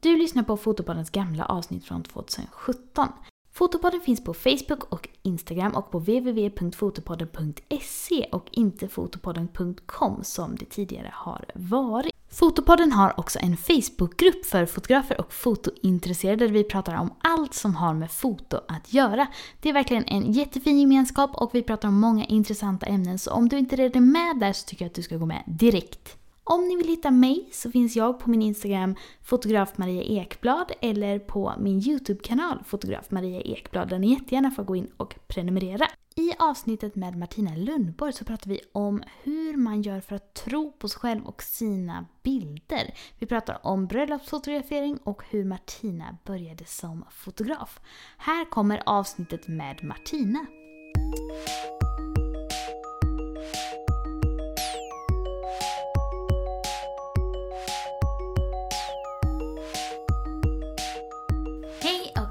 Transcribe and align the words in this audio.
Du 0.00 0.16
lyssnar 0.16 0.42
på 0.42 0.56
Fotopoddens 0.56 1.10
gamla 1.10 1.44
avsnitt 1.44 1.84
från 1.84 2.02
2017. 2.02 3.08
Fotopodden 3.52 4.00
finns 4.00 4.24
på 4.24 4.34
Facebook 4.34 4.92
och 4.92 5.08
Instagram 5.22 5.74
och 5.74 5.90
på 5.90 5.98
www.fotopodden.se 5.98 8.28
och 8.32 8.48
inte 8.50 8.88
fotopodden.com 8.88 10.24
som 10.24 10.56
det 10.56 10.64
tidigare 10.64 11.10
har 11.14 11.44
varit. 11.54 12.12
Fotopodden 12.30 12.92
har 12.92 13.20
också 13.20 13.38
en 13.38 13.56
Facebookgrupp 13.56 14.46
för 14.46 14.66
fotografer 14.66 15.20
och 15.20 15.32
fotointresserade 15.32 16.46
där 16.46 16.52
vi 16.52 16.64
pratar 16.64 16.94
om 16.94 17.14
allt 17.20 17.54
som 17.54 17.74
har 17.74 17.94
med 17.94 18.10
foto 18.10 18.60
att 18.68 18.92
göra. 18.92 19.26
Det 19.60 19.68
är 19.68 19.72
verkligen 19.72 20.04
en 20.04 20.32
jättefin 20.32 20.80
gemenskap 20.80 21.30
och 21.34 21.54
vi 21.54 21.62
pratar 21.62 21.88
om 21.88 22.00
många 22.00 22.24
intressanta 22.24 22.86
ämnen 22.86 23.18
så 23.18 23.32
om 23.32 23.48
du 23.48 23.58
inte 23.58 23.76
redan 23.76 24.02
är 24.02 24.06
med 24.06 24.38
där 24.40 24.52
så 24.52 24.66
tycker 24.66 24.84
jag 24.84 24.90
att 24.90 24.94
du 24.94 25.02
ska 25.02 25.16
gå 25.16 25.26
med 25.26 25.42
direkt. 25.46 26.18
Om 26.50 26.68
ni 26.68 26.76
vill 26.76 26.88
hitta 26.88 27.10
mig 27.10 27.48
så 27.52 27.70
finns 27.70 27.96
jag 27.96 28.18
på 28.20 28.30
min 28.30 28.42
Instagram 28.42 28.94
fotograf 29.22 29.78
Maria 29.78 30.02
Ekblad 30.02 30.72
eller 30.80 31.18
på 31.18 31.54
min 31.58 31.78
YouTube-kanal 31.78 32.62
fotograf 32.64 33.10
Maria 33.10 33.40
Ekblad 33.40 33.88
där 33.88 33.98
ni 33.98 34.10
jättegärna 34.10 34.50
får 34.50 34.64
gå 34.64 34.76
in 34.76 34.90
och 34.96 35.14
prenumerera. 35.26 35.86
I 36.16 36.32
avsnittet 36.38 36.96
med 36.96 37.18
Martina 37.18 37.56
Lundborg 37.56 38.12
så 38.12 38.24
pratar 38.24 38.50
vi 38.50 38.60
om 38.72 39.02
hur 39.22 39.56
man 39.56 39.82
gör 39.82 40.00
för 40.00 40.16
att 40.16 40.34
tro 40.34 40.72
på 40.72 40.88
sig 40.88 41.00
själv 41.00 41.26
och 41.26 41.42
sina 41.42 42.06
bilder. 42.22 42.94
Vi 43.18 43.26
pratar 43.26 43.66
om 43.66 43.86
bröllopsfotografering 43.86 44.98
och 45.04 45.22
hur 45.30 45.44
Martina 45.44 46.16
började 46.24 46.64
som 46.64 47.04
fotograf. 47.10 47.80
Här 48.18 48.50
kommer 48.50 48.82
avsnittet 48.86 49.48
med 49.48 49.84
Martina. 49.84 50.46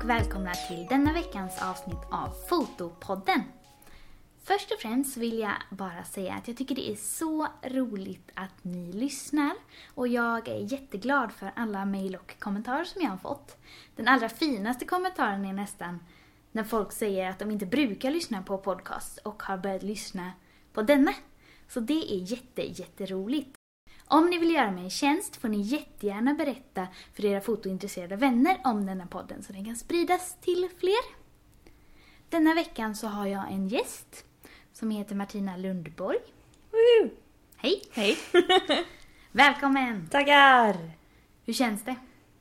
Och 0.07 0.11
välkomna 0.11 0.53
till 0.53 0.85
denna 0.89 1.13
veckans 1.13 1.61
avsnitt 1.61 2.03
av 2.11 2.29
Fotopodden. 2.49 3.43
Först 4.43 4.71
och 4.71 4.79
främst 4.79 5.17
vill 5.17 5.39
jag 5.39 5.53
bara 5.69 6.03
säga 6.03 6.33
att 6.33 6.47
jag 6.47 6.57
tycker 6.57 6.75
det 6.75 6.91
är 6.91 6.95
så 6.95 7.47
roligt 7.63 8.31
att 8.33 8.63
ni 8.63 8.93
lyssnar 8.93 9.51
och 9.95 10.07
jag 10.07 10.47
är 10.47 10.73
jätteglad 10.73 11.31
för 11.31 11.51
alla 11.55 11.85
mejl 11.85 12.15
och 12.15 12.39
kommentarer 12.39 12.83
som 12.83 13.01
jag 13.01 13.09
har 13.09 13.17
fått. 13.17 13.57
Den 13.95 14.07
allra 14.07 14.29
finaste 14.29 14.85
kommentaren 14.85 15.45
är 15.45 15.53
nästan 15.53 15.99
när 16.51 16.63
folk 16.63 16.91
säger 16.91 17.29
att 17.29 17.39
de 17.39 17.51
inte 17.51 17.65
brukar 17.65 18.11
lyssna 18.11 18.41
på 18.41 18.57
podcast 18.57 19.17
och 19.17 19.43
har 19.43 19.57
börjat 19.57 19.83
lyssna 19.83 20.31
på 20.73 20.81
denna. 20.81 21.13
Så 21.67 21.79
det 21.79 22.13
är 22.13 22.31
jätte, 22.31 22.61
jätteroligt. 22.61 23.56
Om 24.09 24.25
ni 24.29 24.37
vill 24.37 24.51
göra 24.55 24.71
mig 24.71 24.83
en 24.83 24.89
tjänst 24.89 25.35
får 25.35 25.47
ni 25.49 25.61
jättegärna 25.61 26.33
berätta 26.33 26.87
för 27.13 27.25
era 27.25 27.41
fotointresserade 27.41 28.15
vänner 28.15 28.57
om 28.63 28.85
denna 28.85 29.05
podden 29.07 29.43
så 29.43 29.53
den 29.53 29.65
kan 29.65 29.75
spridas 29.75 30.37
till 30.41 30.69
fler. 30.79 31.17
Denna 32.29 32.53
veckan 32.53 32.95
så 32.95 33.07
har 33.07 33.25
jag 33.27 33.51
en 33.51 33.67
gäst 33.67 34.25
som 34.73 34.91
heter 34.91 35.15
Martina 35.15 35.57
Lundborg. 35.57 36.17
Woo! 36.71 37.09
Hej! 37.57 37.81
Hej! 37.91 38.17
Välkommen! 39.31 40.07
Tackar! 40.07 40.77
Hur 41.45 41.53
känns 41.53 41.83
det? 41.83 41.95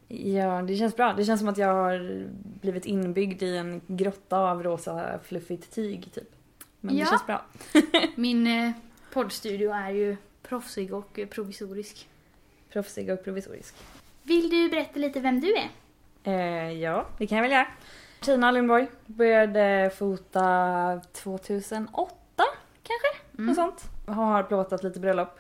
Ja, 0.08 0.62
det 0.62 0.76
känns 0.76 0.96
bra. 0.96 1.12
Det 1.12 1.24
känns 1.24 1.40
som 1.40 1.48
att 1.48 1.58
jag 1.58 1.74
har 1.74 2.26
blivit 2.60 2.86
inbyggd 2.86 3.42
i 3.42 3.56
en 3.56 3.80
grotta 3.86 4.38
av 4.38 4.62
rosa 4.62 5.18
fluffigt 5.24 5.74
tyg, 5.74 6.12
typ. 6.14 6.30
Men 6.80 6.96
Ja. 6.96 7.04
det 7.04 7.10
känns 7.10 7.26
bra. 7.26 7.44
Min 8.14 8.46
eh, 8.46 8.70
poddstudio 9.12 9.70
är 9.72 9.90
ju 9.90 10.16
proffsig 10.48 10.94
och 10.94 11.18
provisorisk. 11.30 12.08
Proffsig 12.72 13.10
och 13.10 13.24
provisorisk. 13.24 13.74
Vill 14.22 14.50
du 14.50 14.68
berätta 14.68 14.98
lite 14.98 15.20
vem 15.20 15.40
du 15.40 15.54
är? 15.56 15.68
Eh, 16.24 16.72
ja, 16.72 17.06
det 17.18 17.26
kan 17.26 17.36
jag 17.38 17.42
väl 17.42 17.52
göra. 17.52 17.66
Tina 18.20 18.50
Lundborg 18.50 18.86
började 19.06 19.90
fota 19.98 21.00
2008, 21.12 22.14
kanske? 22.82 23.06
Mm. 23.38 23.46
Något 23.46 23.56
sånt. 23.56 23.84
Har 24.16 24.42
plåtat 24.42 24.84
lite 24.84 25.00
bröllop. 25.00 25.38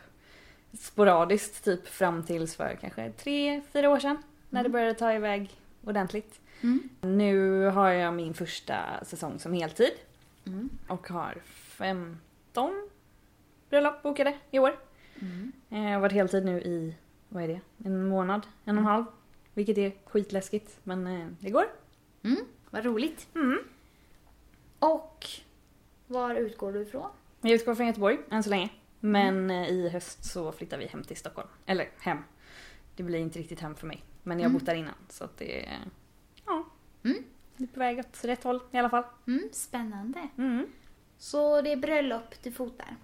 Sporadiskt, 0.78 1.64
typ 1.64 1.88
fram 1.88 2.22
tills 2.22 2.56
för 2.56 2.78
kanske 2.80 3.10
tre, 3.12 3.60
fyra 3.72 3.90
år 3.90 3.98
sedan. 3.98 4.22
När 4.50 4.62
det 4.62 4.66
Mm. 4.68 4.72
började 4.72 4.94
ta 4.94 5.12
iväg 5.12 5.50
ordentligt. 5.84 6.40
Mm. 6.62 6.88
Nu 7.00 7.64
har 7.66 7.90
jag 7.90 8.14
min 8.14 8.34
första 8.34 8.76
säsong 9.04 9.38
som 9.38 9.52
heltid. 9.52 9.90
Mm. 10.46 10.68
och 10.88 11.08
har 11.08 11.34
15 11.44 12.88
bröllop 13.70 14.02
bokade 14.02 14.34
i 14.50 14.58
år. 14.58 14.76
Mm. 15.20 15.52
Eh, 15.70 15.84
Jag 15.84 15.92
har 15.92 16.00
varit 16.00 16.12
heltid 16.12 16.44
nu 16.44 16.60
i, 16.60 16.94
vad 17.28 17.42
är 17.42 17.48
det, 17.48 17.60
en 17.84 18.08
månad, 18.08 18.46
en 18.64 18.76
och 18.76 18.80
en 18.82 18.86
halv. 18.86 19.04
Vilket 19.54 19.78
är 19.78 19.92
skitläskigt, 20.06 20.78
men 20.84 21.06
eh, 21.06 21.26
det 21.40 21.50
går. 21.50 21.64
Mm. 22.22 22.36
Vad 22.70 22.84
roligt. 22.84 23.28
Mm. 23.34 23.58
Och 24.78 25.26
var 26.06 26.34
utgår 26.34 26.72
du 26.72 26.82
ifrån? 26.82 27.10
Jag 27.40 27.52
utgår 27.52 27.74
från 27.74 27.86
Göteborg 27.86 28.18
än 28.30 28.42
så 28.42 28.50
länge. 28.50 28.68
Men 29.00 29.50
eh, 29.50 29.68
i 29.70 29.88
höst 29.88 30.24
så 30.24 30.52
flyttar 30.52 30.78
vi 30.78 30.86
hem 30.86 31.04
till 31.04 31.16
Stockholm. 31.16 31.48
Eller 31.66 31.88
hem. 31.98 32.18
Det 32.96 33.02
blir 33.02 33.18
inte 33.18 33.38
riktigt 33.38 33.60
hem 33.60 33.74
för 33.74 33.86
mig. 33.86 34.04
Men 34.22 34.38
jag 34.38 34.44
har 34.44 34.50
Mm. 34.50 34.58
bott 34.58 34.66
där 34.66 34.74
innan 34.74 34.94
så 35.08 35.24
att 35.24 35.36
det 35.38 35.66
är, 35.66 35.78
ja. 36.46 36.64
Mm. 37.04 37.16
Det 37.56 37.64
är 37.64 37.68
på 37.68 37.78
väg 37.80 37.98
åt 37.98 38.24
rätt 38.24 38.44
håll 38.44 38.60
i 38.72 38.78
alla 38.78 38.90
fall. 38.90 39.04
Mm, 39.26 39.48
spännande. 39.52 40.28
Mm. 40.38 40.66
Så 41.18 41.60
det 41.62 41.72
är 41.72 41.76
bröllop 41.76 42.34
du 42.42 42.52
fotar? 42.52 42.96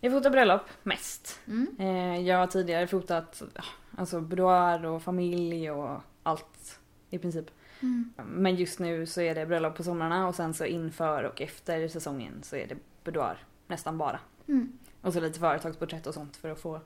Jag 0.00 0.12
fotar 0.12 0.30
bröllop 0.30 0.62
mest. 0.82 1.40
Mm. 1.46 1.76
Eh, 1.78 2.20
Jag 2.28 2.38
har 2.38 2.46
tidigare 2.46 2.86
fotat 2.86 3.42
ja, 3.54 3.62
alltså 3.96 4.20
boudoir 4.20 4.84
och 4.86 5.02
familj 5.02 5.70
och 5.70 6.00
allt 6.22 6.80
i 7.10 7.18
princip. 7.18 7.50
Mm. 7.80 8.12
Men 8.26 8.56
just 8.56 8.78
nu 8.78 9.06
så 9.06 9.20
är 9.20 9.34
det 9.34 9.46
bröllop 9.46 9.76
på 9.76 9.84
somrarna 9.84 10.28
och 10.28 10.34
sen 10.34 10.54
så 10.54 10.64
inför 10.64 11.24
och 11.24 11.40
efter 11.40 11.88
säsongen 11.88 12.42
så 12.42 12.56
är 12.56 12.66
det 12.66 12.76
boudoir 13.04 13.44
nästan 13.66 13.98
bara. 13.98 14.20
Mm. 14.48 14.78
Och 15.00 15.12
så 15.12 15.20
lite 15.20 15.38
företagsporträtt 15.38 16.06
och 16.06 16.14
sånt 16.14 16.36
för 16.36 16.50
att 16.50 16.60
få 16.60 16.80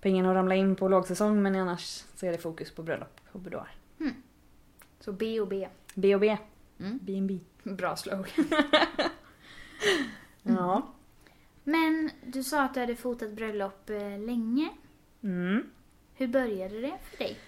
pengarna 0.00 0.30
att 0.30 0.34
ramla 0.36 0.54
in 0.54 0.76
på 0.76 0.88
lågsäsong 0.88 1.42
men 1.42 1.56
annars 1.56 2.04
så 2.14 2.26
är 2.26 2.32
det 2.32 2.38
fokus 2.38 2.70
på 2.70 2.82
bröllop 2.82 3.20
och 3.32 3.40
boudoir. 3.40 3.70
Så 5.00 5.12
B 5.12 5.40
och 5.40 5.48
B. 5.48 5.68
B 5.94 6.14
och 6.14 6.20
B. 6.20 6.36
Mm. 6.80 6.98
B&B. 7.02 7.38
Bra 7.62 7.96
slogan. 7.96 8.24
Ja. 10.42 10.92
Men 11.64 12.10
du 12.24 12.42
sa 12.42 12.62
att 12.62 12.74
du 12.74 12.80
hade 12.80 12.96
fotat 12.96 13.32
bröllop 13.32 13.90
eh, 13.90 14.18
länge. 14.18 14.70
Mm. 15.22 15.70
Hur 16.14 16.26
började 16.26 16.80
det 16.80 16.94
för 17.10 17.18
dig? 17.18 17.38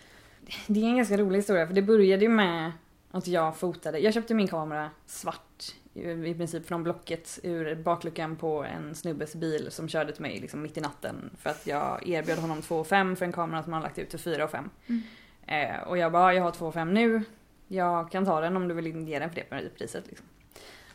Det 0.67 0.81
är 0.81 0.85
en 0.85 0.97
ganska 0.97 1.17
rolig 1.17 1.39
historia 1.39 1.67
för 1.67 1.75
det 1.75 1.83
började 1.83 2.23
ju 2.23 2.29
med 2.29 2.73
att 3.11 3.27
jag 3.27 3.57
fotade. 3.57 3.99
Jag 3.99 4.15
köpte 4.15 4.35
min 4.35 4.49
kamera 4.49 4.91
svart 5.07 5.75
i 5.95 6.29
i 6.29 6.35
princip 6.35 6.67
från 6.67 6.83
Blocket 6.83 7.39
ur 7.43 7.75
bakluckan 7.75 8.37
på 8.37 8.65
en 8.65 8.95
snubbes 8.95 9.35
bil 9.35 9.71
som 9.71 9.89
körde 9.89 10.13
till 10.13 10.23
mig 10.23 10.41
liksom 10.41 10.63
mitt 10.63 10.77
i 10.77 10.81
natten 10.81 11.31
för 11.39 11.51
att 11.51 11.67
jag 11.67 12.09
erbjöd 12.09 12.39
honom 12.39 12.63
2 12.63 12.85
5 12.85 13.17
för 13.17 13.25
en 13.25 13.33
kamera 13.33 13.63
som 13.63 13.73
han 13.73 13.83
lagt 13.83 13.99
ut 13.99 14.11
till 14.11 14.19
4 14.19 14.49
5. 14.49 14.71
Mm. 14.87 15.03
Eh, 15.47 15.89
och 15.89 15.99
jag 15.99 16.13
bara, 16.13 16.35
jag 16.35 16.43
har 16.43 16.51
2 16.51 16.73
5 16.73 16.95
nu. 16.95 17.23
Jag 17.69 18.11
kan 18.11 18.25
ta 18.25 18.41
den 18.41 18.57
om 18.57 18.69
du 18.69 18.75
vill 18.75 19.09
ge 19.09 19.19
den 19.19 19.31
för 19.31 19.37
det 19.37 19.71
priset 19.79 20.07
liksom. 20.07 20.27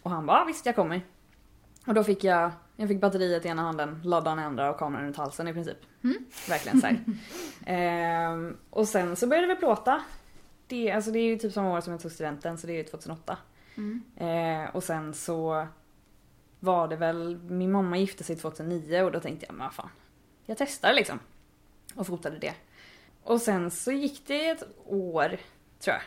Och 0.01 0.11
han 0.11 0.25
bara, 0.25 0.45
visst 0.45 0.65
jag 0.65 0.75
kommer. 0.75 1.01
Och 1.85 1.93
då 1.93 2.03
fick 2.03 2.23
jag, 2.23 2.51
jag 2.75 2.87
fick 2.87 3.01
batteriet 3.01 3.45
i 3.45 3.47
ena 3.47 3.61
handen, 3.61 4.01
laddan 4.03 4.39
i 4.39 4.43
andra 4.43 4.69
och 4.69 4.79
kameran 4.79 5.05
runt 5.05 5.17
halsen 5.17 5.47
i 5.47 5.53
princip. 5.53 5.77
Mm. 6.03 6.25
Verkligen 6.49 6.81
såhär. 6.81 7.03
ehm, 7.65 8.57
och 8.69 8.87
sen 8.87 9.15
så 9.15 9.27
började 9.27 9.47
vi 9.47 9.55
plåta. 9.55 10.03
Det, 10.67 10.91
alltså 10.91 11.11
det 11.11 11.19
är 11.19 11.23
ju 11.23 11.37
typ 11.37 11.53
samma 11.53 11.77
år 11.77 11.81
som 11.81 11.91
jag 11.91 12.01
tog 12.01 12.11
studenten 12.11 12.57
så 12.57 12.67
det 12.67 12.73
är 12.73 12.77
ju 12.77 12.83
2008. 12.83 13.37
Mm. 13.75 14.01
Eh, 14.17 14.75
och 14.75 14.83
sen 14.83 15.13
så 15.13 15.67
var 16.59 16.87
det 16.87 16.95
väl, 16.95 17.37
min 17.37 17.71
mamma 17.71 17.97
gifte 17.97 18.23
sig 18.23 18.35
2009 18.35 19.01
och 19.01 19.11
då 19.11 19.19
tänkte 19.19 19.45
jag 19.45 19.55
men 19.55 19.65
vad 19.65 19.73
fan. 19.73 19.89
Jag 20.45 20.57
testar 20.57 20.93
liksom. 20.93 21.19
Och 21.95 22.07
fotade 22.07 22.37
det. 22.37 22.53
Och 23.23 23.41
sen 23.41 23.71
så 23.71 23.91
gick 23.91 24.27
det 24.27 24.49
ett 24.49 24.63
år, 24.85 25.27
tror 25.79 25.95
jag. 25.95 26.01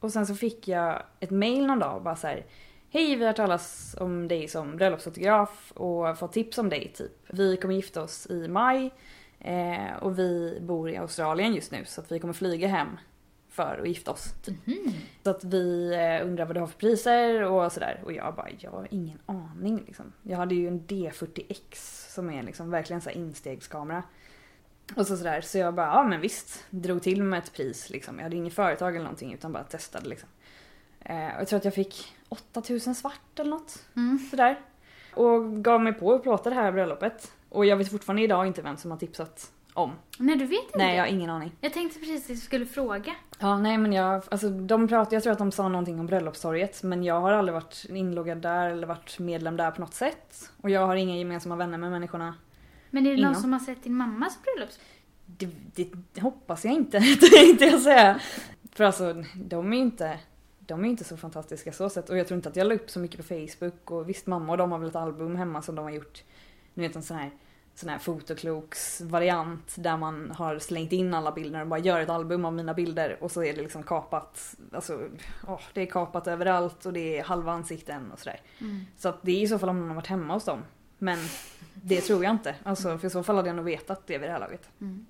Och 0.00 0.12
sen 0.12 0.26
så 0.26 0.34
fick 0.34 0.68
jag 0.68 1.02
ett 1.20 1.30
mail 1.30 1.66
någon 1.66 1.78
dag 1.78 1.96
och 1.96 2.02
bara 2.02 2.16
så 2.16 2.26
här. 2.26 2.46
Hej, 2.92 3.16
vi 3.16 3.24
har 3.24 3.32
talat 3.32 3.94
om 3.98 4.28
dig 4.28 4.48
som 4.48 4.76
bröllopsfotograf 4.76 5.72
och 5.72 6.18
fått 6.18 6.32
tips 6.32 6.58
om 6.58 6.68
dig 6.68 6.92
typ. 6.94 7.12
Vi 7.28 7.56
kommer 7.56 7.74
gifta 7.74 8.02
oss 8.02 8.26
i 8.30 8.48
maj 8.48 8.92
eh, 9.38 9.96
och 10.00 10.18
vi 10.18 10.58
bor 10.60 10.90
i 10.90 10.96
Australien 10.96 11.54
just 11.54 11.72
nu 11.72 11.84
så 11.84 12.00
att 12.00 12.12
vi 12.12 12.18
kommer 12.18 12.34
flyga 12.34 12.68
hem 12.68 12.88
för 13.48 13.78
att 13.82 13.88
gifta 13.88 14.10
oss. 14.10 14.34
Typ. 14.42 14.66
Mhm. 14.66 14.92
Så 15.24 15.30
att 15.30 15.44
vi 15.44 15.94
eh, 15.94 16.26
undrar 16.26 16.44
vad 16.44 16.56
du 16.56 16.60
har 16.60 16.66
för 16.66 16.78
priser 16.78 17.42
och 17.42 17.72
sådär. 17.72 18.00
Och 18.04 18.12
jag 18.12 18.34
bara, 18.34 18.48
jag 18.58 18.70
har 18.70 18.88
ingen 18.90 19.18
aning 19.26 19.84
liksom. 19.86 20.12
Jag 20.22 20.36
hade 20.36 20.54
ju 20.54 20.68
en 20.68 20.80
D40X 20.80 21.74
som 22.14 22.30
är 22.30 22.42
liksom 22.42 22.70
verkligen 22.70 23.00
så 23.00 23.10
instegskamera. 23.10 24.02
Och 24.96 25.06
så 25.06 25.16
sådär, 25.16 25.40
så 25.40 25.58
jag 25.58 25.74
bara, 25.74 25.86
ja 25.86 26.02
men 26.02 26.20
visst. 26.20 26.64
Drog 26.70 27.02
till 27.02 27.22
med 27.22 27.38
ett 27.38 27.52
pris 27.52 27.90
liksom. 27.90 28.16
Jag 28.16 28.22
hade 28.22 28.36
inget 28.36 28.54
företag 28.54 28.94
eller 28.94 29.04
någonting 29.04 29.34
utan 29.34 29.52
bara 29.52 29.64
testade 29.64 30.08
liksom. 30.08 30.28
Eh, 31.00 31.34
och 31.34 31.40
jag 31.40 31.48
tror 31.48 31.56
att 31.56 31.64
jag 31.64 31.74
fick 31.74 32.14
8000 32.30 32.94
svart 32.94 33.38
eller 33.38 33.50
något. 33.50 33.84
Mm. 33.96 34.18
Sådär. 34.30 34.60
Och 35.14 35.64
gav 35.64 35.80
mig 35.80 35.92
på 35.92 36.14
att 36.14 36.22
plåta 36.22 36.50
det 36.50 36.56
här 36.56 36.72
bröllopet. 36.72 37.32
Och 37.48 37.66
jag 37.66 37.76
vet 37.76 37.90
fortfarande 37.90 38.22
idag 38.22 38.46
inte 38.46 38.62
vem 38.62 38.76
som 38.76 38.90
har 38.90 38.98
tipsat 38.98 39.52
om. 39.74 39.92
Nej, 40.18 40.36
du 40.36 40.46
vet 40.46 40.62
inte? 40.62 40.78
Nej, 40.78 40.96
jag 40.96 41.02
har 41.02 41.08
ingen 41.08 41.30
aning. 41.30 41.52
Jag 41.60 41.72
tänkte 41.72 41.98
precis 41.98 42.24
att 42.24 42.28
jag 42.28 42.38
skulle 42.38 42.66
fråga. 42.66 43.14
Ja, 43.38 43.58
nej 43.58 43.78
men 43.78 43.92
jag, 43.92 44.22
alltså 44.30 44.48
de 44.48 44.88
pratar, 44.88 45.16
jag 45.16 45.22
tror 45.22 45.32
att 45.32 45.38
de 45.38 45.52
sa 45.52 45.68
någonting 45.68 46.00
om 46.00 46.06
bröllopstorget 46.06 46.82
men 46.82 47.04
jag 47.04 47.20
har 47.20 47.32
aldrig 47.32 47.54
varit 47.54 47.84
inloggad 47.88 48.38
där 48.38 48.70
eller 48.70 48.86
varit 48.86 49.18
medlem 49.18 49.56
där 49.56 49.70
på 49.70 49.80
något 49.80 49.94
sätt. 49.94 50.50
Och 50.60 50.70
jag 50.70 50.86
har 50.86 50.96
inga 50.96 51.16
gemensamma 51.16 51.56
vänner 51.56 51.78
med 51.78 51.90
människorna. 51.90 52.34
Men 52.90 53.06
är 53.06 53.10
det 53.10 53.16
Innan. 53.16 53.32
någon 53.32 53.40
som 53.40 53.52
har 53.52 53.60
sett 53.60 53.82
din 53.84 53.94
mammas 53.94 54.38
bröllops? 54.42 54.78
Det, 55.26 55.48
det 55.74 56.20
hoppas 56.20 56.64
jag 56.64 56.74
inte, 56.74 57.00
tänkte 57.32 57.64
jag 57.64 57.80
säga. 57.80 58.20
För 58.72 58.84
alltså, 58.84 59.24
de 59.34 59.72
är 59.72 59.76
ju 59.76 59.82
inte, 59.82 60.18
de 60.70 60.84
är 60.84 60.88
inte 60.88 61.04
så 61.04 61.16
fantastiska 61.16 61.72
så 61.72 61.88
sett. 61.88 62.10
Och 62.10 62.16
jag 62.16 62.26
tror 62.26 62.36
inte 62.36 62.48
att 62.48 62.56
jag 62.56 62.66
la 62.66 62.74
upp 62.74 62.90
så 62.90 63.00
mycket 63.00 63.16
på 63.16 63.22
Facebook. 63.22 63.90
Och 63.90 64.08
visst, 64.08 64.26
mamma 64.26 64.52
och 64.52 64.58
de 64.58 64.72
har 64.72 64.78
väl 64.78 64.88
ett 64.88 64.96
album 64.96 65.36
hemma 65.36 65.62
som 65.62 65.74
de 65.74 65.84
har 65.84 65.90
gjort. 65.90 66.24
Ni 66.74 66.86
vet 66.86 66.96
en 66.96 67.02
sån 67.02 67.16
här, 67.16 67.30
sån 67.74 67.88
här 67.88 67.98
fotokloks-variant 67.98 69.74
där 69.76 69.96
man 69.96 70.30
har 70.30 70.58
slängt 70.58 70.92
in 70.92 71.14
alla 71.14 71.32
bilder 71.32 71.60
och 71.60 71.66
bara 71.66 71.80
gör 71.80 72.00
ett 72.00 72.08
album 72.08 72.44
av 72.44 72.52
mina 72.52 72.74
bilder 72.74 73.18
och 73.20 73.30
så 73.30 73.42
är 73.44 73.54
det 73.54 73.62
liksom 73.62 73.82
kapat. 73.82 74.56
Alltså, 74.72 75.08
åh, 75.48 75.60
det 75.72 75.82
är 75.82 75.86
kapat 75.86 76.26
överallt 76.26 76.86
och 76.86 76.92
det 76.92 77.18
är 77.18 77.24
halva 77.24 77.52
ansikten 77.52 78.12
och 78.12 78.18
sådär. 78.18 78.40
Mm. 78.60 78.80
Så 78.98 79.08
att 79.08 79.22
det 79.22 79.32
är 79.32 79.42
i 79.42 79.48
så 79.48 79.58
fall 79.58 79.68
om 79.68 79.80
någon 79.80 79.88
har 79.88 79.94
varit 79.94 80.06
hemma 80.06 80.34
hos 80.34 80.44
dem. 80.44 80.62
Men 80.98 81.18
det 81.74 82.00
tror 82.00 82.24
jag 82.24 82.30
inte. 82.30 82.54
Alltså, 82.62 82.98
för 82.98 83.06
i 83.06 83.10
så 83.10 83.22
fall 83.22 83.36
hade 83.36 83.48
jag 83.48 83.56
nog 83.56 83.64
vetat 83.64 84.06
det 84.06 84.18
vid 84.18 84.28
det 84.28 84.32
här 84.32 84.40
laget. 84.40 84.68
Mm. 84.80 85.06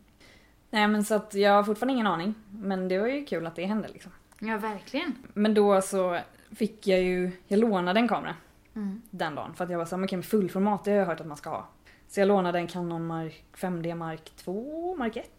Nej 0.70 0.88
men 0.88 1.04
så 1.04 1.14
att 1.14 1.34
jag 1.34 1.52
har 1.52 1.64
fortfarande 1.64 1.94
ingen 1.94 2.06
aning. 2.06 2.34
Men 2.50 2.88
det 2.88 2.98
var 2.98 3.06
ju 3.06 3.24
kul 3.24 3.46
att 3.46 3.56
det 3.56 3.64
hände 3.64 3.88
liksom. 3.88 4.12
Ja, 4.40 4.56
verkligen. 4.58 5.14
Men 5.34 5.54
då 5.54 5.80
så 5.82 6.18
fick 6.54 6.86
jag 6.86 7.00
ju, 7.02 7.30
jag 7.46 7.60
lånade 7.60 8.00
en 8.00 8.08
kamera 8.08 8.34
Mm. 8.74 9.02
den 9.10 9.34
dagen. 9.34 9.54
För 9.54 9.64
att 9.64 9.70
jag 9.70 9.78
var 9.78 9.84
såhär, 9.84 10.04
okej 10.04 10.16
men 10.16 10.22
fullformat 10.22 10.84
det 10.84 10.90
har 10.90 10.98
jag 10.98 11.06
hört 11.06 11.20
att 11.20 11.26
man 11.26 11.36
ska 11.36 11.50
ha. 11.50 11.68
Så 12.08 12.20
jag 12.20 12.28
lånade 12.28 12.58
en 12.58 12.66
Canon 12.66 13.06
Mark 13.06 13.44
5D 13.56 13.94
Mark 13.94 14.32
2, 14.36 14.94
Mark 14.98 15.16
1. 15.16 15.30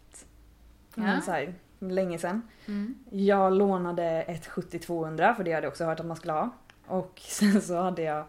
Ja. 0.94 1.02
Men 1.02 1.22
så 1.22 1.30
här, 1.30 1.54
länge 1.78 2.18
sedan. 2.18 2.42
Mm. 2.66 2.94
Jag 3.10 3.52
lånade 3.52 4.04
ett 4.22 4.46
70-200 4.48 5.34
för 5.34 5.44
det 5.44 5.52
hade 5.52 5.66
jag 5.66 5.70
också 5.70 5.84
hört 5.84 6.00
att 6.00 6.06
man 6.06 6.16
skulle 6.16 6.32
ha. 6.32 6.50
Och 6.86 7.20
sen 7.28 7.62
så 7.62 7.76
hade 7.76 8.02
jag 8.02 8.24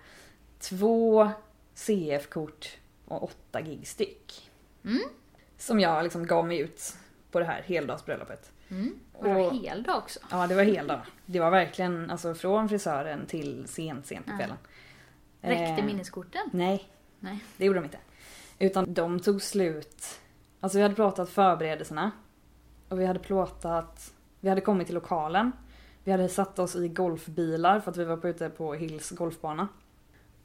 två 0.59 1.29
CF-kort 1.73 2.77
och 3.05 3.23
8 3.23 3.61
gig 3.61 3.87
styck. 3.87 4.51
Mm. 4.85 5.01
Som 5.57 5.79
jag 5.79 6.03
liksom 6.03 6.27
gav 6.27 6.47
mig 6.47 6.59
ut 6.59 6.93
på 7.31 7.39
det 7.39 7.45
här 7.45 7.61
heldagsbröllopet. 7.61 8.51
Mm. 8.69 8.99
Och 9.23 9.35
det 9.35 9.43
var 9.43 9.51
heldag 9.51 9.97
också. 9.97 10.19
Ja, 10.31 10.47
det 10.47 10.55
var 10.55 10.63
heldag. 10.63 11.01
Det 11.25 11.39
var 11.39 11.51
verkligen 11.51 12.09
alltså 12.11 12.33
från 12.35 12.69
frisören 12.69 13.25
till 13.25 13.67
sent, 13.67 14.05
sent 14.05 14.25
på 14.25 14.31
Ja. 14.31 14.37
kvällen. 14.37 14.57
Räckte 15.41 15.81
Eh, 15.81 15.85
minneskorten? 15.85 16.41
Nej, 16.51 16.89
Nej. 17.19 17.43
det 17.57 17.65
gjorde 17.65 17.79
de 17.79 17.83
inte. 17.85 17.97
Utan 18.59 18.93
de 18.93 19.19
tog 19.19 19.41
slut. 19.41 20.19
Alltså 20.59 20.77
vi 20.77 20.81
hade 20.81 20.95
pratat 20.95 21.29
förberedelserna. 21.29 22.11
Och 22.89 22.99
vi 22.99 23.05
hade 23.05 23.19
plåtat, 23.19 24.13
vi 24.39 24.49
hade 24.49 24.61
kommit 24.61 24.87
till 24.87 24.95
lokalen. 24.95 25.51
Vi 26.03 26.11
hade 26.11 26.29
satt 26.29 26.59
oss 26.59 26.75
i 26.75 26.87
golfbilar 26.87 27.79
för 27.79 27.91
att 27.91 27.97
vi 27.97 28.03
var 28.05 28.17
på 28.17 28.29
ute 28.29 28.49
på 28.49 28.73
Hills 28.73 29.09
golfbana. 29.11 29.67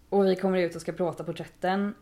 Och 0.08 0.26
vi 0.26 0.36
kommer 0.36 0.58
ut 0.58 0.74
och 0.74 0.80
ska 0.80 0.92
plåta 0.92 1.24
porträtten. 1.24 1.94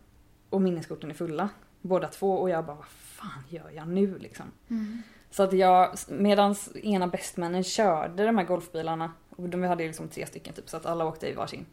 Och 0.51 0.63
minneskorten 0.63 1.11
är 1.11 1.15
fulla. 1.15 1.49
Båda 1.81 2.09
två 2.09 2.33
och 2.39 2.51
jag 2.51 2.65
bara 2.65 2.77
vad 2.77 2.87
fan 2.87 3.43
gör 3.49 3.71
jag 3.71 3.89
nu 3.89 4.19
liksom? 4.19 4.47
Mm. 4.69 5.03
Så 5.37 5.43
att 5.43 5.53
jag, 5.53 5.95
medans 6.09 6.77
ena 6.77 7.07
bestmännen 7.07 7.65
körde 7.65 8.27
de 8.27 8.39
här 8.39 8.45
golfbilarna, 8.45 9.13
och 9.31 9.49
de 9.49 9.63
hade 9.63 9.83
ju 9.83 9.89
liksom 9.89 10.09
tre 10.09 10.27
stycken 10.27 10.55
typ 10.55 10.69
så 10.69 10.77
att 10.77 10.87
alla 10.87 11.05
åkte 11.05 11.29
i 11.29 11.35
varsin. 11.35 11.67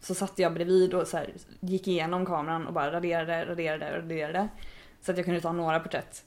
Så 0.00 0.14
satt 0.14 0.38
jag 0.38 0.54
bredvid 0.54 0.94
och 0.94 1.06
så 1.06 1.16
här, 1.16 1.34
gick 1.60 1.88
igenom 1.88 2.26
kameran 2.26 2.66
och 2.66 2.72
bara 2.72 2.92
raderade, 2.92 3.44
raderade, 3.44 3.98
raderade. 3.98 4.48
Så 5.00 5.10
att 5.10 5.16
jag 5.16 5.24
kunde 5.24 5.40
ta 5.40 5.52
några 5.52 5.80
porträtt. 5.80 6.24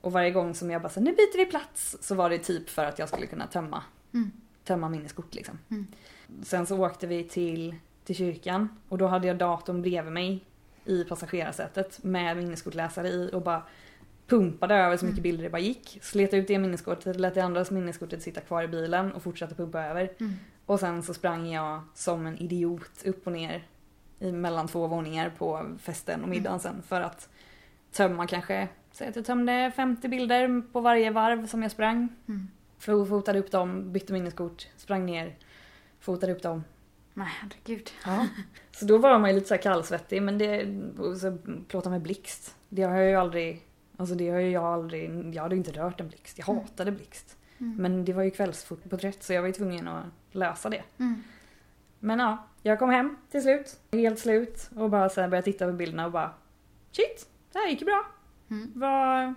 Och 0.00 0.12
varje 0.12 0.30
gång 0.30 0.54
som 0.54 0.70
jag 0.70 0.82
bara 0.82 0.88
så 0.88 1.00
nu 1.00 1.12
byter 1.12 1.36
vi 1.36 1.46
plats, 1.46 1.96
så 2.00 2.14
var 2.14 2.30
det 2.30 2.38
typ 2.38 2.70
för 2.70 2.84
att 2.84 2.98
jag 2.98 3.08
skulle 3.08 3.26
kunna 3.26 3.46
tömma, 3.46 3.82
Mm. 4.14 4.30
tömma 4.64 4.88
minneskort 4.88 5.34
liksom. 5.34 5.58
Mm. 5.70 5.86
Sen 6.42 6.66
så 6.66 6.86
åkte 6.86 7.06
vi 7.06 7.24
till, 7.24 7.74
till 8.04 8.16
kyrkan 8.16 8.68
och 8.88 8.98
då 8.98 9.06
hade 9.06 9.26
jag 9.26 9.38
datorn 9.38 9.82
bredvid 9.82 10.12
mig 10.12 10.44
i 10.84 11.04
passagerarsätet 11.04 12.04
med 12.04 12.36
minneskortläsare 12.36 13.08
i 13.08 13.30
och 13.32 13.42
bara 13.42 13.62
pumpade 14.36 14.74
över 14.74 14.96
så 14.96 15.04
mycket 15.04 15.18
Mm. 15.18 15.22
bilder 15.22 15.44
det 15.44 15.50
bara 15.50 15.58
gick. 15.62 15.98
Slet 16.02 16.34
ut 16.34 16.48
det 16.48 16.58
minneskortet, 16.58 17.16
lät 17.20 17.34
det 17.34 17.40
andra 17.40 17.64
minneskortet 17.70 18.22
sitta 18.22 18.40
kvar 18.40 18.62
i 18.62 18.68
bilen 18.68 19.12
och 19.12 19.22
fortsatte 19.22 19.54
pumpa 19.54 19.82
över. 19.84 20.12
Mm. 20.20 20.32
Och 20.66 20.80
sen 20.80 21.02
så 21.02 21.14
sprang 21.14 21.46
jag 21.52 21.82
som 21.94 22.26
en 22.26 22.38
idiot 22.38 23.02
upp 23.04 23.26
och 23.26 23.32
ner 23.32 23.66
i 24.18 24.32
mellan 24.32 24.68
två 24.68 24.86
våningar 24.86 25.30
på 25.38 25.66
festen 25.82 26.22
och 26.22 26.28
middagen 26.28 26.60
sen 26.60 26.82
för 26.82 27.00
att 27.00 27.28
tömma 27.92 28.26
kanske, 28.26 28.68
säg 28.92 29.08
att 29.08 29.16
jag 29.16 29.24
tömde 29.24 29.72
50 29.76 30.08
bilder 30.08 30.62
på 30.72 30.80
varje 30.80 31.10
varv 31.10 31.46
som 31.46 31.62
jag 31.62 31.70
sprang. 31.70 32.08
Mm. 32.28 32.48
Fo- 32.80 33.06
Fotade 33.06 33.38
upp 33.38 33.50
dem, 33.50 33.92
bytte 33.92 34.12
minneskort, 34.12 34.68
sprang 34.76 35.06
ner, 35.06 35.34
fotade 36.00 36.32
upp 36.32 36.42
dem. 36.42 36.64
Nej, 37.14 37.28
herregud. 37.40 37.90
Ja. 38.06 38.26
Så 38.76 38.84
då 38.84 38.98
var 38.98 39.18
man 39.18 39.30
ju 39.30 39.34
lite 39.34 39.48
så 39.48 39.58
kallsvettig 39.58 40.22
men 40.22 40.38
det, 40.38 40.66
och 40.98 41.16
så 41.16 41.38
plåta 41.68 41.90
med 41.90 42.02
blixt. 42.02 42.54
Det 42.68 42.82
har 42.82 42.96
jag 42.96 43.08
ju 43.10 43.14
aldrig, 43.16 43.62
alltså 44.02 44.14
det 44.14 44.30
har 44.30 44.38
ju 44.40 44.50
jag 44.50 44.64
aldrig, 44.64 45.34
jag 45.34 45.42
hade 45.42 45.56
inte 45.56 45.72
rört 45.72 46.00
en 46.00 46.08
blixt. 46.08 46.38
Jag 46.38 46.48
Mm. 46.48 46.62
hatade 46.62 46.92
blixt. 46.92 47.36
Mm. 47.58 47.76
Men 47.76 48.04
det 48.04 48.12
var 48.12 48.22
ju 48.22 48.30
kvällsporträtt 48.30 49.22
så 49.22 49.32
jag 49.32 49.40
var 49.42 49.46
ju 49.46 49.52
tvungen 49.52 49.88
att 49.88 50.04
lösa 50.32 50.70
det. 50.70 50.82
Mm. 50.98 51.22
Men 51.98 52.18
ja, 52.18 52.46
jag 52.62 52.78
kom 52.78 52.90
hem 52.90 53.16
till 53.30 53.42
slut, 53.42 53.80
helt 53.92 54.18
slut 54.18 54.70
och 54.76 54.90
bara 54.90 55.08
så 55.08 55.20
här 55.20 55.28
började 55.28 55.44
titta 55.44 55.66
på 55.66 55.72
bilderna 55.72 56.06
och 56.06 56.12
bara 56.12 56.34
Shit, 56.92 57.28
det 57.52 57.58
här 57.58 57.68
gick 57.68 57.80
ju 57.80 57.84
bra. 57.86 58.04
Mm. 58.50 58.72
Vad, 58.74 59.34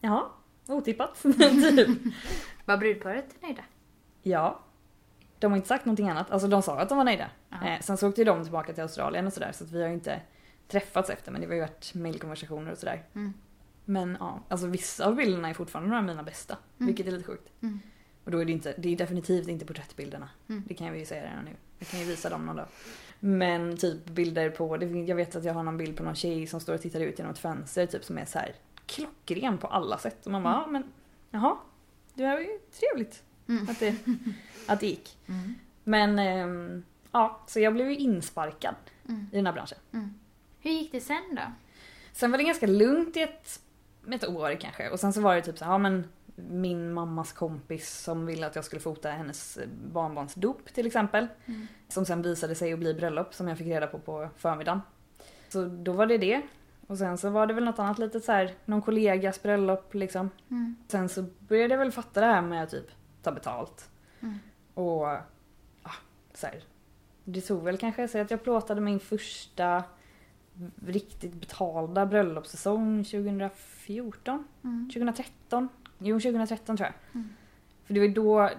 jaha, 0.00 0.22
otippat. 0.68 1.22
typ. 1.22 1.88
Var 2.64 2.76
brudparet 2.76 3.42
nöjda? 3.42 3.62
Ja. 4.22 4.60
De 5.38 5.52
har 5.52 5.56
inte 5.56 5.68
sagt 5.68 5.84
någonting 5.84 6.08
annat. 6.08 6.30
Alltså 6.30 6.48
de 6.48 6.62
sa 6.62 6.78
att 6.80 6.88
de 6.88 6.98
var 6.98 7.04
nöjda. 7.04 7.30
Eh, 7.50 7.80
sen 7.80 7.96
så 7.96 8.08
åkte 8.08 8.20
ju 8.20 8.24
de 8.24 8.42
tillbaka 8.42 8.72
till 8.72 8.82
Australien 8.82 9.26
och 9.26 9.32
sådär 9.32 9.52
så 9.52 9.64
att 9.64 9.70
vi 9.70 9.80
har 9.82 9.88
ju 9.88 9.94
inte 9.94 10.20
träffats 10.68 11.10
efter 11.10 11.32
men 11.32 11.40
det 11.40 11.46
har 11.46 11.54
ju 11.54 11.60
varit 11.60 11.94
mejlkonversationer 11.94 12.72
och 12.72 12.78
sådär. 12.78 13.02
Mm. 13.14 13.34
Men 13.84 14.16
ja, 14.20 14.40
alltså 14.48 14.66
vissa 14.66 15.06
av 15.06 15.14
bilderna 15.16 15.48
är 15.48 15.54
fortfarande 15.54 15.88
några 15.88 16.00
av 16.00 16.06
mina 16.06 16.22
bästa. 16.22 16.56
Mm. 16.78 16.86
Vilket 16.86 17.06
är 17.06 17.10
lite 17.10 17.24
sjukt. 17.24 17.48
Mm. 17.60 17.80
Och 18.24 18.30
då 18.30 18.38
är 18.38 18.44
det 18.44 18.52
inte, 18.52 18.74
det 18.78 18.92
är 18.92 18.96
definitivt 18.96 19.48
inte 19.48 19.64
porträttbilderna. 19.66 20.28
Mm. 20.48 20.62
Det 20.68 20.74
kan 20.74 20.86
jag 20.86 20.98
ju 20.98 21.04
säga 21.06 21.30
redan 21.30 21.44
nu. 21.44 21.50
Jag 21.78 21.88
kan 21.88 22.00
ju 22.00 22.06
visa 22.06 22.28
dem 22.30 22.46
någon 22.46 22.56
dag. 22.56 22.66
Men 23.20 23.76
typ 23.76 24.04
bilder 24.06 24.50
på, 24.50 24.76
jag 25.06 25.16
vet 25.16 25.36
att 25.36 25.44
jag 25.44 25.54
har 25.54 25.62
någon 25.62 25.76
bild 25.76 25.96
på 25.96 26.02
någon 26.02 26.14
tjej 26.14 26.46
som 26.46 26.60
står 26.60 26.74
och 26.74 26.80
tittar 26.80 27.00
ut 27.00 27.18
genom 27.18 27.32
ett 27.32 27.38
fönster 27.38 27.86
typ 27.86 28.04
som 28.04 28.18
är 28.18 28.24
så 28.24 28.38
här 28.38 28.54
klockren 28.86 29.58
på 29.58 29.66
alla 29.66 29.98
sätt. 29.98 30.26
Och 30.26 30.32
man 30.32 30.42
bara, 30.42 30.54
Mm. 30.54 30.64
ja 30.64 30.70
men 30.70 30.92
jaha, 31.30 31.56
det 32.14 32.22
var 32.22 32.38
ju 32.38 32.58
trevligt 32.80 33.22
Mm. 33.48 33.68
att 33.70 33.80
det, 33.80 33.94
att 34.66 34.80
det 34.80 34.86
gick. 34.86 35.18
Mm. 35.26 35.54
Men 35.84 36.18
ehm, 36.18 36.84
ja, 37.12 37.40
så 37.46 37.60
jag 37.60 37.72
blev 37.74 37.88
ju 37.90 37.96
insparkad 37.96 38.74
Mm. 39.08 39.26
i 39.32 39.36
den 39.36 39.46
här 39.46 39.52
branschen. 39.52 39.78
Mm. 39.92 40.14
Hur 40.60 40.70
gick 40.70 40.92
det 40.92 41.00
sen 41.00 41.34
då? 41.34 41.42
Sen 42.12 42.30
var 42.30 42.38
det 42.38 42.44
ganska 42.44 42.66
lugnt 42.66 43.16
i 43.16 43.20
ett, 43.20 43.60
ett 44.12 44.28
år 44.28 44.60
kanske. 44.60 44.90
Och 44.90 45.00
sen 45.00 45.12
så 45.12 45.20
var 45.20 45.34
det 45.34 45.42
typ 45.42 45.58
så 45.58 45.64
här, 45.64 45.72
ja 45.72 45.78
men 45.78 46.04
min 46.36 46.92
mammas 46.92 47.32
kompis 47.32 48.00
som 48.00 48.26
ville 48.26 48.46
att 48.46 48.56
jag 48.56 48.64
skulle 48.64 48.80
fota 48.80 49.10
hennes 49.10 49.58
barnbarns 49.92 50.34
dop 50.34 50.74
till 50.74 50.86
exempel. 50.86 51.26
Mm. 51.46 51.66
Som 51.88 52.04
sen 52.04 52.22
visade 52.22 52.54
sig 52.54 52.72
att 52.72 52.78
bli 52.78 52.94
bröllop 52.94 53.34
som 53.34 53.48
jag 53.48 53.58
fick 53.58 53.66
reda 53.66 53.86
på 53.86 53.98
på 53.98 54.28
förmiddagen. 54.36 54.80
Så 55.48 55.64
då 55.64 55.92
var 55.92 56.06
det 56.06 56.18
det. 56.18 56.42
Och 56.86 56.98
sen 56.98 57.18
så 57.18 57.30
var 57.30 57.46
det 57.46 57.54
väl 57.54 57.64
något 57.64 57.78
annat 57.78 57.98
litet 57.98 58.24
så 58.24 58.32
här, 58.32 58.54
någon 58.64 58.82
kollegas 58.82 59.42
bröllop 59.42 59.94
liksom. 59.94 60.30
Mm. 60.50 60.76
Sen 60.88 61.08
så 61.08 61.24
började 61.38 61.74
jag 61.74 61.78
väl 61.78 61.92
fatta 61.92 62.20
det 62.20 62.26
här 62.26 62.42
med 62.42 62.62
att 62.62 62.70
typ 62.70 62.90
ta 63.22 63.32
betalt. 63.32 63.90
Mm. 64.20 64.38
Och 64.74 65.06
ja, 65.82 65.90
så 66.34 66.46
här, 66.46 66.62
det 67.24 67.40
tog 67.40 67.62
väl 67.62 67.78
kanske, 67.78 68.08
så 68.08 68.18
att 68.18 68.30
jag 68.30 68.42
plåtade 68.42 68.80
min 68.80 69.00
första 69.00 69.84
riktigt 70.86 71.34
betalda 71.34 72.06
bröllopssäsong 72.06 73.04
2014, 73.04 74.44
Mm. 74.64 74.88
2013. 74.94 75.68
Jo, 75.98 76.20
2013 76.20 76.76
tror 76.76 76.86
jag. 76.86 76.94
Mm. 77.20 77.28
För 77.84 77.94
det 77.94 78.00
var 78.00 78.08
då 78.08 78.50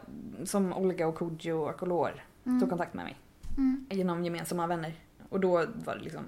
som 0.46 0.74
Olga 0.74 1.08
och 1.08 1.16
Kodjo 1.16 1.58
och 1.62 1.70
Akolor 1.70 2.24
tog 2.44 2.54
Mm. 2.54 2.70
kontakt 2.70 2.94
med 2.94 3.06
mig. 3.06 3.18
Mm. 3.58 3.86
Genom 3.90 4.26
gemensamma 4.26 4.68
vänner. 4.68 4.94
Och 5.30 5.40
då 5.40 5.66
var 5.86 5.96
det 5.96 6.04
liksom 6.04 6.24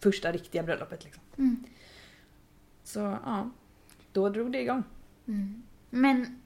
första 0.00 0.32
riktiga 0.32 0.62
bröllopet 0.62 1.04
liksom. 1.04 1.22
Mm. 1.38 1.64
Så 2.84 2.98
ja, 2.98 3.50
då 4.12 4.28
drog 4.28 4.52
det 4.52 4.62
igång. 4.62 4.82
Mm. 5.26 5.62
Men 5.90 6.40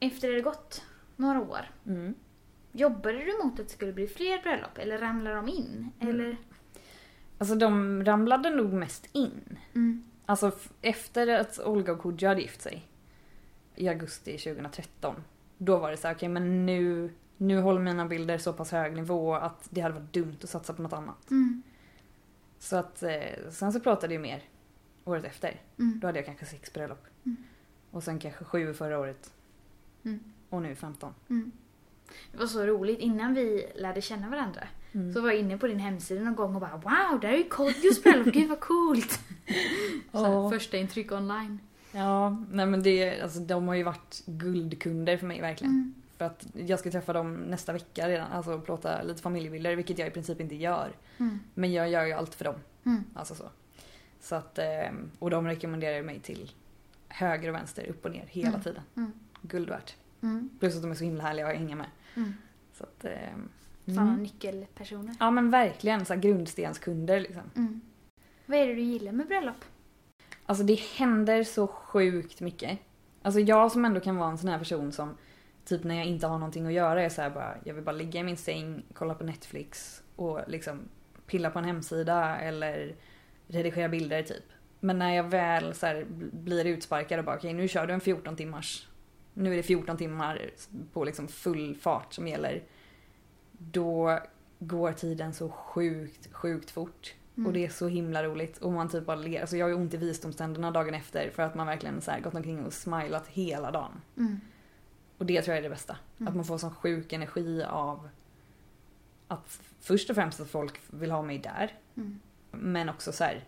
efter 0.00 0.28
det 0.32 0.40
gått 0.40 0.82
några 1.16 1.40
år. 1.40 1.70
Jobbade 2.74 3.18
du 3.18 3.44
mot 3.44 3.60
att 3.60 3.66
det 3.66 3.72
skulle 3.72 3.92
bli 3.92 4.06
fler 4.06 4.42
bröllop 4.42 4.78
eller 4.78 4.98
ramlade 4.98 5.36
de 5.36 5.48
in? 5.48 5.90
Mm. 6.00 6.14
Eller? 6.14 6.36
Alltså 7.38 7.54
de 7.54 8.04
ramlade 8.04 8.50
nog 8.50 8.72
mest 8.72 9.08
in. 9.12 9.58
Mm. 9.74 10.04
Alltså 10.26 10.52
efter 10.82 11.28
att 11.28 11.58
Olga 11.58 11.92
och 11.92 11.98
Kodjo 11.98 12.28
hade 12.28 12.40
gift 12.40 12.62
sig 12.62 12.86
i 13.74 13.88
augusti 13.88 14.38
2013. 14.38 15.14
Då 15.58 15.78
var 15.78 15.90
det 15.90 15.96
så 15.96 16.08
här, 16.08 16.14
okej 16.14 16.28
men 16.28 16.66
nu, 16.66 17.12
nu 17.36 17.60
håller 17.60 17.80
mina 17.80 18.06
bilder 18.06 18.38
så 18.38 18.52
pass 18.52 18.72
hög 18.72 18.92
nivå 18.92 19.34
att 19.34 19.68
det 19.70 19.80
hade 19.80 19.94
varit 19.94 20.12
dumt 20.12 20.36
att 20.42 20.48
satsa 20.48 20.74
på 20.74 20.82
något 20.82 20.92
annat. 20.92 21.30
Mm. 21.30 21.62
Så 22.58 22.76
att 22.76 23.02
eh, 23.02 23.50
sen 23.50 23.72
så 23.72 23.80
pratade 23.80 24.14
jag 24.14 24.20
mer 24.20 24.42
året 25.04 25.24
efter. 25.24 25.60
Mm. 25.78 26.00
Då 26.00 26.06
hade 26.06 26.18
jag 26.18 26.26
kanske 26.26 26.46
sex 26.46 26.72
bröllop. 26.72 27.06
Mm. 27.24 27.36
Och 27.90 28.02
sen 28.02 28.18
kanske 28.18 28.44
sju 28.44 28.74
förra 28.74 28.98
året. 28.98 29.32
Mm. 30.04 30.20
Och 30.48 30.62
nu 30.62 30.74
15. 30.74 31.14
Det 32.32 32.38
var 32.38 32.46
så 32.46 32.66
roligt, 32.66 32.98
innan 32.98 33.34
vi 33.34 33.66
lärde 33.74 34.00
känna 34.02 34.28
varandra 34.30 34.68
Mm. 34.92 35.12
så 35.14 35.20
var 35.20 35.30
jag 35.30 35.38
inne 35.40 35.58
på 35.58 35.66
din 35.66 35.78
hemsida 35.78 36.20
någon 36.24 36.34
gång 36.34 36.54
och 36.54 36.60
bara 36.60 36.76
wow, 36.76 37.20
där 37.20 37.28
är 37.28 37.36
ju 37.36 37.44
Kodjos 37.48 38.02
bröllop, 38.02 38.26
gud 38.34 38.48
vad 38.48 38.60
coolt! 38.60 39.10
Så 40.12 40.24
här, 40.24 40.32
Ja. 40.32 40.50
Första 40.50 40.76
intryck 40.76 41.12
online. 41.12 41.58
Ja, 41.92 42.30
nej 42.50 42.66
men 42.66 42.82
det, 42.82 43.20
alltså, 43.20 43.40
de 43.40 43.68
har 43.68 43.74
ju 43.74 43.82
varit 43.82 44.22
guldkunder 44.26 45.16
för 45.16 45.26
mig 45.26 45.40
verkligen. 45.40 45.72
Mm. 45.72 45.94
För 46.18 46.24
att 46.24 46.46
jag 46.52 46.78
ska 46.78 46.90
träffa 46.90 47.12
dem 47.12 47.34
nästa 47.34 47.72
vecka 47.72 48.08
redan, 48.08 48.32
alltså 48.32 48.60
plåta 48.60 49.02
lite 49.02 49.22
familjebilder, 49.22 49.76
vilket 49.76 49.98
jag 49.98 50.08
i 50.08 50.10
princip 50.10 50.40
inte 50.40 50.54
gör. 50.54 50.92
Mm. 51.18 51.40
Men 51.54 51.72
jag 51.72 51.90
gör 51.90 52.04
ju 52.04 52.12
allt 52.12 52.34
för 52.34 52.44
dem. 52.44 52.54
Mm. 52.86 53.04
Alltså 53.14 53.34
så. 53.34 53.44
så 54.20 54.34
att, 54.34 54.58
ehm, 54.58 55.10
och 55.18 55.30
de 55.30 55.46
rekommenderar 55.46 56.02
mig 56.02 56.20
till 56.20 56.50
höger 57.08 57.48
och 57.48 57.54
vänster, 57.54 57.86
upp 57.88 58.04
och 58.04 58.10
ner 58.10 58.24
hela 58.28 58.48
Mm. 58.48 58.60
tiden. 58.62 58.82
Mm. 58.96 59.12
Guld 59.42 59.68
värt. 59.68 59.94
Mm. 60.24 60.50
Plus 60.60 60.76
att 60.76 60.82
de 60.82 60.90
är 60.90 60.94
så 60.94 61.04
himla 61.04 61.22
härliga 61.22 61.46
att 61.46 61.56
hänga 61.56 61.76
med. 61.76 61.86
Mm. 62.14 62.34
Så 62.72 62.84
att, 62.84 63.04
ehm, 63.04 63.48
Sådana 63.86 64.10
mm. 64.10 64.22
nyckelpersoner. 64.22 65.14
Ja 65.20 65.30
men 65.30 65.50
verkligen, 65.50 66.04
så 66.04 66.14
här 66.14 66.20
grundstenskunder 66.20 67.20
liksom. 67.20 67.42
Mm. 67.56 67.80
Vad 68.46 68.58
är 68.58 68.66
det 68.66 68.74
du 68.74 68.80
gillar 68.80 69.12
med 69.12 69.26
bröllop? 69.26 69.64
Alltså 70.46 70.64
det 70.64 70.80
händer 70.80 71.44
så 71.44 71.66
sjukt 71.66 72.40
mycket. 72.40 72.78
Alltså 73.22 73.40
jag 73.40 73.72
som 73.72 73.84
ändå 73.84 74.00
kan 74.00 74.16
vara 74.16 74.30
en 74.30 74.38
sån 74.38 74.48
här 74.48 74.58
person 74.58 74.92
som 74.92 75.16
typ 75.64 75.84
när 75.84 75.94
jag 75.94 76.06
inte 76.06 76.26
har 76.26 76.38
någonting 76.38 76.66
att 76.66 76.72
göra 76.72 77.02
är 77.02 77.08
så 77.08 77.22
här 77.22 77.30
bara, 77.30 77.54
jag 77.64 77.74
vill 77.74 77.84
bara 77.84 77.96
ligga 77.96 78.20
i 78.20 78.24
min 78.24 78.36
säng, 78.36 78.82
kolla 78.94 79.14
på 79.14 79.24
Netflix 79.24 80.02
och 80.16 80.40
liksom 80.46 80.80
pilla 81.26 81.50
på 81.50 81.58
en 81.58 81.64
hemsida 81.64 82.36
eller 82.36 82.94
redigera 83.46 83.88
bilder 83.88 84.22
typ. 84.22 84.44
Men 84.80 84.98
när 84.98 85.14
jag 85.14 85.24
väl 85.24 85.74
så 85.74 85.86
här 85.86 86.06
blir 86.32 86.64
utsparkad 86.64 87.18
och 87.18 87.24
bara 87.24 87.36
okej 87.36 87.52
nu 87.52 87.68
kör 87.68 87.86
du 87.86 87.94
en 87.94 88.00
14 88.00 88.36
timmars, 88.36 88.88
nu 89.34 89.52
är 89.52 89.56
det 89.56 89.62
14 89.62 89.96
timmar 89.96 90.50
på 90.92 91.04
liksom 91.04 91.28
full 91.28 91.74
fart 91.74 92.12
som 92.12 92.28
gäller. 92.28 92.62
Då 93.52 94.18
går 94.58 94.92
tiden 94.92 95.34
så 95.34 95.48
sjukt, 95.48 96.32
sjukt 96.32 96.70
fort. 96.70 97.14
Mm. 97.36 97.46
Och 97.46 97.52
det 97.52 97.64
är 97.64 97.68
så 97.68 97.88
himla 97.88 98.24
roligt. 98.24 98.58
Och 98.58 98.72
man 98.72 98.88
typ 98.88 99.06
bara 99.06 99.16
ler. 99.16 99.40
Alltså 99.40 99.56
jag 99.56 99.64
har 99.64 99.70
ju 99.70 99.74
ont 99.74 99.94
i 99.94 99.96
visdomständerna 99.96 100.70
dagen 100.70 100.94
efter 100.94 101.30
för 101.30 101.42
att 101.42 101.54
man 101.54 101.66
verkligen 101.66 102.00
så 102.00 102.10
här 102.10 102.20
gått 102.20 102.34
omkring 102.34 102.64
och 102.64 102.72
smilat 102.72 103.26
hela 103.26 103.70
dagen. 103.70 104.00
Mm. 104.16 104.40
Och 105.18 105.26
det 105.26 105.42
tror 105.42 105.52
jag 105.54 105.58
är 105.58 105.62
det 105.62 105.74
bästa. 105.74 105.96
Mm. 106.18 106.28
Att 106.28 106.36
man 106.36 106.44
får 106.44 106.58
sån 106.58 106.74
sjuk 106.74 107.12
energi 107.12 107.62
av 107.62 108.08
att 109.28 109.60
först 109.80 110.10
och 110.10 110.16
främst 110.16 110.40
att 110.40 110.48
folk 110.48 110.80
vill 110.90 111.10
ha 111.10 111.22
mig 111.22 111.38
där. 111.38 111.78
Mm. 111.96 112.20
Men 112.50 112.88
också 112.88 113.12
så 113.12 113.24
här. 113.24 113.44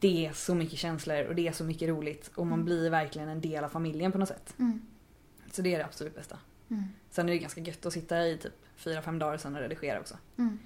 Det 0.00 0.26
är 0.26 0.32
så 0.32 0.54
mycket 0.54 0.78
känslor 0.78 1.24
och 1.24 1.34
det 1.34 1.48
är 1.48 1.52
så 1.52 1.64
mycket 1.64 1.88
roligt 1.88 2.30
och 2.34 2.46
man 2.46 2.54
Mm. 2.58 2.64
blir 2.64 2.90
verkligen 2.90 3.28
en 3.28 3.40
del 3.40 3.64
av 3.64 3.68
familjen 3.68 4.12
på 4.12 4.18
något 4.18 4.28
sätt. 4.28 4.54
Mm. 4.58 4.82
Så 5.52 5.62
det 5.62 5.74
är 5.74 5.78
det 5.78 5.84
absolut 5.84 6.14
bästa. 6.14 6.38
Mm. 6.70 6.82
Sen 7.10 7.28
är 7.28 7.32
det 7.32 7.38
ganska 7.38 7.60
gött 7.60 7.86
att 7.86 7.92
sitta 7.92 8.26
i 8.26 8.36
typ 8.38 8.52
4-5 8.78 9.18
dagar 9.18 9.36
sen 9.36 9.54
och 9.54 9.60
redigera 9.60 10.00
också. 10.00 10.14
Mm. 10.38 10.58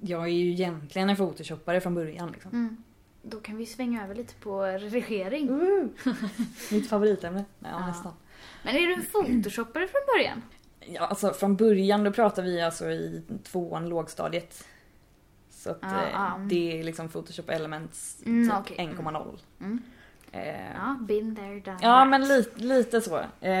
Jag 0.00 0.22
är 0.22 0.26
ju 0.28 0.50
egentligen 0.52 1.10
en 1.10 1.16
photoshoppare 1.16 1.80
från 1.80 1.94
början 1.94 2.32
liksom. 2.32 2.50
Mm. 2.50 2.76
Då 3.22 3.40
kan 3.40 3.56
vi 3.56 3.66
svänga 3.66 4.04
över 4.04 4.14
lite 4.14 4.34
på 4.34 4.62
redigering. 4.64 5.48
Mitt 6.72 6.88
favoritämne. 6.88 7.44
Nej, 7.58 7.70
Ja. 7.74 7.86
nästan. 7.86 8.12
Men 8.64 8.76
är 8.76 8.80
du 8.86 8.94
en 8.94 9.06
photoshoppare 9.12 9.86
från 9.88 10.00
början? 10.16 10.42
Ja, 10.80 11.06
alltså 11.06 11.32
från 11.32 11.56
början 11.56 12.04
då 12.04 12.12
pratar 12.12 12.42
vi 12.42 12.60
alltså 12.60 12.90
i 12.90 13.22
tvåan 13.42 13.88
lågstadiet. 13.88 14.64
Så 15.64 15.70
att 15.70 15.78
ja, 16.12 16.34
mm. 16.36 16.48
det 16.48 16.80
är 16.80 16.84
liksom 16.84 17.08
Photoshop 17.08 17.50
Elements 17.50 18.22
Mm, 18.26 18.48
typ 18.48 18.58
okej. 18.60 18.76
1,0. 18.98 19.38
Mm. 19.60 19.82
Eh, 20.32 20.72
Ja, 20.74 20.96
been 21.00 21.36
there, 21.36 21.60
done 21.60 21.78
ja 21.82 21.98
that. 21.98 22.08
men 22.08 22.28
lite, 22.28 22.60
lite 22.60 23.00
så. 23.00 23.20
Eh, 23.40 23.52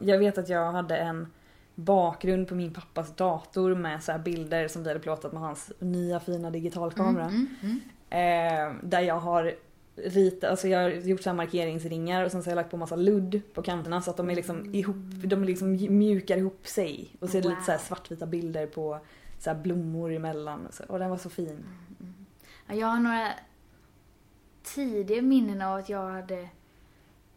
jag 0.00 0.18
vet 0.18 0.38
att 0.38 0.48
jag 0.48 0.72
hade 0.72 0.96
en 0.96 1.26
bakgrund 1.74 2.48
på 2.48 2.54
min 2.54 2.74
pappas 2.74 3.16
dator 3.16 3.74
med 3.74 4.02
så 4.02 4.18
bilder 4.24 4.68
som 4.68 4.82
vi 4.82 4.88
hade 4.88 5.00
plåtat 5.00 5.32
med 5.32 5.42
hans 5.42 5.72
nya 5.78 6.20
fina 6.20 6.50
digitalkamera. 6.50 7.24
Mm, 7.24 7.46
mm, 7.62 7.80
Eh, 8.10 8.74
där 8.82 9.00
jag 9.00 9.18
har 9.20 9.54
ritat, 9.96 10.50
alltså 10.50 10.68
jag 10.68 10.82
har 10.82 10.88
gjort 10.90 11.22
så 11.22 11.28
här 11.30 11.36
markeringsringar 11.36 12.24
och 12.24 12.30
sen 12.30 12.42
så 12.42 12.46
har 12.46 12.52
jag 12.52 12.56
lagt 12.56 12.70
på 12.70 12.76
massa 12.76 12.96
ludd 12.96 13.40
på 13.54 13.62
kanterna 13.62 14.02
så 14.02 14.10
att 14.10 14.16
de 14.16 14.30
är 14.30 14.34
liksom 14.34 14.74
ihop, 14.74 14.96
de 15.24 15.42
är 15.42 15.46
liksom 15.46 15.70
mjukar 15.98 16.36
ihop 16.36 16.66
sig. 16.66 17.10
Och 17.20 17.28
så 17.30 17.38
är 17.38 17.42
det 17.42 17.48
lite 17.48 17.62
så 17.62 17.72
Wow. 17.72 17.78
svartvita 17.78 18.26
bilder 18.26 18.66
på 18.66 18.98
så 19.38 19.50
här 19.50 19.62
blommor 19.62 20.12
emellan 20.12 20.66
och, 20.66 20.74
så, 20.74 20.84
och 20.84 20.98
den 20.98 21.10
var 21.10 21.16
så 21.16 21.30
fin. 21.30 21.64
mm. 22.00 22.26
Ja, 22.66 22.74
jag 22.74 22.86
har 22.86 23.00
några 23.00 23.32
tidiga 24.62 25.22
minnen 25.22 25.62
av 25.62 25.78
att 25.78 25.88
jag 25.88 26.10
hade 26.10 26.48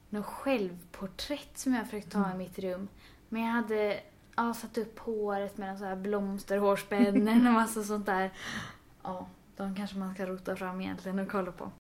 något 0.10 0.26
självporträtt 0.26 1.58
som 1.58 1.74
jag 1.74 1.86
försökt 1.86 2.12
ta 2.12 2.32
i 2.32 2.38
mitt 2.38 2.60
rum. 2.60 2.88
Men 3.30 3.42
jag 3.42 3.52
hade 3.52 4.00
ja, 4.36 4.54
satt 4.54 4.78
upp 4.78 5.00
håret 5.00 5.58
med 5.58 5.70
en 5.70 5.78
sån 5.78 5.88
här 5.88 5.96
blomsterhårspännen 5.96 7.48
och 7.48 7.54
massa 7.54 7.84
sånt 7.84 8.06
där. 8.06 8.32
Ja, 9.04 9.28
de 9.58 9.76
kanske 9.76 9.98
man 9.98 10.14
ska 10.14 10.26
rota 10.26 10.56
fram 10.56 10.82
egentligen 10.82 11.20
och 11.20 11.32
kolla 11.32 11.52
på. 11.52 11.72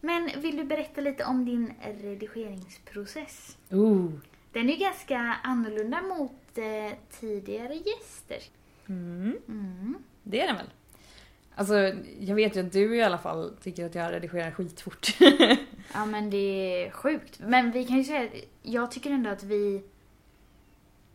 Men 0.00 0.30
vill 0.40 0.56
du 0.56 0.64
berätta 0.64 1.00
lite 1.00 1.24
om 1.24 1.44
din 1.44 1.74
redigeringsprocess? 1.80 3.58
Ooh. 3.70 4.12
Den 4.52 4.68
är 4.68 4.72
ju 4.72 4.78
ganska 4.78 5.18
annorlunda 5.42 6.02
mot 6.02 6.58
eh, 6.58 6.98
tidigare 7.10 7.74
gäster. 7.74 8.38
Mm, 8.90 9.38
Mm. 9.48 9.94
det 10.22 10.40
är 10.40 10.46
den 10.46 10.56
väl. 10.56 10.66
Alltså 11.54 11.74
jag 12.20 12.34
vet 12.34 12.56
ju 12.56 12.60
att 12.66 12.72
du 12.72 12.96
i 12.96 13.02
alla 13.02 13.18
fall 13.18 13.56
tycker 13.62 13.86
att 13.86 13.94
jag 13.94 14.12
redigerar 14.12 14.50
skitfort. 14.50 15.06
Ja 15.94 16.06
men 16.06 16.30
det 16.30 16.36
är 16.86 16.90
sjukt. 16.90 17.40
Men 17.40 17.70
vi 17.72 17.84
kan 17.84 17.96
ju 17.96 18.04
säga 18.04 18.30
jag 18.62 18.90
tycker 18.90 19.10
ändå 19.10 19.30
att 19.30 19.42
vi 19.42 19.82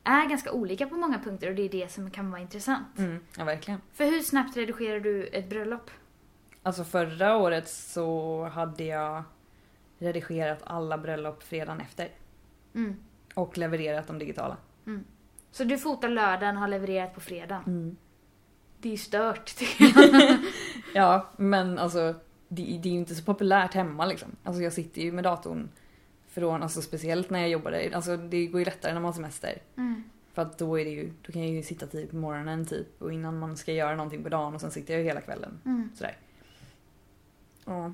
är 0.03 0.29
ganska 0.29 0.51
olika 0.51 0.87
på 0.87 0.95
många 0.95 1.19
punkter 1.19 1.49
och 1.49 1.55
det 1.55 1.61
är 1.61 1.69
det 1.69 1.91
som 1.91 2.11
kan 2.11 2.31
vara 2.31 2.41
intressant. 2.41 2.97
mm, 2.99 3.19
ja 3.37 3.43
verkligen. 3.43 3.81
För 3.93 4.05
hur 4.05 4.21
snabbt 4.21 4.57
redigerar 4.57 4.99
du 4.99 5.27
ett 5.27 5.49
bröllop? 5.49 5.91
Alltså 6.63 6.83
förra 6.83 7.37
året 7.37 7.69
så 7.69 8.43
hade 8.45 8.83
jag 8.83 9.23
redigerat 9.99 10.59
alla 10.63 10.97
bröllop 10.97 11.43
fredagen 11.43 11.81
efter. 11.81 12.09
Mm. 12.75 12.95
Och 13.33 13.57
levererat 13.57 14.07
de 14.07 14.19
digitala. 14.19 14.57
Så 15.55 15.63
du 15.63 15.77
fotar 15.77 16.09
lördagen 16.09 16.55
och 16.55 16.61
har 16.61 16.67
levererat 16.67 17.13
på 17.13 17.21
fredagen. 17.21 17.63
Mm. 17.67 17.95
Det 18.77 18.89
är 18.89 18.91
ju 18.91 18.97
stört 18.97 19.55
tycker 19.55 19.85
jag. 19.85 20.37
Ja, 20.93 21.29
men 21.37 21.79
alltså 21.79 22.15
det, 22.47 22.63
det 22.63 22.89
är 22.89 22.93
ju 22.93 22.99
inte 22.99 23.15
så 23.15 23.23
populärt 23.23 23.73
hemma 23.73 24.05
liksom. 24.05 24.35
Alltså 24.43 24.61
jag 24.61 24.73
sitter 24.73 25.01
ju 25.01 25.11
med 25.11 25.23
datorn 25.23 25.69
från, 26.27 26.63
alltså 26.63 26.81
speciellt 26.81 27.29
när 27.29 27.39
jag 27.39 27.49
jobbade, 27.49 27.91
alltså 27.93 28.17
det 28.17 28.45
går 28.45 28.59
ju 28.59 28.65
lättare 28.65 28.93
när 28.93 29.01
man 29.01 29.05
har 29.05 29.13
semester. 29.13 29.61
Mm. 29.77 30.03
För 30.33 30.41
att 30.41 30.57
då 30.57 30.79
är 30.79 30.85
det 30.85 30.91
ju, 30.91 31.11
då 31.21 31.31
kan 31.31 31.41
jag 31.41 31.51
ju 31.51 31.63
sitta 31.63 31.87
tidigt 31.87 32.09
på 32.09 32.15
morgonen 32.15 32.65
typ 32.65 33.01
och 33.01 33.13
innan 33.13 33.39
man 33.39 33.57
ska 33.57 33.73
göra 33.73 33.95
någonting 33.95 34.23
på 34.23 34.29
dagen 34.29 34.55
och 34.55 34.61
sen 34.61 34.71
sitter 34.71 34.93
jag 34.93 35.01
ju 35.01 35.07
hela 35.07 35.21
kvällen. 35.21 35.59
Mm. 35.65 35.89
Sådär. 35.95 36.17
Ja. 37.65 37.93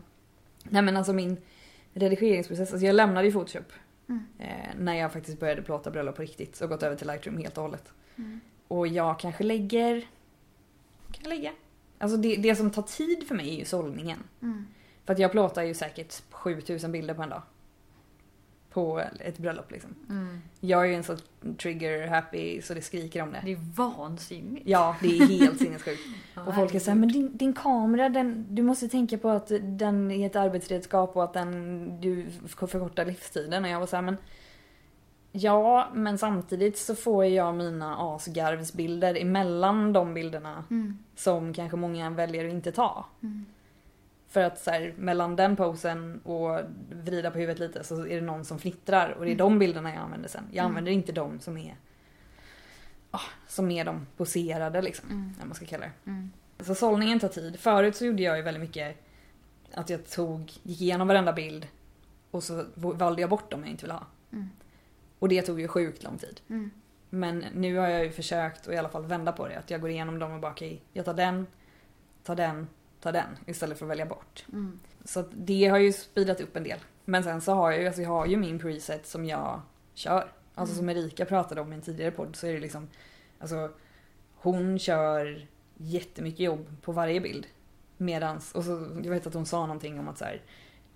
Nej 0.64 0.82
men 0.82 0.98
alltså 0.98 1.14
min 1.14 1.38
redigeringsprocess, 1.94 2.72
alltså 2.72 2.86
jag 2.86 2.96
lämnade 2.96 3.28
ju 3.28 3.34
Photoshop. 3.34 3.74
Mm. 4.12 4.26
Eh, 4.40 4.76
när 4.78 4.94
jag 4.94 5.14
faktiskt 5.14 5.40
började 5.40 5.62
plåta 5.62 5.92
bröllop 5.92 6.16
på 6.16 6.22
riktigt 6.22 6.62
och 6.62 6.70
gått 6.70 6.84
över 6.84 6.96
till 6.96 7.08
Lightroom 7.08 7.38
helt 7.38 7.58
och 7.58 7.64
hållet. 7.64 7.94
Mm. 8.16 8.40
Och 8.68 8.88
jag 8.88 9.20
kanske 9.20 9.44
lägger... 9.44 10.02
Kan 11.12 11.24
jag 11.24 11.30
lägga? 11.30 11.52
Alltså 11.98 12.18
det, 12.18 12.36
det 12.36 12.56
som 12.56 12.72
tar 12.72 12.82
tid 12.82 13.28
för 13.28 13.36
mig 13.36 13.50
är 13.50 13.60
ju 13.60 13.66
sållningen. 13.66 14.24
Mm. 14.42 14.68
För 15.06 15.14
att 15.14 15.20
jag 15.20 15.32
plåtar 15.32 15.64
ju 15.64 15.74
säkert 15.74 16.22
7000 16.32 16.92
bilder 16.92 17.14
på 17.14 17.22
en 17.24 17.30
dag. 17.30 17.42
På 18.74 19.04
ett 19.20 19.38
bröllop 19.38 19.72
liksom. 19.72 19.96
Mm. 20.10 20.42
Jag 20.60 20.82
är 20.84 20.86
ju 20.86 20.94
en 20.96 21.04
sån 21.04 21.18
trigger 21.58 22.08
happy 22.08 22.62
så 22.62 22.74
det 22.74 22.82
skriker 22.82 23.22
om 23.22 23.32
det. 23.32 23.42
Det 23.46 23.52
är 23.52 23.60
vansinnigt. 23.76 24.68
Ja, 24.68 24.96
det 25.02 25.18
är 25.18 25.26
helt 25.28 25.60
sinnessjukt. 25.60 26.02
Ja, 26.34 26.42
Och 26.46 26.56
folk 26.56 26.76
är 26.76 26.80
såhär, 26.80 26.98
men 26.98 27.10
din, 27.10 27.38
din 27.38 27.54
kamera, 27.54 28.10
den, 28.10 28.46
du 28.56 28.62
måste 28.62 28.88
tänka 28.90 29.18
på 29.18 29.30
att 29.30 29.52
den 29.62 30.12
är 30.12 30.26
ett 30.28 30.36
arbetsredskap 30.36 31.16
och 31.16 31.24
att 31.24 31.34
den, 31.34 32.02
du 32.02 32.26
förkortar 32.48 33.06
livstiden. 33.06 33.64
Och 33.64 33.70
jag 33.70 33.80
var 33.80 33.88
såhär, 33.88 34.04
men 34.04 34.18
Ja, 35.34 35.90
men 35.94 36.18
samtidigt 36.18 36.78
så 36.78 36.96
får 36.96 37.26
jag 37.26 37.56
mina 37.56 37.96
asgarvsbilder 37.98 39.22
emellan 39.22 39.94
de 39.94 40.14
bilderna 40.14 40.64
Mm. 40.70 40.98
som 41.16 41.54
kanske 41.54 41.78
många 41.78 42.10
väljer 42.10 42.48
att 42.48 42.54
inte 42.54 42.72
ta. 42.72 43.06
Mm. 43.24 43.46
För 44.32 44.42
att 44.42 44.60
så 44.60 44.72
här, 44.72 44.94
mellan 44.98 45.36
den 45.36 45.56
posen 45.56 46.22
och 46.24 46.60
vrida 46.92 47.32
på 47.32 47.38
huvudet 47.40 47.60
lite 47.60 47.84
så 47.84 48.08
är 48.08 48.16
det 48.16 48.22
någon 48.22 48.46
som 48.46 48.60
fnittrar 48.60 49.10
och 49.10 49.26
det 49.26 49.32
är 49.32 49.34
Mm. 49.36 49.38
de 49.38 49.60
bilderna 49.60 49.90
jag 49.94 50.00
använder 50.04 50.30
sen. 50.30 50.44
Jag 50.52 50.64
Mm. 50.64 50.70
använder 50.72 50.92
inte 50.92 51.12
de 51.12 51.40
som 51.40 51.58
är 51.58 51.76
ah, 53.12 53.20
som 53.48 53.72
är 53.72 53.86
de 53.86 54.08
poserade 54.18 54.82
liksom, 54.82 55.10
Mm. 55.10 55.34
vad 55.40 55.48
man 55.48 55.56
ska 55.56 55.66
kalla 55.66 55.86
det. 55.86 55.92
Mm. 56.12 56.32
Så 56.60 56.76
sållningen 56.76 57.20
tar 57.20 57.28
tid. 57.28 57.60
Förut 57.60 57.96
så 57.96 58.06
gjorde 58.06 58.24
jag 58.24 58.38
ju 58.38 58.44
väldigt 58.44 58.62
mycket 58.62 58.98
att 59.74 59.90
jag 59.90 60.10
tog, 60.10 60.42
gick 60.64 60.82
igenom 60.82 61.08
varenda 61.08 61.34
bild 61.34 61.68
och 62.32 62.44
så 62.44 62.66
valde 62.76 63.22
jag 63.22 63.30
bort 63.30 63.52
dem 63.52 63.60
jag 63.62 63.70
inte 63.70 63.84
ville 63.84 63.94
ha. 63.94 64.06
Mm. 64.32 64.50
Och 65.20 65.30
det 65.30 65.42
tog 65.42 65.62
ju 65.62 65.68
sjukt 65.68 66.04
lång 66.04 66.18
tid. 66.18 66.42
Mm. 66.50 66.72
Men 67.10 67.46
nu 67.54 67.78
har 67.78 67.88
jag 67.88 68.04
ju 68.06 68.12
försökt 68.12 68.68
att 68.68 68.74
i 68.74 68.78
alla 68.78 68.90
fall 68.90 69.06
vända 69.06 69.32
på 69.32 69.48
det. 69.48 69.56
Att 69.60 69.70
jag 69.70 69.82
går 69.82 69.90
igenom 69.90 70.20
dem 70.20 70.32
och 70.32 70.40
bara 70.40 70.52
okej, 70.52 70.82
jag 70.94 71.06
tar 71.06 71.14
den, 71.14 71.48
tar 72.24 72.36
den, 72.36 72.68
tar 73.02 73.12
den 73.12 73.38
istället 73.46 73.78
för 73.78 73.86
att 73.86 73.90
välja 73.92 74.06
bort. 74.06 74.46
Mm. 74.54 74.80
Så 75.04 75.24
det 75.34 75.66
har 75.68 75.78
ju 75.78 75.94
speedat 75.94 76.42
upp 76.42 76.56
en 76.56 76.64
del. 76.64 76.80
Men 77.06 77.24
sen 77.24 77.42
så 77.42 77.54
har 77.54 77.72
jag 77.72 77.82
ju, 77.82 77.88
alltså 77.88 78.02
jag 78.02 78.10
har 78.10 78.26
ju 78.26 78.38
min 78.38 78.60
preset 78.60 79.08
som 79.08 79.26
jag 79.26 79.62
kör. 79.94 80.32
Alltså 80.56 80.76
som 80.76 80.90
Erika 80.90 81.26
pratade 81.26 81.62
om 81.62 81.72
i 81.74 81.76
en 81.76 81.82
tidigare 81.82 82.12
podd 82.12 82.36
så 82.36 82.48
är 82.48 82.54
det 82.54 82.60
liksom, 82.60 82.88
alltså 83.40 83.72
hon 84.36 84.80
kör 84.80 85.48
jättemycket 85.78 86.40
jobb 86.40 86.68
på 86.82 86.92
varje 86.92 87.22
bild. 87.22 87.48
Medans, 87.98 88.52
och 88.52 88.64
så, 88.64 88.88
jag 89.04 89.12
vet 89.12 89.28
att 89.28 89.34
hon 89.34 89.46
sa 89.46 89.62
någonting 89.62 90.00
om 90.00 90.08
att 90.08 90.18
så 90.18 90.26
här, 90.26 90.42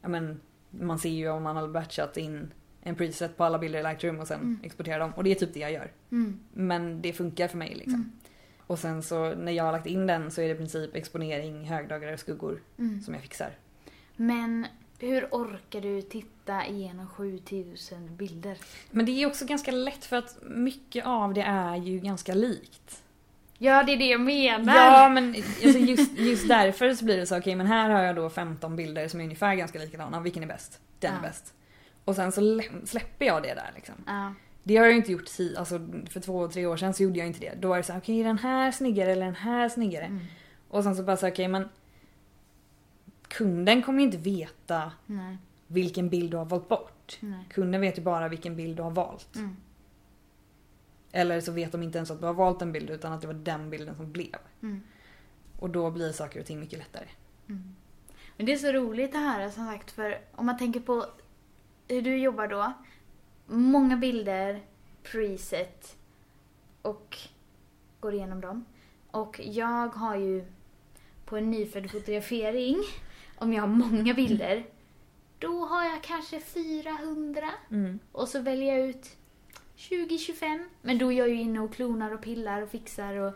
ja 0.01 0.07
men 0.09 0.41
man 0.69 0.99
ser 0.99 1.09
ju 1.09 1.29
om 1.29 1.43
man 1.43 1.55
har 1.55 1.67
batchat 1.67 2.17
in 2.17 2.51
en 2.81 2.95
preset 2.95 3.37
på 3.37 3.43
alla 3.43 3.59
bilder 3.59 3.79
i 3.79 3.83
Lightroom 3.83 4.19
och 4.19 4.27
sen 4.27 4.39
Mm. 4.39 4.59
exporterar 4.63 4.99
dem. 4.99 5.13
Och 5.15 5.23
det 5.23 5.31
är 5.31 5.35
typ 5.35 5.53
det 5.53 5.59
jag 5.59 5.71
gör. 5.71 5.91
Mm. 6.11 6.39
Men 6.53 7.01
det 7.01 7.13
funkar 7.13 7.47
för 7.47 7.57
mig 7.57 7.75
liksom. 7.75 7.93
Mm. 7.93 8.11
Och 8.67 8.79
sen 8.79 9.03
så 9.03 9.35
när 9.35 9.51
jag 9.51 9.63
har 9.63 9.71
lagt 9.71 9.85
in 9.87 10.07
den 10.07 10.31
så 10.31 10.41
är 10.41 10.45
det 10.47 10.53
i 10.53 10.57
princip 10.57 10.95
exponering, 10.95 11.65
högdagar 11.65 12.13
och 12.13 12.19
skuggor 12.19 12.61
Mm. 12.79 13.01
som 13.01 13.13
jag 13.13 13.23
fixar. 13.23 13.49
Men 14.15 14.67
hur 14.99 15.25
orkar 15.31 15.81
du 15.81 16.01
titta 16.01 16.65
igenom 16.65 17.07
7000 17.07 18.15
bilder? 18.15 18.57
Men 18.91 19.05
det 19.05 19.11
är 19.11 19.27
också 19.27 19.45
ganska 19.45 19.71
lätt 19.71 20.05
för 20.05 20.15
att 20.17 20.37
mycket 20.41 21.05
av 21.05 21.33
det 21.33 21.41
är 21.41 21.75
ju 21.75 21.99
ganska 21.99 22.33
likt. 22.33 23.01
Ja, 23.57 23.83
det 23.83 23.93
är 23.93 23.97
det 23.97 24.05
jag 24.07 24.21
menar! 24.21 24.75
Ja 24.75 25.09
men 25.09 25.35
alltså 25.35 25.79
just, 25.79 26.11
just 26.19 26.47
därför 26.47 26.93
så 26.93 27.05
blir 27.05 27.17
det 27.17 27.25
så, 27.25 27.37
okej 27.37 27.55
men 27.55 27.67
här 27.67 27.89
har 27.89 28.01
jag 28.03 28.15
då 28.15 28.29
15 28.29 28.75
bilder 28.75 29.07
som 29.07 29.19
är 29.19 29.23
ungefär 29.23 29.55
ganska 29.55 29.79
likadana, 29.79 30.19
vilken 30.21 30.43
är 30.43 30.47
bäst? 30.47 30.79
Den 30.99 31.11
är 31.11 31.17
Ja. 31.17 31.21
bäst. 31.21 31.53
Och 32.05 32.15
sen 32.15 32.31
så 32.31 32.41
lä- 32.41 32.63
släpper 32.85 33.25
jag 33.25 33.43
det 33.43 33.53
där 33.53 33.71
liksom. 33.75 33.95
Ja. 34.07 34.33
Det 34.67 34.77
har 34.77 34.85
jag 34.85 34.95
inte 34.95 35.11
gjort 35.11 35.29
alltså 35.57 35.79
för 36.09 36.19
två, 36.19 36.47
tre 36.47 36.65
år 36.65 36.77
sedan 36.77 36.93
så 36.93 37.03
gjorde 37.03 37.19
jag 37.19 37.27
inte 37.27 37.39
det. 37.39 37.53
Då 37.59 37.67
var 37.67 37.77
det 37.77 37.83
så 37.83 37.93
här, 37.93 37.99
okej 37.99 38.19
är 38.19 38.23
den 38.23 38.37
här 38.37 38.71
snyggare 38.71 39.11
eller 39.11 39.25
den 39.25 39.35
här 39.35 39.69
snyggare? 39.69 40.05
Mm. 40.05 40.25
Och 40.69 40.83
sen 40.83 40.95
så 40.95 41.03
bara 41.03 41.17
så 41.17 41.25
här, 41.25 41.33
okej 41.33 41.47
men 41.47 41.69
kunden 43.27 43.81
kommer 43.81 43.99
ju 43.99 44.05
inte 44.05 44.17
veta 44.17 44.91
Nej. 45.05 45.37
vilken 45.67 46.09
bild 46.09 46.31
du 46.31 46.37
har 46.37 46.45
valt 46.45 46.69
bort. 46.69 47.17
Nej. 47.19 47.45
Kunden 47.49 47.81
vet 47.81 47.97
ju 47.97 48.01
bara 48.01 48.27
vilken 48.27 48.55
bild 48.55 48.77
du 48.77 48.83
har 48.83 48.91
valt. 48.91 49.35
Mm. 49.35 49.55
Eller 51.11 51.41
så 51.41 51.51
vet 51.51 51.71
de 51.71 51.83
inte 51.83 51.97
ens 51.97 52.11
att 52.11 52.19
du 52.19 52.25
har 52.25 52.33
valt 52.33 52.61
en 52.61 52.71
bild 52.71 52.89
utan 52.89 53.13
att 53.13 53.21
det 53.21 53.27
var 53.27 53.33
den 53.33 53.69
bilden 53.69 53.95
som 53.95 54.11
blev. 54.11 54.35
Mm. 54.61 54.81
Och 55.59 55.69
då 55.69 55.91
blir 55.91 56.11
saker 56.11 56.39
och 56.39 56.45
ting 56.45 56.59
mycket 56.59 56.79
lättare. 56.79 57.07
Mm. 57.49 57.75
Men 58.37 58.45
det 58.45 58.53
är 58.53 58.57
så 58.57 58.71
roligt 58.71 59.15
att 59.15 59.21
höra 59.21 59.51
som 59.51 59.65
sagt 59.65 59.91
för 59.91 60.21
om 60.31 60.45
man 60.45 60.57
tänker 60.57 60.79
på 60.79 61.05
hur 61.87 62.01
du 62.01 62.17
jobbar 62.17 62.47
då. 62.47 62.73
Många 63.47 63.97
bilder, 63.97 64.61
preset 65.03 65.95
och 66.81 67.17
går 67.99 68.13
igenom 68.13 68.41
dem. 68.41 68.65
Och 69.11 69.39
jag 69.43 69.87
har 69.87 70.15
ju 70.15 70.45
på 71.25 71.37
en 71.37 71.51
nyfödd 71.51 71.91
fotografering, 71.91 72.77
om 73.37 73.53
jag 73.53 73.61
har 73.61 73.67
många 73.67 74.13
bilder, 74.13 74.65
då 75.39 75.65
har 75.65 75.83
jag 75.83 76.03
kanske 76.03 76.39
400 76.39 77.49
Mm. 77.71 77.99
och 78.11 78.27
så 78.27 78.39
väljer 78.39 78.77
jag 78.77 78.87
ut 78.89 79.17
20-25. 79.77 80.67
Men 80.81 80.97
då 80.97 81.11
är 81.11 81.17
jag 81.17 81.29
ju 81.29 81.41
inne 81.41 81.59
och 81.59 81.73
klonar 81.73 82.13
och 82.13 82.21
pillar 82.21 82.61
och 82.61 82.69
fixar 82.69 83.15
och 83.15 83.33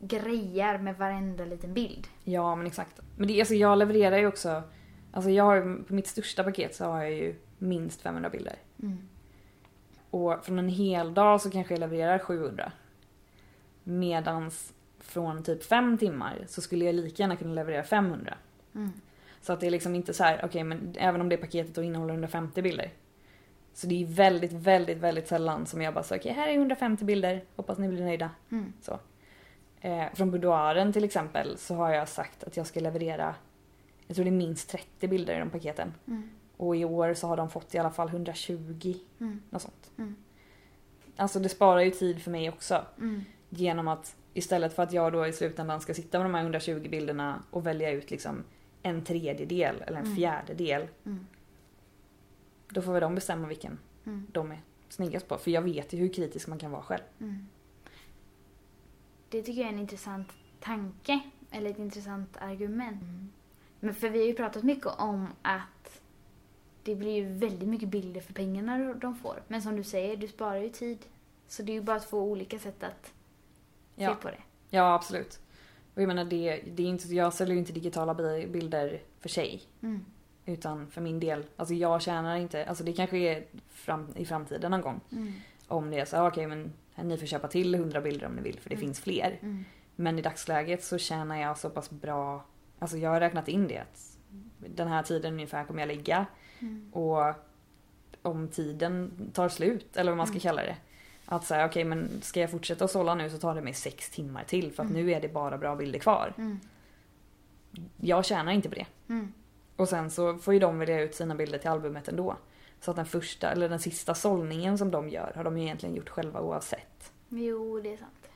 grejar 0.00 0.78
med 0.78 0.96
varenda 0.98 1.44
liten 1.44 1.74
bild. 1.74 2.06
Ja 2.24 2.56
men 2.56 2.66
exakt. 2.66 3.00
Men 3.16 3.28
det, 3.28 3.40
alltså, 3.40 3.54
jag 3.54 3.78
levererar 3.78 4.18
ju 4.18 4.26
också, 4.26 4.62
alltså 5.12 5.30
jag 5.30 5.44
har, 5.44 5.82
på 5.88 5.94
mitt 5.94 6.06
största 6.06 6.44
paket 6.44 6.74
så 6.74 6.84
har 6.84 7.02
jag 7.02 7.12
ju 7.12 7.34
minst 7.58 8.02
500 8.02 8.30
bilder. 8.30 8.56
Mm. 8.82 8.98
Och 10.14 10.44
från 10.44 10.58
en 10.58 10.68
hel 10.68 11.14
dag 11.14 11.40
så 11.40 11.50
kanske 11.50 11.74
jag 11.74 11.80
levererar 11.80 12.18
700. 12.18 12.72
Medans 13.84 14.72
från 14.98 15.42
typ 15.42 15.64
5 15.64 15.98
timmar 15.98 16.44
så 16.46 16.60
skulle 16.60 16.84
jag 16.84 16.94
lika 16.94 17.22
gärna 17.22 17.36
kunna 17.36 17.54
leverera 17.54 17.82
500. 17.82 18.34
Mm. 18.74 18.92
Så 19.40 19.52
att 19.52 19.60
det 19.60 19.66
är 19.66 19.70
liksom 19.70 19.94
inte 19.94 20.14
så 20.14 20.24
här, 20.24 20.40
okej 20.44 20.64
men 20.64 20.94
även 20.98 21.20
om 21.20 21.28
det 21.28 21.36
paketet 21.36 21.74
då 21.74 21.82
innehåller 21.82 22.14
150 22.14 22.62
bilder. 22.62 22.92
Så 23.72 23.86
det 23.86 24.02
är 24.02 24.06
väldigt, 24.06 24.52
väldigt, 24.52 24.98
väldigt 24.98 25.28
sällan 25.28 25.66
som 25.66 25.82
jag 25.82 25.94
bara 25.94 26.04
säger 26.04 26.22
okej 26.22 26.32
här 26.32 26.48
är 26.48 26.54
150 26.54 27.04
bilder, 27.04 27.44
hoppas 27.56 27.78
ni 27.78 27.88
blir 27.88 28.04
nöjda. 28.04 28.30
Mm. 28.50 28.72
Så. 28.80 28.98
Eh, 29.80 30.04
från 30.14 30.30
boudoiren 30.30 30.92
till 30.92 31.04
exempel 31.04 31.58
så 31.58 31.74
har 31.74 31.90
jag 31.90 32.08
sagt 32.08 32.44
att 32.44 32.56
jag 32.56 32.66
ska 32.66 32.80
leverera, 32.80 33.34
jag 34.06 34.16
tror 34.16 34.24
det 34.24 34.30
är 34.30 34.32
minst 34.32 34.70
30 34.70 35.08
bilder 35.08 35.36
i 35.36 35.38
de 35.38 35.50
paketen. 35.50 35.94
Mm. 36.06 36.30
Och 36.64 36.76
i 36.76 36.84
år 36.84 37.14
så 37.14 37.26
har 37.26 37.36
de 37.36 37.50
fått 37.50 37.74
i 37.74 37.78
alla 37.78 37.90
fall 37.90 38.08
120, 38.08 38.94
Mm. 39.20 39.40
något 39.50 39.62
sånt. 39.62 39.90
Mm. 39.98 40.16
Alltså 41.16 41.38
det 41.40 41.48
sparar 41.48 41.80
ju 41.80 41.90
tid 41.90 42.22
för 42.22 42.30
mig 42.30 42.48
också. 42.48 42.84
Mm. 42.98 43.20
Genom 43.50 43.88
att 43.88 44.16
istället 44.34 44.74
för 44.74 44.82
att 44.82 44.92
jag 44.92 45.12
då 45.12 45.26
i 45.26 45.32
slutändan 45.32 45.80
ska 45.80 45.94
sitta 45.94 46.18
med 46.18 46.24
de 46.24 46.34
här 46.34 46.42
120 46.42 46.88
bilderna 46.90 47.42
och 47.50 47.66
välja 47.66 47.90
ut 47.90 48.10
liksom 48.10 48.42
en 48.82 49.04
tredjedel 49.04 49.82
eller 49.86 49.98
en 49.98 50.04
Mm. 50.04 50.16
fjärdedel. 50.16 50.88
Mm. 51.04 51.26
Då 52.68 52.82
får 52.82 52.92
väl 52.92 53.00
de 53.00 53.14
bestämma 53.14 53.48
vilken 53.48 53.78
Mm. 54.06 54.26
de 54.32 54.52
är 54.52 54.60
snyggast 54.88 55.28
på. 55.28 55.38
För 55.38 55.50
jag 55.50 55.62
vet 55.62 55.92
ju 55.92 55.98
hur 55.98 56.12
kritisk 56.12 56.48
man 56.48 56.58
kan 56.58 56.70
vara 56.70 56.82
själv. 56.82 57.02
Mm. 57.20 57.48
Det 59.28 59.42
tycker 59.42 59.60
jag 59.60 59.68
är 59.68 59.72
en 59.72 59.78
intressant 59.80 60.28
tanke, 60.60 61.20
eller 61.50 61.70
ett 61.70 61.78
intressant 61.78 62.36
argument. 62.40 63.32
Men 63.80 63.94
för 63.94 64.08
vi 64.08 64.18
har 64.18 64.26
ju 64.26 64.34
pratat 64.34 64.62
mycket 64.62 64.86
om 64.98 65.26
att 65.42 66.00
det 66.84 66.94
blir 66.94 67.12
ju 67.12 67.24
väldigt 67.32 67.68
mycket 67.68 67.88
bilder 67.88 68.20
för 68.20 68.32
pengarna 68.32 68.94
de 68.94 69.14
får. 69.16 69.42
Men 69.48 69.62
som 69.62 69.76
du 69.76 69.82
säger, 69.84 70.16
du 70.16 70.28
sparar 70.28 70.56
ju 70.56 70.68
tid. 70.68 70.98
Så 71.48 71.62
det 71.62 71.72
är 71.72 71.74
ju 71.74 71.80
bara 71.82 72.00
två 72.00 72.18
olika 72.22 72.58
sätt 72.58 72.82
att 72.82 73.12
Ja. 73.96 74.08
se 74.14 74.22
på 74.22 74.28
det. 74.28 74.38
Ja, 74.70 74.94
absolut. 74.94 75.40
Och 75.94 76.02
jag 76.02 76.06
menar, 76.08 76.24
det, 76.24 76.62
det 76.74 76.82
är 76.82 76.86
inte, 76.86 77.14
jag 77.14 77.32
säljer 77.32 77.54
ju 77.54 77.58
inte 77.60 77.72
digitala 77.72 78.14
bi- 78.14 78.46
bilder 78.46 79.00
för 79.20 79.28
sig. 79.28 79.62
Mm. 79.82 80.04
Utan 80.46 80.86
för 80.90 81.00
min 81.00 81.20
del, 81.20 81.44
alltså 81.56 81.74
jag 81.74 82.02
tjänar 82.02 82.36
inte, 82.36 82.64
alltså 82.66 82.84
det 82.84 82.92
kanske 82.92 83.16
är 83.18 83.44
fram, 83.68 84.08
i 84.16 84.24
framtiden 84.26 84.70
någon 84.70 84.80
gång. 84.80 85.00
Mm. 85.12 85.32
Om 85.68 85.90
det 85.90 85.98
är 85.98 86.04
så, 86.04 86.26
okej 86.28 86.46
men 86.46 86.72
ni 87.02 87.16
får 87.18 87.26
köpa 87.26 87.48
till 87.48 87.74
100 87.74 88.00
bilder 88.00 88.26
om 88.26 88.32
ni 88.32 88.42
vill 88.42 88.60
för 88.60 88.68
det 88.70 88.74
Mm. 88.74 88.86
finns 88.86 89.00
fler. 89.00 89.38
Mm. 89.42 89.64
Men 89.96 90.18
i 90.18 90.22
dagsläget 90.22 90.84
så 90.84 90.98
tjänar 90.98 91.36
jag 91.40 91.58
så 91.58 91.70
pass 91.70 91.90
bra, 91.90 92.44
alltså 92.78 92.96
jag 92.98 93.10
har 93.10 93.20
räknat 93.20 93.48
in 93.48 93.68
det 93.68 93.78
att 93.78 94.18
den 94.58 94.88
här 94.88 95.02
tiden 95.02 95.32
ungefär 95.34 95.64
kommer 95.64 95.80
jag 95.80 95.88
ligga 95.88 96.26
Mm. 96.64 96.90
och 96.92 97.34
om 98.22 98.48
tiden 98.48 99.12
tar 99.34 99.48
slut, 99.48 99.96
eller 99.96 100.10
vad 100.10 100.16
man 100.18 100.26
ska 100.26 100.34
Mm. 100.34 100.40
kalla 100.42 100.62
det. 100.62 100.76
Att 101.26 101.44
säga 101.44 101.66
okej 101.66 101.84
men 101.84 102.22
ska 102.22 102.40
jag 102.40 102.50
fortsätta 102.50 102.84
att 102.84 102.90
sålla 102.90 103.14
nu 103.14 103.30
så 103.30 103.38
tar 103.38 103.54
det 103.54 103.60
mig 103.62 103.74
sex 103.74 104.10
timmar 104.10 104.44
till 104.44 104.72
för 104.72 104.82
att 104.82 104.90
Mm. 104.90 105.02
nu 105.06 105.12
är 105.12 105.20
det 105.20 105.28
bara 105.28 105.58
bra 105.58 105.76
bilder 105.76 105.98
kvar. 105.98 106.34
Mm. 106.38 106.60
Jag 108.00 108.24
tjänar 108.24 108.52
inte 108.52 108.68
på 108.68 108.74
det. 108.74 108.86
Mm. 109.08 109.32
Och 109.76 109.88
sen 109.88 110.10
så 110.10 110.38
får 110.38 110.54
ju 110.54 110.60
de 110.60 110.78
välja 110.78 111.00
ut 111.00 111.14
sina 111.14 111.34
bilder 111.34 111.58
till 111.58 111.70
albumet 111.70 112.08
ändå. 112.08 112.36
Så 112.80 112.90
att 112.90 112.96
den 112.96 113.06
första, 113.06 113.50
eller 113.52 113.68
den 113.68 113.78
sista 113.80 114.14
sållningen 114.14 114.78
som 114.78 114.90
de 114.90 115.08
gör 115.08 115.32
har 115.36 115.44
de 115.44 115.58
ju 115.58 115.64
egentligen 115.64 115.94
gjort 115.94 116.08
själva 116.08 116.40
oavsett. 116.40 117.12
Jo, 117.28 117.80
det 117.80 117.92
är 117.92 117.96
sant. 117.96 118.28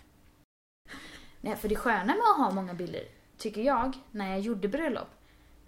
Nej, 1.40 1.56
för 1.56 1.68
det 1.68 1.76
sköna 1.76 2.04
med 2.04 2.22
att 2.30 2.36
ha 2.46 2.50
många 2.50 2.74
bilder, 2.74 3.02
tycker 3.38 3.62
jag, 3.62 3.96
när 4.10 4.30
jag 4.30 4.40
gjorde 4.40 4.68
bröllop, 4.68 5.08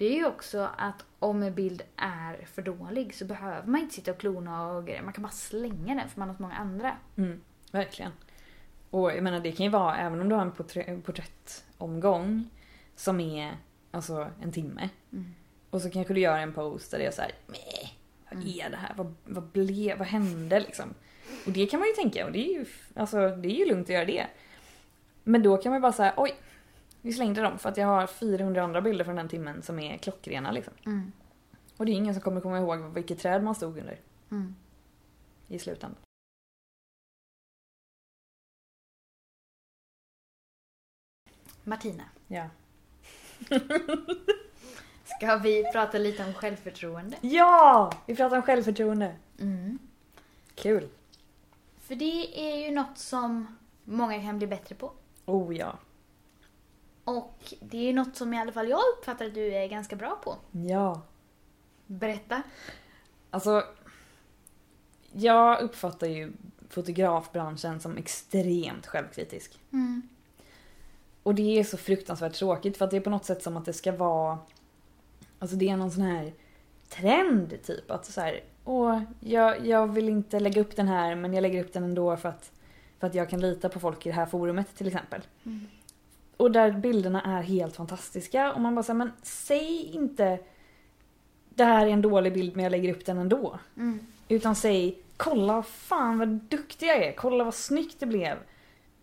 det 0.00 0.06
är 0.06 0.14
ju 0.14 0.26
också 0.26 0.68
att 0.78 1.04
om 1.18 1.42
en 1.42 1.54
bild 1.54 1.82
är 1.96 2.46
för 2.46 2.62
dålig 2.62 3.14
så 3.14 3.24
behöver 3.24 3.66
man 3.68 3.80
inte 3.80 3.94
sitta 3.94 4.10
och 4.10 4.18
klona 4.18 4.66
och 4.72 4.86
grejer. 4.86 5.02
Man 5.02 5.12
kan 5.12 5.22
bara 5.22 5.32
slänga 5.32 5.94
den 5.94 6.08
för 6.08 6.18
man 6.18 6.28
har 6.28 6.36
så 6.36 6.42
många 6.42 6.54
andra. 6.54 6.96
Mm, 7.16 7.40
verkligen. 7.72 8.12
Och 8.90 9.10
jag 9.12 9.22
menar 9.22 9.40
det 9.40 9.52
kan 9.52 9.64
ju 9.66 9.70
vara, 9.72 9.96
även 9.98 10.20
om 10.20 10.28
du 10.28 10.34
har 10.34 10.42
en 10.42 10.52
porträ- 10.52 11.02
porträttomgång 11.02 12.50
som 12.96 13.20
är 13.20 13.52
alltså 13.90 14.30
en 14.42 14.52
timme. 14.52 14.88
Mm. 15.12 15.34
Och 15.70 15.82
så 15.82 15.90
kanske 15.90 16.14
du 16.14 16.20
gör 16.20 16.38
en 16.38 16.52
post 16.52 16.90
där 16.90 16.98
det 16.98 17.06
är 17.06 17.10
såhär, 17.10 17.32
nej, 17.46 17.98
vad 18.30 18.42
Mm. 18.42 18.48
är 18.60 18.70
det 18.70 18.76
här? 18.76 18.94
Vad, 18.96 19.14
vad 19.24 19.42
blev, 19.44 19.98
vad 19.98 20.06
hände 20.08 20.60
liksom? 20.60 20.94
Och 21.46 21.52
det 21.52 21.66
kan 21.66 21.80
man 21.80 21.88
ju 21.88 21.94
tänka, 21.94 22.26
och 22.26 22.32
det 22.32 22.38
är 22.38 22.52
ju, 22.58 22.66
alltså, 22.94 23.16
det 23.28 23.48
är 23.48 23.56
ju 23.58 23.66
lugnt 23.66 23.86
att 23.86 23.94
göra 23.94 24.04
det. 24.04 24.26
Men 25.24 25.42
då 25.42 25.56
kan 25.56 25.70
man 25.70 25.76
ju 25.78 25.82
bara 25.82 25.92
säga, 25.92 26.14
oj, 26.16 26.34
vi 27.02 27.12
slängde 27.12 27.40
dem 27.42 27.58
för 27.58 27.68
att 27.68 27.76
jag 27.76 27.86
har 27.86 28.06
400 28.06 28.62
andra 28.62 28.80
bilder 28.80 29.04
från 29.04 29.16
den 29.16 29.28
timmen 29.28 29.62
som 29.62 29.78
är 29.78 29.98
klockrena 29.98 30.50
liksom. 30.50 30.74
Mm. 30.86 31.12
Och 31.76 31.86
det 31.86 31.92
är 31.92 31.96
ingen 31.96 32.14
som 32.14 32.22
kommer 32.22 32.40
komma 32.40 32.58
ihåg 32.58 32.78
vilket 32.94 33.18
träd 33.18 33.44
man 33.44 33.54
stod 33.54 33.78
under 33.78 33.98
Mm. 34.30 34.54
i 35.48 35.58
slutändan. 35.58 35.96
Martina, 41.64 42.04
Ja. 42.28 42.44
ska 45.04 45.36
vi 45.36 45.64
prata 45.72 45.98
lite 45.98 46.24
om 46.24 46.34
självförtroende? 46.34 47.16
Ja! 47.20 47.92
Vi 48.06 48.16
pratar 48.16 48.36
om 48.36 48.42
självförtroende. 48.42 49.16
Mm. 49.40 49.78
Kul. 50.54 50.88
För 51.80 51.94
det 51.94 52.40
är 52.40 52.56
ju 52.68 52.74
något 52.74 52.98
som 52.98 53.56
många 53.84 54.20
kan 54.22 54.38
bli 54.38 54.46
bättre 54.46 54.74
på. 54.74 54.92
Oh 55.26 55.56
ja. 55.56 55.78
Och 57.16 57.54
det 57.60 57.78
är 57.78 57.82
ju 57.82 57.92
något 57.92 58.16
som 58.16 58.34
i 58.34 58.38
alla 58.38 58.52
fall 58.52 58.68
jag 58.68 58.80
uppfattar 58.96 59.26
att 59.26 59.34
du 59.34 59.54
är 59.54 59.68
ganska 59.68 59.96
bra 59.96 60.20
på. 60.24 60.36
Ja. 60.50 61.02
Berätta. 61.86 62.42
Alltså, 63.30 63.64
jag 65.12 65.60
uppfattar 65.60 66.06
ju 66.06 66.32
fotografbranschen 66.68 67.80
som 67.80 67.96
extremt 67.96 68.86
självkritisk. 68.86 69.60
Mm. 69.72 70.02
Och 71.22 71.34
det 71.34 71.58
är 71.58 71.64
så 71.64 71.76
fruktansvärt 71.76 72.34
tråkigt 72.34 72.76
för 72.76 72.84
att 72.84 72.90
det 72.90 72.96
är 72.96 73.00
på 73.00 73.10
något 73.10 73.24
sätt 73.24 73.42
som 73.42 73.56
att 73.56 73.64
det 73.64 73.72
ska 73.72 73.92
vara 73.92 74.38
Alltså 75.40 75.56
det 75.56 75.68
är 75.68 75.76
någon 75.76 75.90
sån 75.90 76.02
här 76.02 76.32
trend 76.88 77.62
typ. 77.62 77.90
Att 77.90 78.06
så 78.06 78.20
här, 78.20 78.40
åh, 78.64 79.00
jag, 79.20 79.66
jag 79.66 79.86
vill 79.86 80.08
inte 80.08 80.40
lägga 80.40 80.60
upp 80.60 80.76
den 80.76 80.88
här 80.88 81.14
men 81.14 81.34
jag 81.34 81.42
lägger 81.42 81.64
upp 81.64 81.72
den 81.72 81.84
ändå 81.84 82.16
för 82.16 82.28
att, 82.28 82.52
för 82.98 83.06
att 83.06 83.14
jag 83.14 83.30
kan 83.30 83.40
lita 83.40 83.68
på 83.68 83.80
folk 83.80 84.06
i 84.06 84.08
det 84.08 84.14
här 84.14 84.26
forumet 84.26 84.76
till 84.76 84.86
exempel. 84.86 85.20
Mm. 85.44 85.66
Och 86.40 86.50
där 86.50 86.70
bilderna 86.70 87.22
är 87.22 87.42
helt 87.42 87.76
fantastiska 87.76 88.53
och 88.53 88.61
man 88.61 88.74
bara 88.74 88.83
säger 88.83 88.98
men 88.98 89.12
säg 89.22 89.90
inte 89.94 90.38
det 91.48 91.64
här 91.64 91.87
är 91.87 91.90
en 91.90 92.03
dålig 92.03 92.33
bild 92.33 92.57
men 92.57 92.62
jag 92.62 92.70
lägger 92.70 92.94
upp 92.94 93.07
den 93.07 93.18
ändå. 93.18 93.59
Mm. 93.76 94.07
Utan 94.29 94.57
säg 94.57 94.98
kolla 95.16 95.62
fan 95.62 96.18
vad 96.18 96.29
duktig 96.29 96.87
jag 96.87 96.96
är, 96.96 97.12
kolla 97.12 97.44
vad 97.44 97.55
snyggt 97.55 98.00
det 98.00 98.07
blev. 98.07 98.37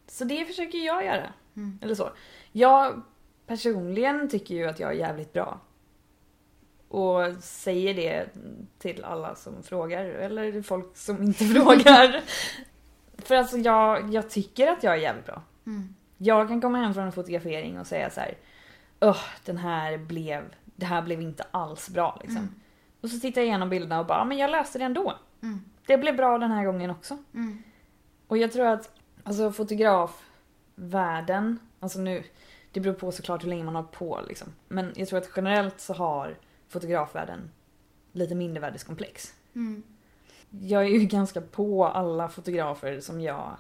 Så 0.08 0.24
det 0.24 0.46
försöker 0.46 0.78
jag 0.78 1.06
göra. 1.06 1.34
Mm. 1.56 1.80
Eller 1.82 1.96
så. 1.96 2.10
Jag 2.52 3.02
personligen 3.48 4.30
tycker 4.30 4.56
ju 4.56 4.68
att 4.68 4.80
jag 4.80 4.90
är 4.92 4.96
jävligt 4.96 5.34
bra. 5.34 5.60
Och 6.88 7.44
säger 7.44 7.94
det 7.94 8.30
till 8.80 9.04
alla 9.04 9.36
som 9.36 9.64
frågar, 9.64 10.06
eller 10.06 10.62
folk 10.62 10.98
som 10.98 11.24
inte 11.24 11.46
frågar. 11.56 12.24
För 13.18 13.36
alltså 13.36 13.58
jag, 13.58 14.14
jag 14.14 14.30
tycker 14.30 14.68
att 14.68 14.84
jag 14.84 14.94
är 14.94 15.02
jävligt 15.02 15.26
bra. 15.26 15.42
Mm. 15.66 15.94
Jag 16.18 16.48
kan 16.48 16.62
komma 16.62 16.78
hem 16.78 16.94
från 16.94 17.04
en 17.06 17.12
fotografering 17.12 17.80
och 17.80 17.88
säga 17.88 18.10
så 18.10 18.20
här. 18.20 18.38
Öh, 19.02 19.18
den 19.46 19.58
här 19.58 19.98
blev, 19.98 20.44
det 20.76 20.86
här 20.86 21.02
blev 21.02 21.22
inte 21.22 21.44
alls 21.52 21.90
bra 21.90 22.18
liksom. 22.22 22.38
Mm. 22.38 22.54
Och 23.02 23.10
så 23.10 23.20
tittar 23.20 23.42
jag 23.42 23.48
igenom 23.48 23.70
bilderna 23.70 24.00
och 24.00 24.06
bara, 24.06 24.18
"Ja, 24.18 24.26
men 24.26 24.38
jag 24.38 24.50
löste 24.50 24.80
det 24.80 24.86
ändå. 24.86 25.14
Mm. 25.42 25.62
Det 25.88 25.98
blev 25.98 26.16
bra 26.16 26.38
den 26.38 26.52
här 26.52 26.66
gången 26.66 26.90
också. 26.90 27.18
Mm. 27.34 27.64
Och 28.28 28.38
jag 28.38 28.52
tror 28.52 28.66
att 28.66 28.92
alltså 29.24 29.52
fotografvärlden, 30.76 31.60
alltså 31.80 32.00
nu, 32.00 32.24
det 32.72 32.80
beror 32.80 32.94
på 32.94 33.12
såklart 33.12 33.44
hur 33.44 33.50
länge 33.50 33.64
man 33.64 33.76
har 33.76 33.84
på 33.84 34.22
liksom. 34.28 34.48
Men 34.68 34.94
jag 34.96 35.08
tror 35.08 35.20
att 35.20 35.30
generellt 35.36 35.80
så 35.80 35.94
har 35.94 36.38
fotografvärlden 36.70 37.52
lite 38.12 38.36
mindervärdeskomplex. 38.36 39.34
Mm. 39.56 39.84
Jag 40.50 40.82
är 40.84 40.88
ju 40.88 41.00
ganska 41.06 41.42
på 41.42 41.86
alla 41.86 42.30
fotografer 42.30 43.00
som 43.00 43.22
jag 43.22 43.58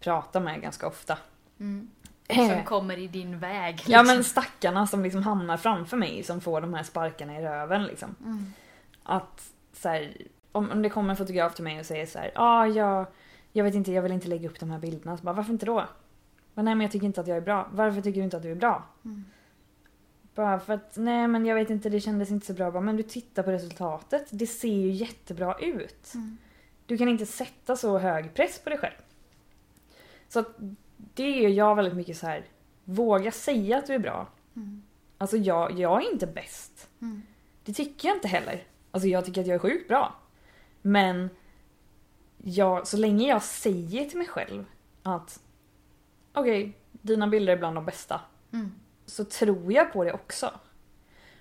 pratar 0.00 0.40
med 0.40 0.62
ganska 0.62 0.86
ofta. 0.86 1.18
Mm. 1.60 1.90
Eh. 2.28 2.48
Som 2.48 2.64
kommer 2.64 2.98
i 2.98 3.08
din 3.08 3.38
väg. 3.38 3.82
Ja 3.86 4.02
liksom. 4.02 4.16
men 4.16 4.24
stackarna 4.24 4.86
som 4.86 5.02
liksom 5.02 5.22
hamnar 5.22 5.56
framför 5.56 5.96
mig 5.96 6.22
som 6.22 6.40
får 6.40 6.60
de 6.60 6.74
här 6.74 6.82
sparkarna 6.82 7.40
i 7.40 7.44
röven 7.44 7.84
liksom. 7.84 8.14
Mm. 8.24 8.52
Att 9.02 9.52
så 9.72 9.88
här, 9.88 10.16
om, 10.52 10.70
om 10.70 10.82
det 10.82 10.90
kommer 10.90 11.10
en 11.10 11.16
fotograf 11.16 11.54
till 11.54 11.64
mig 11.64 11.80
och 11.80 11.86
säger 11.86 12.06
så 12.06 12.18
här, 12.18 12.30
ja 12.34 12.42
ah, 12.42 12.66
jag, 12.66 13.06
jag 13.52 13.64
vet 13.64 13.74
inte, 13.74 13.92
jag 13.92 14.02
vill 14.02 14.12
inte 14.12 14.28
lägga 14.28 14.48
upp 14.48 14.60
de 14.60 14.70
här 14.70 14.78
bilderna. 14.78 15.16
Så 15.16 15.24
bara, 15.24 15.34
varför 15.34 15.52
inte 15.52 15.66
då? 15.66 15.84
Men, 16.54 16.64
nej 16.64 16.74
men 16.74 16.80
jag 16.84 16.92
tycker 16.92 17.06
inte 17.06 17.20
att 17.20 17.26
jag 17.26 17.36
är 17.36 17.40
bra. 17.40 17.68
Varför 17.72 18.02
tycker 18.02 18.20
du 18.20 18.24
inte 18.24 18.36
att 18.36 18.42
du 18.42 18.50
är 18.50 18.54
bra? 18.54 18.84
Mm. 19.04 19.24
Bara 20.34 20.60
för 20.60 20.74
att, 20.74 20.96
nej 20.96 21.28
men 21.28 21.46
jag 21.46 21.54
vet 21.54 21.70
inte, 21.70 21.88
det 21.88 22.00
kändes 22.00 22.30
inte 22.30 22.46
så 22.46 22.52
bra. 22.52 22.70
Bara, 22.70 22.80
men 22.80 22.96
du 22.96 23.02
tittar 23.02 23.42
på 23.42 23.50
resultatet, 23.50 24.26
det 24.30 24.46
ser 24.46 24.76
ju 24.76 24.90
jättebra 24.90 25.58
ut. 25.58 26.14
Mm. 26.14 26.38
Du 26.86 26.98
kan 26.98 27.08
inte 27.08 27.26
sätta 27.26 27.76
så 27.76 27.98
hög 27.98 28.34
press 28.34 28.58
på 28.58 28.70
dig 28.70 28.78
själv. 28.78 28.94
Så 30.28 30.40
att 30.40 30.56
det 31.16 31.30
gör 31.30 31.50
jag 31.50 31.74
väldigt 31.74 31.96
mycket 31.96 32.16
så 32.16 32.26
här. 32.26 32.44
våga 32.84 33.32
säga 33.32 33.78
att 33.78 33.86
du 33.86 33.94
är 33.94 33.98
bra. 33.98 34.28
Mm. 34.56 34.82
Alltså 35.18 35.36
jag, 35.36 35.78
jag 35.78 36.02
är 36.02 36.12
inte 36.12 36.26
bäst. 36.26 36.88
Mm. 37.00 37.22
Det 37.64 37.72
tycker 37.72 38.08
jag 38.08 38.16
inte 38.16 38.28
heller. 38.28 38.64
Alltså 38.90 39.08
jag 39.08 39.24
tycker 39.24 39.40
att 39.40 39.46
jag 39.46 39.54
är 39.54 39.58
sjukt 39.58 39.88
bra. 39.88 40.16
Men 40.82 41.30
jag, 42.42 42.86
så 42.86 42.96
länge 42.96 43.28
jag 43.28 43.42
säger 43.42 44.04
till 44.04 44.18
mig 44.18 44.26
själv 44.26 44.64
att 45.02 45.40
okej, 46.32 46.72
dina 46.92 47.26
bilder 47.26 47.52
är 47.52 47.58
bland 47.58 47.76
de 47.76 47.84
bästa. 47.84 48.20
Mm. 48.52 48.72
Så 49.06 49.24
tror 49.24 49.72
jag 49.72 49.92
på 49.92 50.04
det 50.04 50.12
också. 50.12 50.50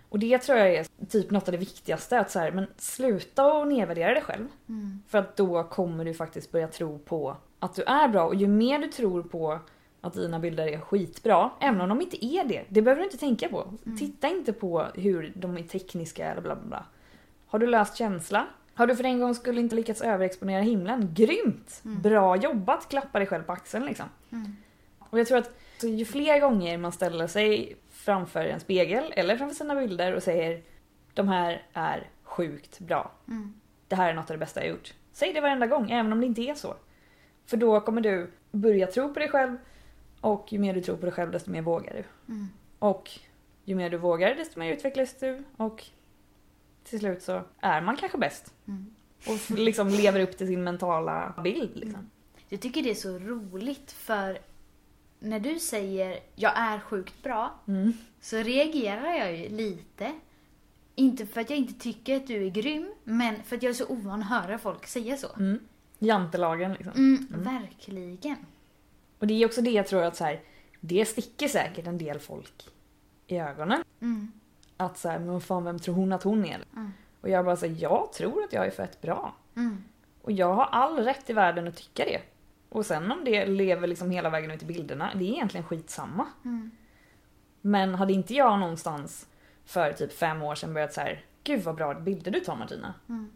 Och 0.09 0.19
det 0.19 0.37
tror 0.37 0.57
jag 0.57 0.73
är 0.73 0.87
typ 1.09 1.31
något 1.31 1.47
av 1.47 1.51
det 1.51 1.57
viktigaste. 1.57 2.19
Att 2.19 2.31
så 2.31 2.39
här, 2.39 2.51
men 2.51 2.67
sluta 2.77 3.61
att 3.61 3.67
nedvärdera 3.67 4.13
dig 4.13 4.23
själv. 4.23 4.47
Mm. 4.69 5.03
För 5.07 5.17
att 5.17 5.37
då 5.37 5.63
kommer 5.63 6.05
du 6.05 6.13
faktiskt 6.13 6.51
börja 6.51 6.67
tro 6.67 6.99
på 6.99 7.37
att 7.59 7.75
du 7.75 7.83
är 7.83 8.07
bra. 8.07 8.23
Och 8.23 8.35
ju 8.35 8.47
mer 8.47 8.79
du 8.79 8.87
tror 8.87 9.23
på 9.23 9.59
att 10.01 10.13
dina 10.13 10.39
bilder 10.39 10.67
är 10.67 10.79
skitbra, 10.79 11.49
även 11.59 11.81
om 11.81 11.89
de 11.89 12.01
inte 12.01 12.25
är 12.25 12.45
det. 12.45 12.63
Det 12.69 12.81
behöver 12.81 13.01
du 13.01 13.05
inte 13.05 13.17
tänka 13.17 13.49
på. 13.49 13.73
Mm. 13.85 13.97
Titta 13.97 14.27
inte 14.27 14.53
på 14.53 14.85
hur 14.95 15.33
de 15.35 15.57
är 15.57 15.63
tekniska 15.63 16.31
eller 16.31 16.41
bla 16.41 16.55
bla 16.55 16.65
bla. 16.67 16.85
Har 17.47 17.59
du 17.59 17.67
löst 17.67 17.97
känsla? 17.97 18.47
Har 18.73 18.87
du 18.87 18.95
för 18.95 19.03
en 19.03 19.19
gång 19.19 19.35
skulle 19.35 19.61
inte 19.61 19.75
lyckats 19.75 20.01
överexponera 20.01 20.61
himlen? 20.61 21.13
Grymt! 21.13 21.81
Mm. 21.85 22.01
Bra 22.01 22.35
jobbat! 22.35 22.89
Klappa 22.89 23.19
dig 23.19 23.27
själv 23.27 23.43
på 23.43 23.51
axeln 23.51 23.85
liksom. 23.85 24.05
Mm. 24.31 24.55
Och 24.99 25.19
jag 25.19 25.27
tror 25.27 25.37
att 25.37 25.51
ju 25.81 26.05
fler 26.05 26.39
gånger 26.39 26.77
man 26.77 26.91
ställer 26.91 27.27
sig 27.27 27.75
framför 27.91 28.45
en 28.45 28.59
spegel 28.59 29.13
eller 29.15 29.37
framför 29.37 29.55
sina 29.55 29.75
bilder 29.75 30.15
och 30.15 30.23
säger 30.23 30.61
de 31.13 31.27
här 31.27 31.63
är 31.73 32.09
sjukt 32.23 32.79
bra. 32.79 33.11
Mm. 33.27 33.53
Det 33.87 33.95
här 33.95 34.09
är 34.09 34.13
något 34.13 34.29
av 34.29 34.37
det 34.37 34.39
bästa 34.39 34.59
jag 34.59 34.69
gjort. 34.69 34.93
Säg 35.11 35.33
det 35.33 35.41
varenda 35.41 35.67
gång, 35.67 35.91
även 35.91 36.13
om 36.13 36.19
det 36.19 36.25
inte 36.25 36.41
är 36.41 36.53
så. 36.53 36.75
För 37.45 37.57
då 37.57 37.81
kommer 37.81 38.01
du 38.01 38.31
börja 38.51 38.87
tro 38.87 39.13
på 39.13 39.19
dig 39.19 39.29
själv 39.29 39.57
och 40.21 40.53
ju 40.53 40.59
mer 40.59 40.73
du 40.73 40.81
tror 40.81 40.97
på 40.97 41.05
dig 41.05 41.11
själv 41.11 41.31
desto 41.31 41.51
mer 41.51 41.61
vågar 41.61 41.93
du. 41.93 42.33
Mm. 42.33 42.47
Och 42.79 43.11
ju 43.63 43.75
mer 43.75 43.89
du 43.89 43.97
vågar 43.97 44.35
desto 44.35 44.59
mer 44.59 44.73
utvecklas 44.73 45.15
du 45.19 45.43
och 45.57 45.83
till 46.83 46.99
slut 46.99 47.23
så 47.23 47.41
är 47.59 47.81
man 47.81 47.97
kanske 47.97 48.17
bäst. 48.17 48.53
Mm. 48.67 48.95
Och 49.27 49.57
liksom 49.57 49.89
lever 49.89 50.19
upp 50.19 50.37
till 50.37 50.47
sin 50.47 50.63
mentala 50.63 51.33
bild 51.43 51.71
liksom. 51.75 52.09
Jag 52.49 52.61
tycker 52.61 52.83
det 52.83 52.89
är 52.89 52.95
så 52.95 53.19
roligt 53.19 53.91
för 53.91 54.39
när 55.19 55.39
du 55.39 55.59
säger 55.59 56.19
jag 56.35 56.51
är 56.55 56.79
sjukt 56.79 57.23
bra 57.23 57.59
Mm. 57.67 57.93
så 58.21 58.37
reagerar 58.37 59.13
jag 59.13 59.35
ju 59.37 59.49
lite. 59.49 60.11
Inte 60.95 61.25
för 61.25 61.41
att 61.41 61.49
jag 61.49 61.59
inte 61.59 61.73
tycker 61.73 62.15
att 62.15 62.27
du 62.27 62.45
är 62.45 62.49
grym, 62.49 62.93
men 63.03 63.43
för 63.43 63.55
att 63.55 63.63
jag 63.63 63.69
är 63.69 63.73
så 63.73 63.85
ovan 63.85 64.21
att 64.21 64.29
höra 64.29 64.57
folk 64.57 64.87
säga 64.87 65.17
så. 65.17 65.27
Mm. 65.37 65.59
Jantelagen 66.05 66.73
liksom. 66.73 66.93
Mm, 66.95 67.27
Mm. 67.33 67.43
Verkligen. 67.61 68.37
Och 69.19 69.27
det 69.27 69.33
är 69.33 69.45
också 69.45 69.61
det 69.61 69.71
jag 69.71 69.87
tror 69.87 70.03
att 70.03 70.15
så 70.15 70.23
här, 70.23 70.41
det 70.79 71.05
sticker 71.05 71.47
säkert 71.47 71.87
en 71.87 71.97
del 71.97 72.19
folk 72.19 72.69
i 73.27 73.37
ögonen. 73.37 73.83
Mm. 74.01 74.31
Att 74.77 74.97
så 74.97 75.09
här, 75.09 75.19
men 75.19 75.41
fan 75.41 75.63
vem 75.63 75.79
tror 75.79 75.95
hon 75.95 76.13
att 76.13 76.23
hon 76.23 76.45
är? 76.45 76.65
Och 77.21 77.29
jag 77.29 77.45
bara 77.45 77.55
säger 77.55 77.81
jag 77.81 78.13
tror 78.13 78.43
att 78.43 78.53
jag 78.53 78.65
är 78.65 78.71
fett 78.71 79.01
bra. 79.01 79.35
Mm. 79.55 79.83
Och 80.21 80.31
jag 80.31 80.53
har 80.53 80.65
all 80.65 80.99
rätt 80.99 81.29
i 81.29 81.33
världen 81.33 81.67
att 81.67 81.75
tycka 81.75 82.05
det. 82.05 82.21
Och 82.69 82.85
sen 82.85 83.11
om 83.11 83.23
det 83.25 83.45
lever 83.45 83.87
liksom 83.87 84.09
hela 84.11 84.29
vägen 84.29 84.51
ut 84.51 84.63
i 84.63 84.65
bilderna, 84.65 85.11
det 85.15 85.23
är 85.23 85.33
egentligen 85.33 85.65
skitsamma. 85.65 86.25
Mm. 86.45 86.71
Men 87.61 87.95
hade 87.95 88.13
inte 88.13 88.33
jag 88.33 88.59
någonstans 88.59 89.27
för 89.65 89.93
typ 89.93 90.13
fem 90.13 90.41
år 90.41 90.55
sedan 90.55 90.73
börjat 90.73 90.93
så 90.93 91.01
här, 91.01 91.25
gud 91.43 91.63
vad 91.63 91.75
bra 91.75 91.93
bilder 91.93 92.31
du 92.31 92.39
tar 92.39 92.55
Martina. 92.55 92.93
Mm. 93.09 93.31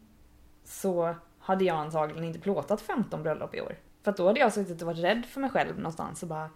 Så 0.63 1.15
hade 1.49 1.65
jag 1.65 1.77
antagligen 1.77 2.23
inte 2.23 2.39
plåtat 2.39 2.81
15 2.81 3.23
bröllop 3.23 3.55
i 3.55 3.61
år. 3.61 3.75
För 4.03 4.11
då 4.11 4.27
hade 4.27 4.39
jag 4.39 4.53
suttit 4.53 4.81
och 4.81 4.85
varit 4.87 4.99
rädd 5.03 5.25
för 5.25 5.41
mig 5.41 5.49
själv 5.49 5.77
någonstans 5.77 6.23
och 6.23 6.29
bara 6.29 6.49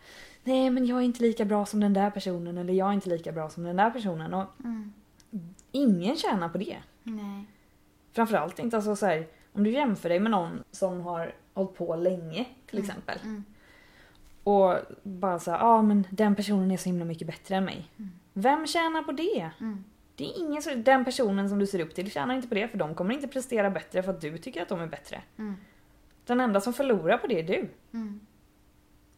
Nej 0.43 0.69
men 0.69 0.85
jag 0.85 0.97
är 0.97 1.01
inte 1.01 1.21
lika 1.21 1.45
bra 1.45 1.65
som 1.65 1.79
den 1.79 1.93
där 1.93 2.09
personen 2.09 2.57
eller 2.57 2.73
jag 2.73 2.89
är 2.89 2.93
inte 2.93 3.09
lika 3.09 3.31
bra 3.31 3.49
som 3.49 3.63
den 3.63 3.75
där 3.75 3.89
personen. 3.91 4.33
Och 4.33 4.45
Mm. 4.63 4.93
ingen 5.71 6.15
tjänar 6.15 6.49
på 6.49 6.57
det. 6.57 6.77
Nej. 7.03 7.45
Framförallt 8.11 8.59
inte 8.59 8.75
alltså 8.77 8.95
så 8.95 9.05
här, 9.05 9.27
om 9.53 9.63
du 9.63 9.71
jämför 9.71 10.09
dig 10.09 10.19
med 10.19 10.31
någon 10.31 10.63
som 10.71 11.01
har 11.01 11.33
hållit 11.53 11.75
på 11.77 11.95
länge 11.95 12.45
till 12.67 12.79
Mm. 12.79 12.89
exempel. 12.89 13.17
Mm. 13.23 13.43
Och 14.43 14.75
bara 15.03 15.39
så 15.39 15.51
ja 15.51 15.57
ah, 15.61 15.81
men 15.81 16.07
den 16.09 16.35
personen 16.35 16.71
är 16.71 16.77
så 16.77 16.89
himla 16.89 17.05
mycket 17.05 17.27
bättre 17.27 17.55
än 17.55 17.65
mig. 17.65 17.89
Mm. 17.97 18.11
Vem 18.33 18.67
tjänar 18.67 19.03
på 19.03 19.11
det? 19.11 19.49
Mm. 20.17 20.31
Det 20.33 20.39
är 20.39 20.45
ingen 20.45 20.61
som, 20.61 20.83
den 20.83 21.05
personen 21.05 21.49
som 21.49 21.59
du 21.59 21.67
ser 21.67 21.79
upp 21.79 21.95
till 21.95 22.11
tjänar 22.11 22.35
inte 22.35 22.47
på 22.47 22.55
det 22.55 22.67
för 22.67 22.77
de 22.77 22.95
kommer 22.95 23.13
inte 23.13 23.27
prestera 23.27 23.69
bättre 23.69 24.03
för 24.03 24.11
att 24.11 24.21
du 24.21 24.37
tycker 24.37 24.61
att 24.61 24.69
de 24.69 24.79
är 24.79 24.87
bättre. 24.87 25.21
Mm. 25.37 25.55
Den 26.25 26.39
enda 26.39 26.61
som 26.61 26.73
förlorar 26.73 27.17
på 27.17 27.27
det 27.27 27.39
är 27.39 27.43
du. 27.43 27.69
Mm. 27.93 28.19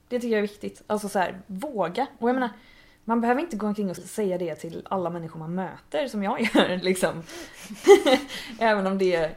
Det 0.08 0.19
tycker 0.19 0.31
jag 0.31 0.38
är 0.38 0.47
viktigt. 0.47 0.84
Alltså 0.88 1.10
så 1.10 1.19
här, 1.19 1.41
våga. 1.47 2.08
Och 2.17 2.29
jag 2.29 2.34
menar, 2.34 2.49
man 3.03 3.21
behöver 3.21 3.41
inte 3.41 3.58
gå 3.58 3.67
omkring 3.67 3.89
och 3.89 3.97
säga 3.97 4.38
det 4.38 4.55
till 4.55 4.88
alla 4.89 5.10
människor 5.10 5.39
man 5.39 5.55
möter 5.55 6.08
som 6.08 6.23
jag 6.23 6.41
gör 6.55 6.77
liksom. 6.84 7.23
Även 8.60 8.88
om 8.88 8.97
det 8.97 9.36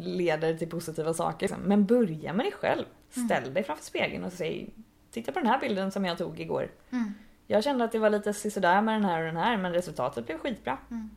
leder 0.00 0.54
till 0.54 0.68
positiva 0.68 1.14
saker. 1.14 1.40
liksom. 1.40 1.62
Men 1.62 1.86
börja 1.86 2.32
med 2.32 2.46
dig 2.46 2.52
själv. 2.52 2.84
Ställ 3.10 3.54
dig 3.54 3.64
framför 3.64 3.84
spegeln 3.84 4.24
och 4.24 4.32
säg 4.32 4.70
Titta 5.10 5.32
på 5.32 5.38
den 5.38 5.48
här 5.48 5.60
bilden 5.60 5.92
som 5.92 6.04
jag 6.04 6.18
tog 6.18 6.40
igår. 6.40 6.70
Mm. 6.90 7.14
Jag 7.50 7.64
kände 7.64 7.84
att 7.84 7.92
det 7.92 7.98
var 7.98 8.10
lite 8.10 8.32
sådär 8.34 8.82
med 8.82 8.94
den 8.94 9.04
här 9.04 9.18
och 9.20 9.26
den 9.26 9.36
här 9.36 9.56
men 9.56 9.72
resultatet 9.72 10.26
blev 10.26 10.38
skitbra. 10.38 10.78
Mm. 10.90 11.10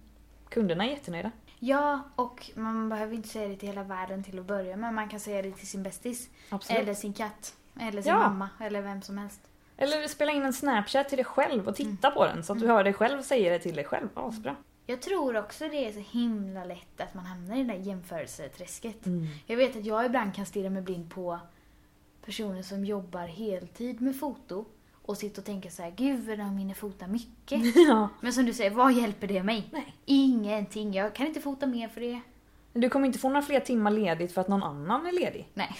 Kunderna 0.49 0.85
är 0.85 0.89
jättenöjda. 0.89 1.31
Ja, 1.59 1.99
och 2.15 2.51
man 2.55 2.89
behöver 2.89 3.15
inte 3.15 3.29
säga 3.29 3.47
det 3.47 3.55
till 3.55 3.67
hela 3.69 3.83
världen 3.83 4.23
till 4.23 4.39
att 4.39 4.45
börja 4.45 4.77
med. 4.77 4.93
Man 4.93 5.09
kan 5.09 5.19
säga 5.19 5.41
det 5.41 5.51
till 5.51 5.67
sin 5.67 5.83
bästis. 5.83 6.29
Absolut. 6.49 6.81
Eller 6.81 6.93
sin 6.93 7.13
katt. 7.13 7.55
Eller 7.79 8.01
sin 8.01 8.11
Ja. 8.11 8.19
mamma. 8.19 8.49
Eller 8.59 8.81
vem 8.81 9.01
som 9.01 9.17
helst. 9.17 9.41
Eller 9.77 10.07
spela 10.07 10.31
in 10.31 10.43
en 10.43 10.53
snapchat 10.53 11.09
till 11.09 11.17
dig 11.17 11.25
själv 11.25 11.67
och 11.67 11.75
titta 11.75 12.07
Mm. 12.07 12.17
på 12.17 12.25
den 12.25 12.43
så 12.43 12.53
att 12.53 12.59
du 12.59 12.67
hör 12.67 12.83
dig 12.83 12.93
själv 12.93 13.21
säga 13.21 13.51
det 13.53 13.59
till 13.59 13.75
dig 13.75 13.85
själv. 13.85 14.07
Asbra. 14.13 14.55
Jag 14.85 15.01
tror 15.01 15.37
också 15.37 15.67
det 15.69 15.87
är 15.87 15.91
så 15.91 15.99
himla 15.99 16.63
lätt 16.65 17.01
att 17.01 17.13
man 17.13 17.25
hamnar 17.25 17.55
i 17.55 17.63
det 17.63 17.73
där 17.73 17.79
jämförelseträsket. 17.79 19.05
Mm. 19.05 19.27
Jag 19.45 19.57
vet 19.57 19.75
att 19.75 19.85
jag 19.85 20.05
ibland 20.05 20.35
kan 20.35 20.45
stirra 20.45 20.69
mig 20.69 20.81
blind 20.81 21.09
på 21.11 21.39
personer 22.25 22.61
som 22.61 22.85
jobbar 22.85 23.27
heltid 23.27 24.01
med 24.01 24.19
foto 24.19 24.65
och 25.05 25.17
sitta 25.17 25.41
och 25.41 25.45
tänka 25.45 25.69
så 25.69 25.81
här, 25.81 25.91
gud 25.91 26.27
vad 26.27 26.37
de 26.37 26.57
hinner 26.57 26.73
fota 26.73 27.07
mycket. 27.07 27.75
Ja. 27.87 28.09
Men 28.21 28.33
som 28.33 28.45
du 28.45 28.53
säger, 28.53 28.71
vad 28.71 28.93
hjälper 28.93 29.27
det 29.27 29.43
mig? 29.43 29.69
Nej. 29.71 29.95
Ingenting, 30.05 30.93
jag 30.93 31.15
kan 31.15 31.27
inte 31.27 31.41
fota 31.41 31.67
mer 31.67 31.87
för 31.87 32.01
det. 32.01 32.21
Du 32.73 32.89
kommer 32.89 33.05
inte 33.07 33.19
få 33.19 33.29
några 33.29 33.41
fler 33.41 33.59
timmar 33.59 33.91
ledigt 33.91 34.31
för 34.31 34.41
att 34.41 34.47
någon 34.47 34.63
annan 34.63 35.05
är 35.05 35.11
ledig. 35.11 35.49
Nej. 35.53 35.75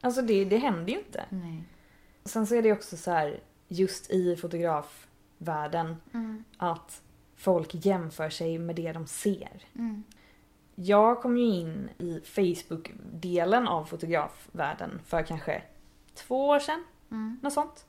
Alltså 0.00 0.22
det, 0.22 0.44
det 0.44 0.56
händer 0.58 0.92
ju 0.92 0.98
inte. 0.98 1.24
Nej. 1.28 1.62
Sen 2.24 2.46
så 2.46 2.54
är 2.54 2.62
det 2.62 2.72
också 2.72 2.96
så 2.96 3.10
här, 3.10 3.40
just 3.68 4.10
i 4.10 4.36
fotografvärlden, 4.36 5.96
Mm. 6.14 6.44
att 6.56 7.02
folk 7.36 7.70
jämför 7.86 8.30
sig 8.30 8.58
med 8.58 8.76
det 8.76 8.92
de 8.92 9.06
ser. 9.06 9.64
Mm. 9.74 10.02
Jag 10.74 11.22
kom 11.22 11.38
ju 11.38 11.44
in 11.44 11.88
i 11.98 12.20
Facebook-delen 12.24 13.66
av 13.68 13.84
fotografvärlden 13.84 15.00
för 15.06 15.22
kanske 15.22 15.62
två 16.14 16.48
år 16.48 16.58
sedan, 16.58 16.84
Mm. 17.10 17.38
något 17.42 17.52
sånt. 17.52 17.86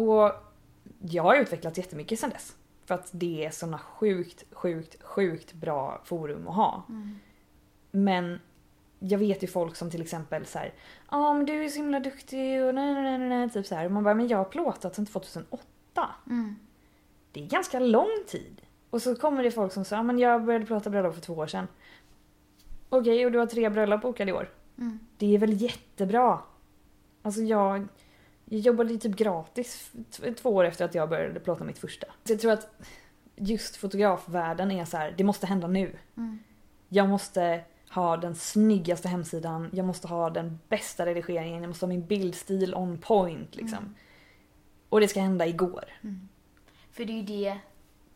Och 0.00 0.32
jag 0.98 1.22
har 1.22 1.36
utvecklats 1.36 1.78
jättemycket 1.78 2.20
sedan 2.20 2.30
dess. 2.30 2.56
För 2.84 2.94
att 2.94 3.08
det 3.12 3.44
är 3.44 3.50
såna 3.50 3.78
sjukt, 3.78 4.44
sjukt, 4.52 5.02
sjukt 5.02 5.52
bra 5.52 6.00
forum 6.04 6.48
att 6.48 6.54
ha. 6.54 6.82
Mm. 6.88 7.18
Men 7.90 8.40
jag 8.98 9.18
vet 9.18 9.42
ju 9.42 9.46
folk 9.46 9.76
som 9.76 9.90
till 9.90 10.02
exempel 10.02 10.46
så 10.46 10.58
här, 10.58 10.74
ja 11.10 11.34
men 11.34 11.46
du 11.46 11.64
är 11.64 11.68
så 11.68 11.76
himla 11.76 12.00
duktig 12.00 12.64
och 12.64 12.74
nej, 12.74 12.94
nej, 12.94 13.18
nej, 13.18 13.28
nej, 13.28 13.50
typ 13.50 13.66
så 13.66 13.74
här. 13.74 13.84
Och 13.84 13.92
man 13.92 14.04
bara, 14.04 14.14
men 14.14 14.28
jag 14.28 14.38
har 14.38 14.44
plåtat 14.44 14.94
sedan 14.94 15.06
2008. 15.06 15.64
Mm. 16.26 16.56
Det 17.32 17.44
är 17.44 17.46
ganska 17.46 17.78
lång 17.78 18.24
tid. 18.26 18.62
Och 18.90 19.02
så 19.02 19.16
kommer 19.16 19.42
det 19.42 19.50
folk 19.50 19.72
som 19.72 19.84
säger, 19.84 19.98
ja 19.98 20.02
men 20.02 20.18
jag 20.18 20.44
började 20.44 20.66
plåta 20.66 20.90
bröllop 20.90 21.14
för 21.14 21.20
två 21.20 21.34
år 21.34 21.46
sedan. 21.46 21.68
Okej, 22.88 23.26
och 23.26 23.32
du 23.32 23.38
har 23.38 23.46
tre 23.46 23.68
bröllop 23.68 24.02
bokade 24.02 24.30
i 24.30 24.34
år. 24.34 24.50
Mm. 24.78 24.98
Det 25.16 25.34
är 25.34 25.38
väl 25.38 25.62
jättebra. 25.62 26.40
Alltså 27.22 27.40
jag, 27.40 27.88
jag 28.52 28.60
jobbade 28.60 28.98
typ 28.98 29.16
gratis 29.16 29.92
två 30.36 30.50
år 30.50 30.64
efter 30.64 30.84
att 30.84 30.94
jag 30.94 31.08
började 31.08 31.40
plåta 31.40 31.64
mitt 31.64 31.78
första. 31.78 32.06
Så 32.24 32.32
jag 32.32 32.40
tror 32.40 32.52
att 32.52 32.68
just 33.36 33.76
fotografvärlden 33.76 34.70
är 34.70 34.84
så 34.84 34.96
här, 34.96 35.14
det 35.16 35.24
måste 35.24 35.46
hända 35.46 35.66
nu. 35.66 35.96
Mm. 36.16 36.38
Jag 36.88 37.08
måste 37.08 37.60
ha 37.90 38.16
den 38.16 38.34
snyggaste 38.34 39.08
hemsidan, 39.08 39.70
jag 39.72 39.86
måste 39.86 40.08
ha 40.08 40.30
den 40.30 40.58
bästa 40.68 41.06
redigeringen, 41.06 41.62
jag 41.62 41.68
måste 41.68 41.86
ha 41.86 41.88
min 41.88 42.06
bildstil 42.06 42.74
on 42.74 42.98
point 42.98 43.56
liksom. 43.56 43.78
Mm. 43.78 43.94
Och 44.88 45.00
det 45.00 45.08
ska 45.08 45.20
hända 45.20 45.46
igår. 45.46 45.84
Mm. 46.02 46.28
För 46.92 47.04
det 47.04 47.12
är 47.12 47.16
ju 47.16 47.22
det 47.22 47.58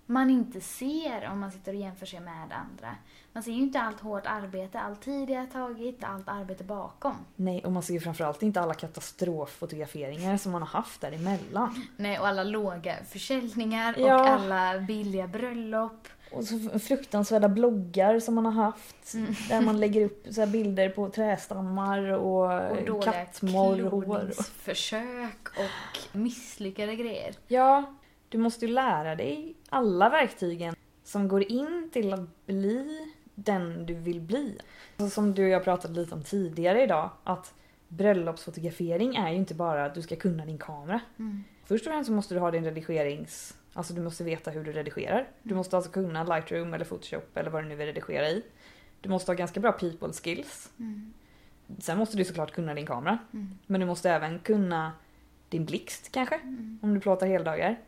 man 0.07 0.31
inte 0.31 0.61
ser 0.61 1.29
om 1.33 1.41
man 1.41 1.53
sitter 1.53 1.73
och 1.73 1.79
jämför 1.81 2.07
sig 2.07 2.21
med 2.21 2.43
andra. 2.43 2.97
Man 3.33 3.43
ser 3.43 3.53
ju 3.53 3.59
inte 3.59 3.81
allt 3.81 4.01
hårt 4.01 4.27
arbete, 4.27 4.81
all 4.81 4.97
tid 4.97 5.29
det 5.29 5.35
har 5.35 5.47
tagit, 5.47 6.05
allt 6.05 6.29
arbete 6.29 6.65
bakom. 6.65 7.15
Nej, 7.37 7.65
och 7.65 7.73
man 7.73 7.83
ser 7.83 7.95
ju 7.95 8.01
framförallt 8.01 8.43
inte 8.43 8.61
alla 8.61 8.75
katastroffotograferingar 8.75 10.37
som 10.37 10.53
man 10.53 10.63
har 10.63 10.69
haft 10.69 11.01
däremellan. 11.01 11.87
Nej, 11.97 12.19
och 12.19 12.27
alla 12.27 12.45
låga 12.45 12.97
försäljningar 13.09 13.95
Ja. 13.99 14.15
och 14.21 14.29
alla 14.29 14.79
billiga 14.81 15.27
bröllop. 15.27 16.09
Och 16.33 16.45
så 16.45 16.79
fruktansvärda 16.79 17.49
bloggar 17.49 18.21
som 18.21 18.35
man 18.35 18.47
har 18.47 18.53
haft. 18.65 19.15
Mm. 19.15 19.35
Där 19.49 19.61
man 19.61 19.81
lägger 19.81 20.05
upp 20.05 20.27
så 20.31 20.47
bilder 20.47 20.89
på 20.89 21.09
trästammar 21.09 22.09
och, 22.13 22.71
Och 22.71 22.85
dåliga 22.87 23.13
kattmorrhår. 23.13 24.03
kloningsförsök 24.03 25.49
och 25.59 26.17
misslyckade 26.17 26.97
grejer. 26.97 27.35
Ja, 27.49 27.95
du 28.35 28.39
måste 28.39 28.67
ju 28.67 28.73
lära 28.73 29.15
dig 29.15 29.55
alla 29.69 30.09
verktygen 30.09 30.75
som 31.05 31.29
går 31.29 31.53
in 31.53 31.91
till 31.93 32.13
att 32.13 32.47
bli 32.47 33.13
den 33.35 33.87
du 33.87 33.95
vill 33.95 34.21
bli. 34.21 34.59
Alltså 34.97 35.15
som 35.15 35.35
du 35.35 35.43
och 35.45 35.49
jag 35.49 35.65
pratade 35.65 35.95
lite 35.95 36.15
om 36.15 36.23
tidigare 36.23 36.83
idag, 36.83 37.11
att 37.25 37.55
bröllopsfotografering 37.89 39.17
är 39.17 39.31
ju 39.31 39.37
inte 39.37 39.55
bara 39.55 39.85
att 39.85 39.95
du 39.95 40.03
ska 40.03 40.17
kunna 40.17 40.47
din 40.47 40.59
kamera. 40.59 41.01
Mm. 41.19 41.45
Först 41.65 41.87
och 41.87 41.93
främst 41.93 42.07
så 42.07 42.13
måste 42.13 42.35
du 42.35 42.41
ha 42.41 42.51
din 42.51 42.65
redigerings... 42.65 43.57
Alltså 43.73 43.95
du 43.95 44.03
måste 44.03 44.25
veta 44.25 44.51
hur 44.51 44.65
du 44.65 44.73
redigerar. 44.73 45.29
Du 45.43 45.55
måste 45.55 45.77
alltså 45.77 45.93
kunna 45.93 46.25
Lightroom 46.25 46.75
eller 46.75 46.85
Photoshop 46.85 47.37
eller 47.37 47.51
vad 47.51 47.65
du 47.65 47.69
nu 47.69 47.75
vill 47.75 47.87
redigera 47.87 48.29
i. 48.29 48.43
Du 49.01 49.09
måste 49.09 49.31
ha 49.31 49.37
ganska 49.37 49.61
bra 49.61 49.73
people 49.73 50.13
skills. 50.13 50.73
Mm. 50.79 51.13
Sen 51.79 51.99
måste 51.99 52.17
du 52.17 52.25
såklart 52.25 52.53
kunna 52.53 52.75
din 52.75 52.87
kamera. 52.87 53.19
Mm. 53.33 53.59
Men 53.67 53.81
du 53.81 53.87
måste 53.87 54.11
även 54.11 54.39
kunna 54.39 54.93
din 55.49 55.65
blixt 55.65 56.13
kanske, 56.13 56.35
Mm. 56.35 56.79
om 56.83 56.95
du 56.95 57.01
plåtar 57.01 57.27
heldagar. 57.27 57.79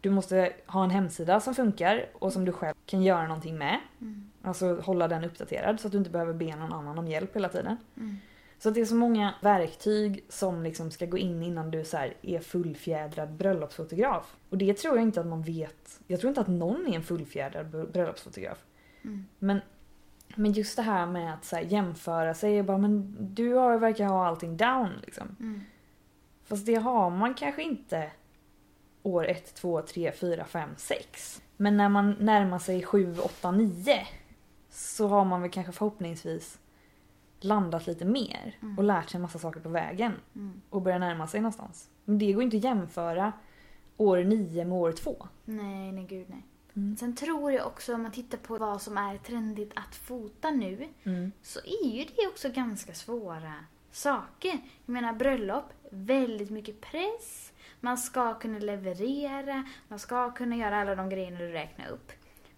Du 0.00 0.10
måste 0.10 0.52
ha 0.66 0.84
en 0.84 0.90
hemsida 0.90 1.40
som 1.40 1.54
funkar 1.54 2.06
och 2.12 2.32
som 2.32 2.44
du 2.44 2.52
själv 2.52 2.74
kan 2.86 3.02
göra 3.02 3.26
någonting 3.26 3.58
med. 3.58 3.78
Mm. 4.00 4.30
Alltså 4.42 4.80
hålla 4.80 5.08
den 5.08 5.24
uppdaterad 5.24 5.80
så 5.80 5.86
att 5.86 5.92
du 5.92 5.98
inte 5.98 6.10
behöver 6.10 6.32
be 6.32 6.56
någon 6.56 6.72
annan 6.72 6.98
om 6.98 7.08
hjälp 7.08 7.36
hela 7.36 7.48
tiden. 7.48 7.76
Mm. 7.96 8.16
Så 8.58 8.70
det 8.70 8.80
är 8.80 8.84
så 8.84 8.94
många 8.94 9.34
verktyg 9.40 10.24
som 10.28 10.62
liksom 10.62 10.90
ska 10.90 11.06
gå 11.06 11.18
in 11.18 11.42
innan 11.42 11.70
du 11.70 11.84
så 11.84 11.96
här 11.96 12.14
är 12.22 12.40
fullfjädrad 12.40 13.32
bröllopsfotograf. 13.32 14.36
Och 14.50 14.58
det 14.58 14.74
tror 14.74 14.96
jag 14.96 15.02
inte 15.02 15.20
att 15.20 15.26
man 15.26 15.42
vet. 15.42 16.00
Jag 16.06 16.20
tror 16.20 16.28
inte 16.28 16.40
att 16.40 16.48
någon 16.48 16.86
är 16.86 16.96
en 16.96 17.02
fullfjädrad 17.02 17.66
br- 17.66 17.92
bröllopsfotograf. 17.92 18.58
Mm. 19.04 19.26
Men, 19.38 19.60
men 20.34 20.52
just 20.52 20.76
det 20.76 20.82
här 20.82 21.06
med 21.06 21.34
att 21.34 21.44
så 21.44 21.56
här 21.56 21.62
jämföra 21.62 22.34
sig 22.34 22.58
och 22.58 22.64
bara 22.64 22.78
men 22.78 23.16
du 23.34 23.54
har, 23.54 23.78
verkar 23.78 24.06
ha 24.06 24.26
allting 24.26 24.56
down 24.56 24.90
liksom. 25.02 25.36
Mm. 25.40 25.60
Fast 26.44 26.66
det 26.66 26.74
har 26.74 27.10
man 27.10 27.34
kanske 27.34 27.62
inte 27.62 28.10
år 29.02 29.26
1, 29.26 29.54
2, 29.54 29.82
3, 29.82 30.12
4, 30.12 30.44
5, 30.44 30.70
6. 30.76 31.42
Men 31.56 31.76
när 31.76 31.88
man 31.88 32.10
närmar 32.20 32.58
sig 32.58 32.82
7, 32.82 33.16
8, 33.18 33.50
9 33.50 34.06
så 34.70 35.08
har 35.08 35.24
man 35.24 35.42
väl 35.42 35.50
kanske 35.50 35.72
förhoppningsvis 35.72 36.58
landat 37.40 37.86
lite 37.86 38.04
mer 38.04 38.56
Mm. 38.62 38.78
och 38.78 38.84
lärt 38.84 39.10
sig 39.10 39.18
en 39.18 39.22
massa 39.22 39.38
saker 39.38 39.60
på 39.60 39.68
vägen 39.68 40.12
Mm. 40.34 40.60
och 40.70 40.82
börjar 40.82 40.98
närma 40.98 41.26
sig 41.26 41.40
någonstans. 41.40 41.88
Men 42.04 42.18
det 42.18 42.32
går 42.32 42.42
inte 42.42 42.56
att 42.56 42.64
jämföra 42.64 43.32
år 43.96 44.24
9 44.24 44.64
med 44.64 44.78
år 44.78 44.92
2. 44.92 45.28
Nej, 45.44 45.92
nej 45.92 46.04
gud 46.04 46.26
nej. 46.30 46.42
Mm. 46.76 46.96
Sen 46.96 47.16
tror 47.16 47.52
jag 47.52 47.66
också 47.66 47.94
om 47.94 48.02
man 48.02 48.12
tittar 48.12 48.38
på 48.38 48.56
vad 48.58 48.82
som 48.82 48.96
är 48.98 49.18
trendigt 49.18 49.72
att 49.76 49.94
fota 49.94 50.50
nu 50.50 50.88
Mm. 51.04 51.32
så 51.42 51.60
är 51.60 51.86
ju 51.88 52.04
det 52.16 52.26
också 52.28 52.48
ganska 52.48 52.94
svåra 52.94 53.54
saker. 53.92 54.50
Jag 54.86 54.92
menar 54.92 55.12
bröllop, 55.12 55.64
väldigt 55.90 56.50
mycket 56.50 56.80
press. 56.80 57.52
Man 57.80 57.98
ska 57.98 58.34
kunna 58.34 58.58
leverera, 58.58 59.64
man 59.88 59.98
ska 59.98 60.30
kunna 60.30 60.56
göra 60.56 60.80
alla 60.80 60.94
de 60.94 61.08
grejerna 61.08 61.38
du 61.38 61.52
räknar 61.52 61.88
upp. 61.88 62.12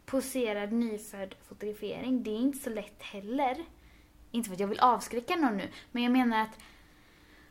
Poserad 0.04 0.72
nyfödd 0.72 1.34
fotografering, 1.42 2.22
det 2.22 2.30
är 2.30 2.38
inte 2.38 2.58
så 2.58 2.70
lätt 2.70 3.02
heller. 3.02 3.64
Inte 4.30 4.48
för 4.48 4.54
att 4.54 4.60
jag 4.60 4.68
vill 4.68 4.80
avskräcka 4.80 5.36
någon 5.36 5.56
nu, 5.56 5.68
men 5.92 6.02
jag 6.02 6.12
menar 6.12 6.42
att 6.42 6.58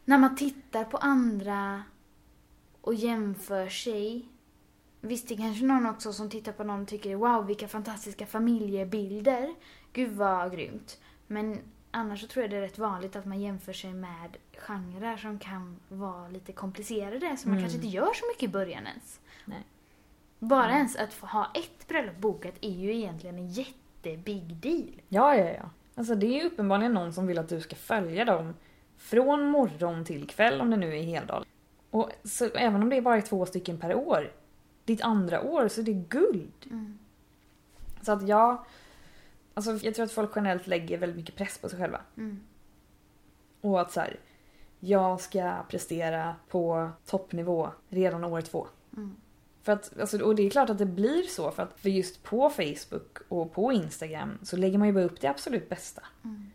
när 0.06 0.18
man 0.18 0.36
tittar 0.36 0.84
på 0.84 0.98
andra 0.98 1.84
och 2.82 2.94
jämför 2.94 3.70
sig 3.70 4.28
Visst, 5.04 5.28
det 5.28 5.34
är 5.34 5.38
kanske 5.38 5.66
någon 5.66 5.86
också 5.86 6.14
som 6.14 6.30
tittar 6.30 6.52
på 6.52 6.64
någon 6.64 6.82
och 6.82 6.88
tycker 6.88 7.16
wow, 7.16 7.46
vilka 7.46 7.68
fantastiska 7.68 8.26
familjebilder. 8.26 9.56
Gud 9.94 10.12
vad 10.12 10.52
grymt. 10.52 11.02
Men 11.28 11.60
annars 11.92 12.22
så 12.22 12.28
tror 12.28 12.44
jag 12.44 12.52
det 12.52 12.58
är 12.58 12.62
rätt 12.62 12.78
vanligt 12.78 13.16
att 13.16 13.26
man 13.26 13.42
jämför 13.42 13.74
sig 13.74 13.94
med 13.94 14.38
genrer 14.62 15.18
som 15.18 15.40
kan 15.40 15.76
vara 15.90 16.28
lite 16.28 16.52
komplicerade, 16.54 17.38
som 17.38 17.52
man 17.52 17.58
Mm. 17.58 17.62
kanske 17.64 17.76
inte 17.76 17.88
gör 17.98 18.14
så 18.14 18.26
mycket 18.28 18.44
i 18.44 18.48
början 18.48 18.88
ens. 18.88 19.20
Nej. 19.46 19.64
Bara 20.40 20.66
Mm. 20.66 20.78
ens 20.78 20.96
att 20.96 21.14
få 21.14 21.26
ha 21.26 21.52
ett 21.54 21.88
bröllop 21.88 22.18
bokat 22.18 22.54
är 22.62 22.70
ju 22.72 22.96
egentligen 22.96 23.36
en 23.38 23.48
jättebig 23.50 24.56
deal. 24.56 25.02
Ja, 25.08 25.36
ja, 25.36 25.50
ja. 25.50 25.70
Alltså 25.96 26.16
det 26.16 26.26
är 26.26 26.42
ju 26.42 26.48
uppenbarligen 26.48 26.94
någon 26.94 27.14
som 27.14 27.28
vill 27.28 27.40
att 27.40 27.50
du 27.50 27.62
ska 27.62 27.76
följa 27.76 28.26
dem 28.26 28.54
från 28.98 29.46
morgon 29.50 30.06
till 30.06 30.28
kväll 30.28 30.62
om 30.62 30.70
det 30.70 30.78
nu 30.78 30.98
är 30.98 31.04
heldag. 31.04 31.46
Och 31.90 32.10
så, 32.24 32.46
även 32.46 32.84
om 32.84 32.90
det 32.90 32.96
är 32.98 33.02
bara 33.02 33.22
två 33.22 33.46
stycken 33.46 33.78
per 33.78 33.96
år, 33.96 34.32
ditt 34.86 35.02
andra 35.02 35.42
år, 35.42 35.68
så 35.68 35.82
är 35.82 35.86
det 35.86 35.94
guld. 35.94 36.54
Mm. 36.66 37.00
Så 38.02 38.12
att 38.12 38.28
jag... 38.28 38.66
Alltså 39.54 39.72
jag 39.86 39.96
tror 39.96 40.06
att 40.06 40.12
folk 40.12 40.32
generellt 40.36 40.68
lägger 40.68 40.98
väldigt 40.98 41.18
mycket 41.18 41.36
press 41.36 41.58
på 41.58 41.70
sig 41.70 41.80
själva. 41.80 42.02
Mm. 42.18 42.40
Och 43.62 43.82
att 43.82 43.92
så 43.92 44.00
här, 44.00 44.18
jag 44.84 45.22
ska 45.22 45.56
prestera 45.70 46.36
på 46.50 46.90
toppnivå 47.06 47.70
redan 47.90 48.24
år 48.24 48.42
två. 48.42 48.68
Mm. 48.98 49.16
För 49.64 49.72
att, 49.72 50.00
alltså, 50.00 50.24
och 50.24 50.36
det 50.36 50.44
är 50.44 50.50
klart 50.50 50.70
att 50.70 50.78
det 50.78 50.86
blir 50.86 51.24
så 51.24 51.52
för 51.52 51.64
att 51.64 51.80
för 51.80 51.90
just 51.90 52.24
på 52.24 52.50
Facebook 52.50 53.18
och 53.30 53.54
på 53.54 53.72
Instagram 53.72 54.40
så 54.44 54.58
lägger 54.58 54.78
man 54.78 54.88
ju 54.88 54.94
bara 54.94 55.04
upp 55.04 55.22
det 55.22 55.28
absolut 55.28 55.70
bästa. 55.70 56.04
Mm. 56.24 56.52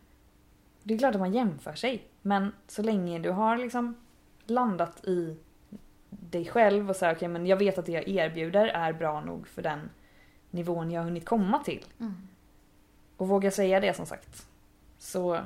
Det 0.83 0.95
är 0.95 0.99
klart 0.99 1.15
att 1.15 1.21
man 1.21 1.33
jämför 1.33 1.75
sig. 1.75 2.09
Men 2.23 2.53
så 2.67 2.83
länge 2.83 3.19
du 3.19 3.31
har 3.31 3.57
liksom 3.57 3.95
landat 4.47 5.05
i 5.05 5.37
dig 6.11 6.47
själv 6.47 6.91
och 6.91 6.97
säger 6.97 7.15
okej 7.15 7.29
men 7.29 7.47
jag 7.47 7.57
vet 7.57 7.79
att 7.79 7.87
det 7.87 7.93
jag 7.93 8.09
erbjuder 8.09 8.67
är 8.67 8.93
bra 8.93 9.21
nog 9.21 9.49
för 9.49 9.63
den 9.63 9.91
nivån 10.51 10.91
jag 10.91 11.01
har 11.01 11.05
hunnit 11.05 11.25
komma 11.25 11.59
till. 11.59 11.85
Mm. 11.99 12.15
Och 13.17 13.29
våga 13.29 13.51
säga 13.51 13.81
det 13.81 13.97
som 13.97 14.07
sagt. 14.07 14.47
Så, 14.99 15.41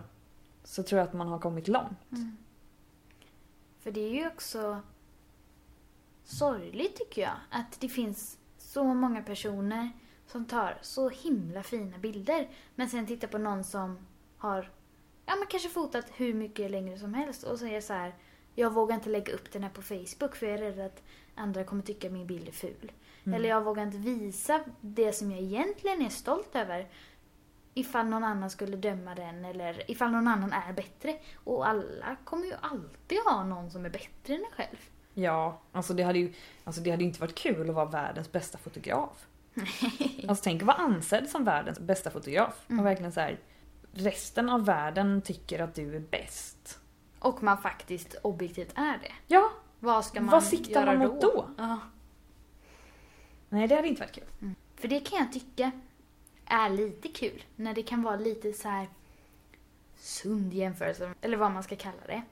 så 0.64 0.82
tror 0.82 0.98
jag 0.98 1.08
att 1.08 1.14
man 1.14 1.28
har 1.28 1.38
kommit 1.38 1.68
långt. 1.68 2.12
Mm. 2.12 2.36
För 3.80 3.90
det 3.90 4.00
är 4.00 4.10
ju 4.10 4.26
också 4.26 4.80
sorgligt 6.24 6.96
tycker 6.96 7.22
jag 7.22 7.36
att 7.50 7.80
det 7.80 7.88
finns 7.88 8.38
så 8.58 8.84
många 8.84 9.22
personer 9.22 9.90
som 10.26 10.44
tar 10.44 10.78
så 10.82 11.08
himla 11.08 11.62
fina 11.62 11.98
bilder 11.98 12.48
men 12.74 12.88
sen 12.88 13.06
tittar 13.06 13.28
på 13.28 13.38
någon 13.38 13.64
som 13.64 14.06
har 14.38 14.70
ja, 15.26 15.36
men 15.36 15.46
kanske 15.46 15.68
fotat 15.68 16.06
hur 16.14 16.34
mycket 16.34 16.70
längre 16.70 16.98
som 16.98 17.14
helst 17.14 17.42
och 17.42 17.58
säger 17.58 17.80
så 17.80 17.92
här 17.92 18.14
jag 18.54 18.74
vågar 18.74 18.94
inte 18.94 19.10
lägga 19.10 19.32
upp 19.32 19.52
den 19.52 19.62
här 19.62 19.70
på 19.70 19.82
Facebook 19.82 20.36
för 20.36 20.46
jag 20.46 20.54
är 20.54 20.58
rädd 20.58 20.86
att 20.86 21.02
andra 21.34 21.64
kommer 21.64 21.82
tycka 21.82 22.10
min 22.10 22.26
bild 22.26 22.48
är 22.48 22.52
ful. 22.52 22.92
Eller 23.24 23.48
jag 23.48 23.64
vågar 23.64 23.82
inte 23.82 23.98
visa 23.98 24.60
det 24.80 25.12
som 25.12 25.30
jag 25.30 25.40
egentligen 25.40 26.02
är 26.02 26.08
stolt 26.08 26.56
över 26.56 26.88
ifall 27.80 28.06
någon 28.06 28.24
annan 28.24 28.50
skulle 28.50 28.76
döma 28.76 29.14
den 29.14 29.44
eller 29.44 29.90
ifall 29.90 30.10
någon 30.10 30.28
annan 30.28 30.52
är 30.52 30.72
bättre. 30.72 31.16
Och 31.44 31.68
alla 31.68 32.16
kommer 32.24 32.46
ju 32.46 32.52
alltid 32.60 33.18
ha 33.26 33.44
någon 33.44 33.70
som 33.70 33.84
är 33.84 33.90
bättre 33.90 34.34
än 34.34 34.40
en 34.44 34.50
själv. 34.56 34.76
Ja, 35.14 35.60
alltså 35.72 35.94
det 35.94 36.02
hade 36.02 36.18
ju 36.18 36.32
alltså 36.64 36.80
det 36.80 36.90
hade 36.90 37.04
inte 37.04 37.20
varit 37.20 37.34
kul 37.34 37.68
att 37.70 37.76
vara 37.76 37.84
världens 37.86 38.32
bästa 38.32 38.58
fotograf. 38.58 39.26
Alltså 40.28 40.44
tänk 40.44 40.62
att 40.62 40.66
vara 40.66 40.76
ansedd 40.76 41.28
som 41.28 41.44
världens 41.44 41.78
bästa 41.78 42.10
fotograf. 42.10 42.54
Och 42.66 42.86
verkligen 42.86 43.12
så 43.12 43.20
här, 43.20 43.38
resten 43.92 44.48
av 44.48 44.64
världen 44.64 45.22
tycker 45.22 45.58
att 45.58 45.74
du 45.74 45.96
är 45.96 46.00
bäst. 46.00 46.78
Och 47.18 47.42
man 47.42 47.58
faktiskt 47.58 48.14
objektivt 48.22 48.72
är 48.74 48.98
det. 48.98 49.12
Ja, 49.26 49.50
Vad 49.78 50.04
ska 50.04 50.20
man 50.20 50.30
vad 50.30 50.44
siktar 50.44 50.86
man 50.86 50.98
mot 50.98 51.20
då? 51.20 51.48
Ja. 51.58 51.78
Nej, 53.48 53.68
det 53.68 53.74
hade 53.76 53.88
inte 53.88 54.00
varit 54.00 54.14
kul. 54.14 54.54
För 54.76 54.88
det 54.88 55.00
kan 55.00 55.18
jag 55.18 55.32
tycka 55.32 55.70
är 56.50 56.70
lite 56.70 57.08
kul. 57.08 57.44
När 57.56 57.74
det 57.74 57.82
kan 57.82 58.02
vara 58.02 58.16
lite 58.16 58.52
så 58.52 58.68
här 58.68 58.88
sund 59.96 60.54
jämförelse, 60.54 61.14
eller 61.20 61.36
vad 61.36 61.52
man 61.52 61.62
ska 61.62 61.76
kalla 61.76 62.06
det. 62.06 62.22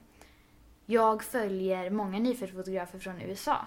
Jag 0.85 1.23
följer 1.23 1.89
många 1.89 2.19
nyföddsfotografer 2.19 2.99
från 2.99 3.21
USA. 3.21 3.57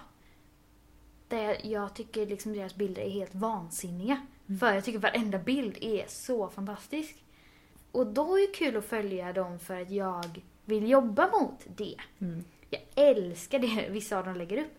Där 1.27 1.57
jag 1.63 1.93
tycker 1.93 2.25
liksom 2.25 2.53
deras 2.53 2.75
bilder 2.75 3.01
är 3.01 3.09
helt 3.09 3.35
vansinniga. 3.35 4.25
För 4.59 4.73
jag 4.73 4.83
tycker 4.83 4.99
varenda 4.99 5.37
bild 5.37 5.77
är 5.81 6.05
så 6.07 6.49
fantastisk. 6.49 7.23
Och 7.91 8.07
då 8.07 8.37
är 8.37 8.47
det 8.47 8.53
kul 8.53 8.77
att 8.77 8.85
följa 8.85 9.33
dem 9.33 9.59
för 9.59 9.81
att 9.81 9.91
jag 9.91 10.41
vill 10.65 10.89
jobba 10.89 11.29
mot 11.31 11.59
det. 11.75 11.95
Mm. 12.19 12.43
Jag 12.69 12.81
älskar 12.95 13.59
det 13.59 13.89
vissa 13.89 14.17
av 14.17 14.25
dem 14.25 14.35
lägger 14.35 14.57
upp. 14.57 14.71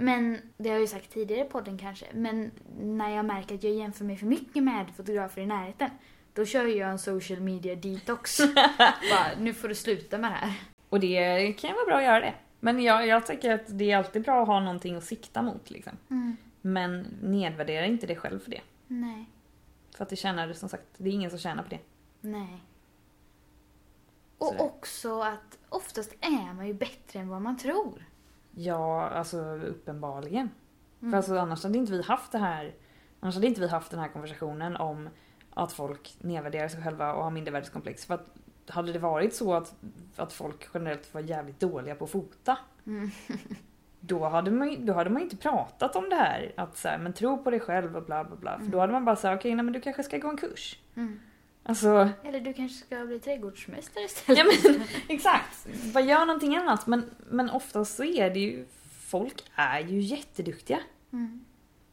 Men, 0.00 0.40
det 0.56 0.68
har 0.68 0.74
jag 0.74 0.80
ju 0.80 0.86
sagt 0.86 1.10
tidigare 1.10 1.46
i 1.46 1.48
podden 1.48 1.78
kanske, 1.78 2.06
men 2.14 2.50
när 2.80 3.16
jag 3.16 3.24
märker 3.24 3.54
att 3.54 3.62
jag 3.62 3.72
jämför 3.72 4.04
mig 4.04 4.16
för 4.16 4.26
mycket 4.26 4.62
med 4.62 4.86
fotografer 4.96 5.42
i 5.42 5.46
närheten, 5.46 5.90
då 6.34 6.44
kör 6.44 6.64
jag 6.64 6.90
en 6.90 6.98
social 6.98 7.40
media 7.40 7.74
detox. 7.74 8.38
Bara, 8.78 9.26
nu 9.38 9.54
får 9.54 9.68
du 9.68 9.74
sluta 9.74 10.18
med 10.18 10.30
det 10.32 10.36
här. 10.36 10.52
Och 10.88 11.00
det 11.00 11.52
kan 11.52 11.74
vara 11.74 11.84
bra 11.84 11.96
att 11.96 12.04
göra 12.04 12.20
det. 12.20 12.34
Men 12.60 12.82
jag, 12.82 13.06
jag 13.06 13.26
tycker 13.26 13.50
att 13.54 13.78
det 13.78 13.90
är 13.90 13.96
alltid 13.96 14.22
bra 14.22 14.42
att 14.42 14.46
ha 14.48 14.60
någonting 14.60 14.96
att 14.96 15.04
sikta 15.04 15.42
mot 15.42 15.70
liksom. 15.70 15.92
Men 16.60 17.06
nedvärdera 17.22 17.86
inte 17.86 18.06
dig 18.06 18.16
själv 18.16 18.38
för 18.38 18.50
det. 18.50 18.60
Nej, 18.86 19.24
För 19.96 20.02
att 20.04 20.10
det 20.10 20.16
tjänar, 20.16 20.52
som 20.52 20.68
sagt, 20.68 20.84
det 20.96 21.08
är 21.10 21.14
ingen 21.14 21.30
som 21.30 21.38
tjänar 21.38 21.62
på 21.62 21.68
det. 21.68 21.78
nej. 22.20 22.62
Och 24.38 24.46
Sådär. 24.46 24.62
också 24.62 25.20
att 25.20 25.58
oftast 25.68 26.14
är 26.20 26.54
man 26.54 26.66
ju 26.66 26.74
bättre 26.74 27.18
än 27.20 27.28
vad 27.28 27.42
man 27.42 27.56
tror. 27.56 28.07
Ja, 28.50 29.08
alltså 29.08 29.38
uppenbarligen. 29.54 30.50
För 31.00 31.16
alltså 31.16 31.38
annars 31.38 31.62
hade 31.62 31.78
inte 31.78 31.92
vi 31.92 32.02
haft 32.02 32.32
det 32.32 32.38
här, 32.38 32.74
annars 33.20 33.34
hade 33.34 33.46
inte 33.46 33.60
vi 33.60 33.68
haft 33.68 33.90
den 33.90 34.00
här 34.00 34.08
konversationen 34.08 34.76
om 34.76 35.08
att 35.54 35.72
folk 35.72 36.16
nedvärderar 36.20 36.68
sig 36.68 36.82
själva 36.82 37.14
och 37.14 37.24
har 37.24 37.30
mindervärdeskomplex. 37.30 38.06
För 38.06 38.14
att 38.14 38.30
hade 38.70 38.92
det 38.92 38.98
varit 38.98 39.34
så 39.34 39.54
att, 39.54 39.74
att 40.16 40.32
folk 40.32 40.68
generellt 40.74 41.14
var 41.14 41.20
jävligt 41.20 41.60
dåliga 41.60 41.94
på 41.94 42.04
att 42.04 42.10
fota. 42.10 42.58
Då 44.00 44.24
hade, 44.24 44.50
man, 44.50 44.86
då 44.86 44.92
hade 44.92 45.10
man 45.10 45.22
inte 45.22 45.36
pratat 45.36 45.96
om 45.96 46.08
det 46.10 46.16
här. 46.16 46.52
Att 46.56 46.76
så 46.76 46.88
här, 46.88 46.98
men 46.98 47.12
tro 47.12 47.44
på 47.44 47.50
dig 47.50 47.60
själv 47.60 47.96
och 47.96 48.04
bla 48.04 48.24
bla 48.24 48.36
bla. 48.36 48.58
För 48.58 48.66
då 48.66 48.80
hade 48.80 48.92
man 48.92 49.04
bara 49.04 49.16
sagt 49.16 49.40
okej, 49.40 49.54
nej 49.54 49.64
men 49.64 49.72
du 49.72 49.80
kanske 49.80 50.02
ska 50.02 50.18
gå 50.18 50.28
en 50.28 50.36
kurs. 50.36 50.78
Mm. 50.94 51.20
Alltså, 51.68 52.08
Eller 52.24 52.40
du 52.40 52.52
kanske 52.52 52.86
ska 52.86 53.04
bli 53.06 53.18
trädgårdsmästare 53.18 54.04
istället. 54.04 54.38
ja 54.38 54.70
men 54.74 54.82
exakt. 55.08 55.66
Vad 55.94 56.04
gör 56.06 56.26
någonting 56.26 56.56
annat. 56.56 56.86
Men, 56.86 57.10
men 57.30 57.50
oftast 57.50 57.96
så 57.96 58.04
är 58.04 58.30
det 58.30 58.40
ju, 58.40 58.66
folk 59.06 59.44
är 59.54 59.80
ju 59.80 60.00
jätteduktiga. 60.00 60.80
Mm. 61.12 61.44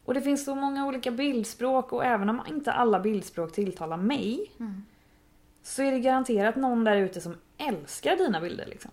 Och 0.06 0.14
det 0.14 0.22
finns 0.22 0.46
så 0.46 0.56
många 0.56 0.88
olika 0.88 1.12
bildspråk 1.12 1.94
och 1.94 2.06
även 2.06 2.30
om 2.30 2.42
inte 2.50 2.72
alla 2.72 3.00
bildspråk 3.00 3.52
tilltalar 3.52 3.98
mig 3.98 4.52
Mm. 4.60 4.84
så 5.64 5.84
är 5.84 5.92
det 5.92 6.00
garanterat 6.00 6.56
någon 6.56 6.84
där 6.84 6.96
ute 6.98 7.22
som 7.22 7.38
älskar 7.58 8.16
dina 8.18 8.42
bilder 8.42 8.66
liksom. 8.66 8.92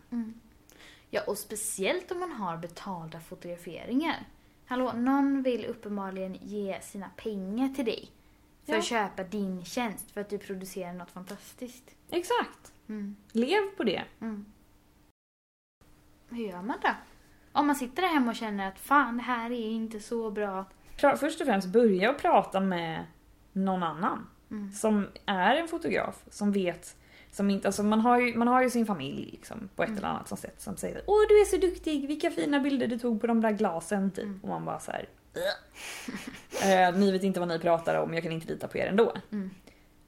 Ja, 1.11 1.21
och 1.27 1.39
speciellt 1.39 2.11
om 2.11 2.21
man 2.21 2.33
har 2.33 2.57
betalda 2.57 3.21
fotograferingar. 3.21 4.17
Hallå, 4.67 4.93
någon 4.93 5.43
vill 5.43 5.65
uppenbarligen 5.67 6.39
ge 6.43 6.81
sina 6.83 7.09
pengar 7.17 7.69
till 7.69 7.85
dig 7.85 8.09
för 8.67 8.73
Ja. 8.73 8.79
att 8.79 8.85
köpa 8.85 9.25
din 9.25 9.65
tjänst 9.65 10.11
för 10.11 10.21
att 10.21 10.29
du 10.29 10.39
producerar 10.39 10.93
något 10.93 11.11
fantastiskt. 11.11 11.91
Exakt. 12.11 12.73
Mm. 12.89 13.17
Lev 13.33 13.61
på 13.77 13.85
det. 13.85 14.03
Mm. 14.21 14.45
Hur 16.31 16.47
gör 16.47 16.63
man 16.63 16.77
då? 16.83 16.89
Om 17.53 17.67
man 17.67 17.77
sitter 17.77 18.03
där 18.03 18.09
hemma 18.09 18.31
och 18.31 18.37
känner 18.37 18.69
att 18.69 18.79
fan, 18.79 19.17
det 19.17 19.23
här 19.23 19.51
är 19.51 19.71
inte 19.71 20.01
så 20.01 20.31
bra. 20.31 20.65
Först 20.97 21.41
och 21.41 21.47
främst 21.47 21.69
börja 21.69 22.11
och 22.11 22.19
prata 22.19 22.61
med 22.61 23.05
någon 23.53 23.83
annan 23.83 24.27
Mm. 24.51 24.73
som 24.73 25.09
är 25.27 25.55
en 25.57 25.69
fotograf 25.69 26.25
som 26.31 26.53
vet 26.53 26.97
som 27.31 27.51
inte, 27.51 27.69
alltså 27.69 27.83
man, 27.83 28.01
har 28.01 28.19
ju, 28.21 28.37
man 28.37 28.49
har 28.49 28.63
ju 28.63 28.71
sin 28.71 28.87
familj 28.87 29.29
liksom, 29.33 29.69
på 29.77 29.83
ett 29.83 29.91
eller 29.91 30.09
annat 30.09 30.39
sätt 30.39 30.61
som 30.61 30.77
säger 30.77 31.03
Åh 31.07 31.21
du 31.29 31.41
är 31.41 31.45
så 31.45 31.57
duktig, 31.57 32.07
vilka 32.09 32.31
fina 32.31 32.61
bilder 32.61 32.87
du 32.89 32.99
tog 32.99 33.21
på 33.21 33.27
de 33.27 33.41
där 33.41 33.51
glasen 33.51 34.11
typ. 34.11 34.29
Och 34.43 34.49
man 34.49 34.65
bara 34.65 34.79
så 34.81 34.93
här. 34.93 35.09
eh, 36.63 36.97
ni 36.97 37.13
vet 37.13 37.23
inte 37.23 37.41
vad 37.41 37.49
ni 37.49 37.59
pratar 37.59 37.95
om, 37.95 38.15
jag 38.15 38.23
kan 38.23 38.33
inte 38.33 38.53
lita 38.53 38.69
på 38.69 38.79
er 38.79 38.87
ändå. 38.87 39.13
Mm. 39.33 39.51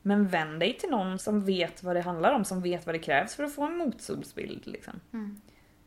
Men 0.03 0.29
vänd 0.29 0.61
dig 0.61 0.79
till 0.79 0.91
någon 0.91 1.19
som 1.19 1.45
vet 1.45 1.83
vad 1.83 1.97
det 1.97 2.01
handlar 2.01 2.33
om, 2.33 2.45
som 2.45 2.63
vet 2.63 2.87
vad 2.87 2.95
det 2.95 2.99
krävs 2.99 3.35
för 3.35 3.45
att 3.45 3.55
få 3.55 3.63
en 3.63 3.77
motsolsbild. 3.77 4.67
Liksom. 4.67 5.01
Mm. 5.13 5.41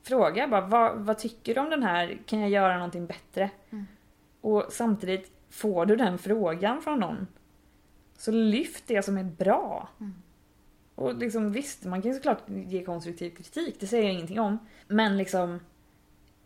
Fråga 0.03 0.47
bara, 0.47 0.61
vad, 0.61 0.99
vad 0.99 1.17
tycker 1.17 1.55
du 1.55 1.61
om 1.61 1.69
den 1.69 1.83
här? 1.83 2.17
Kan 2.25 2.39
jag 2.39 2.49
göra 2.49 2.75
någonting 2.75 3.05
bättre? 3.05 3.49
Mm. 3.69 3.87
Och 4.41 4.65
samtidigt, 4.69 5.31
får 5.49 5.85
du 5.85 5.95
den 5.95 6.17
frågan 6.17 6.81
från 6.81 6.99
någon, 6.99 7.27
så 8.17 8.31
lyft 8.31 8.83
det 8.87 9.03
som 9.03 9.17
är 9.17 9.23
bra. 9.23 9.89
Mm. 9.99 10.13
Och 10.95 11.17
liksom 11.17 11.51
visst, 11.51 11.85
man 11.85 12.01
kan 12.01 12.11
ju 12.11 12.17
såklart 12.17 12.43
ge 12.47 12.83
konstruktiv 12.83 13.29
kritik, 13.29 13.75
det 13.79 13.87
säger 13.87 14.03
jag 14.03 14.13
ingenting 14.13 14.39
om. 14.39 14.57
Men 14.87 15.17
liksom, 15.17 15.59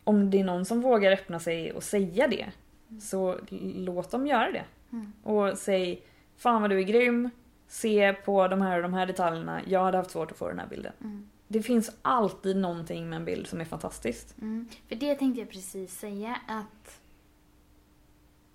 om 0.04 0.30
det 0.30 0.39
är 0.39 0.43
någon 0.43 0.65
som 0.65 0.82
vågar 0.82 1.12
öppna 1.12 1.39
sig 1.39 1.71
och 1.71 1.84
säga 1.84 2.27
det, 2.27 2.51
så 2.99 3.39
låt 3.75 4.12
dem 4.12 4.27
göra 4.27 4.51
det. 4.51 4.65
Mm. 4.91 5.13
Och 5.23 5.58
säg, 5.58 6.04
fan 6.36 6.62
vad 6.62 6.71
du 6.71 6.80
är 6.80 6.84
grym, 6.84 7.30
se 7.67 8.13
på 8.13 8.47
de 8.47 8.62
här 8.62 8.75
och 8.75 8.84
de 8.84 8.93
här 8.93 9.06
detaljerna, 9.06 9.62
jag 9.67 9.84
hade 9.84 9.97
haft 9.97 10.12
svårt 10.12 10.32
att 10.32 10.38
få 10.38 10.47
den 10.47 10.60
här 10.60 10.67
bilden. 10.67 10.93
Mm. 11.01 11.30
Det 11.47 11.62
finns 11.62 11.91
alltid 12.01 12.58
någonting 12.58 13.10
med 13.10 13.17
en 13.17 13.25
bild 13.25 13.47
som 13.47 13.62
är 13.62 13.65
fantastiskt. 13.65 14.38
Mm. 14.41 14.67
För 14.88 14.95
det 14.95 15.15
tänkte 15.15 15.41
jag 15.41 15.49
precis 15.49 15.99
säga 15.99 16.38
att 16.47 17.01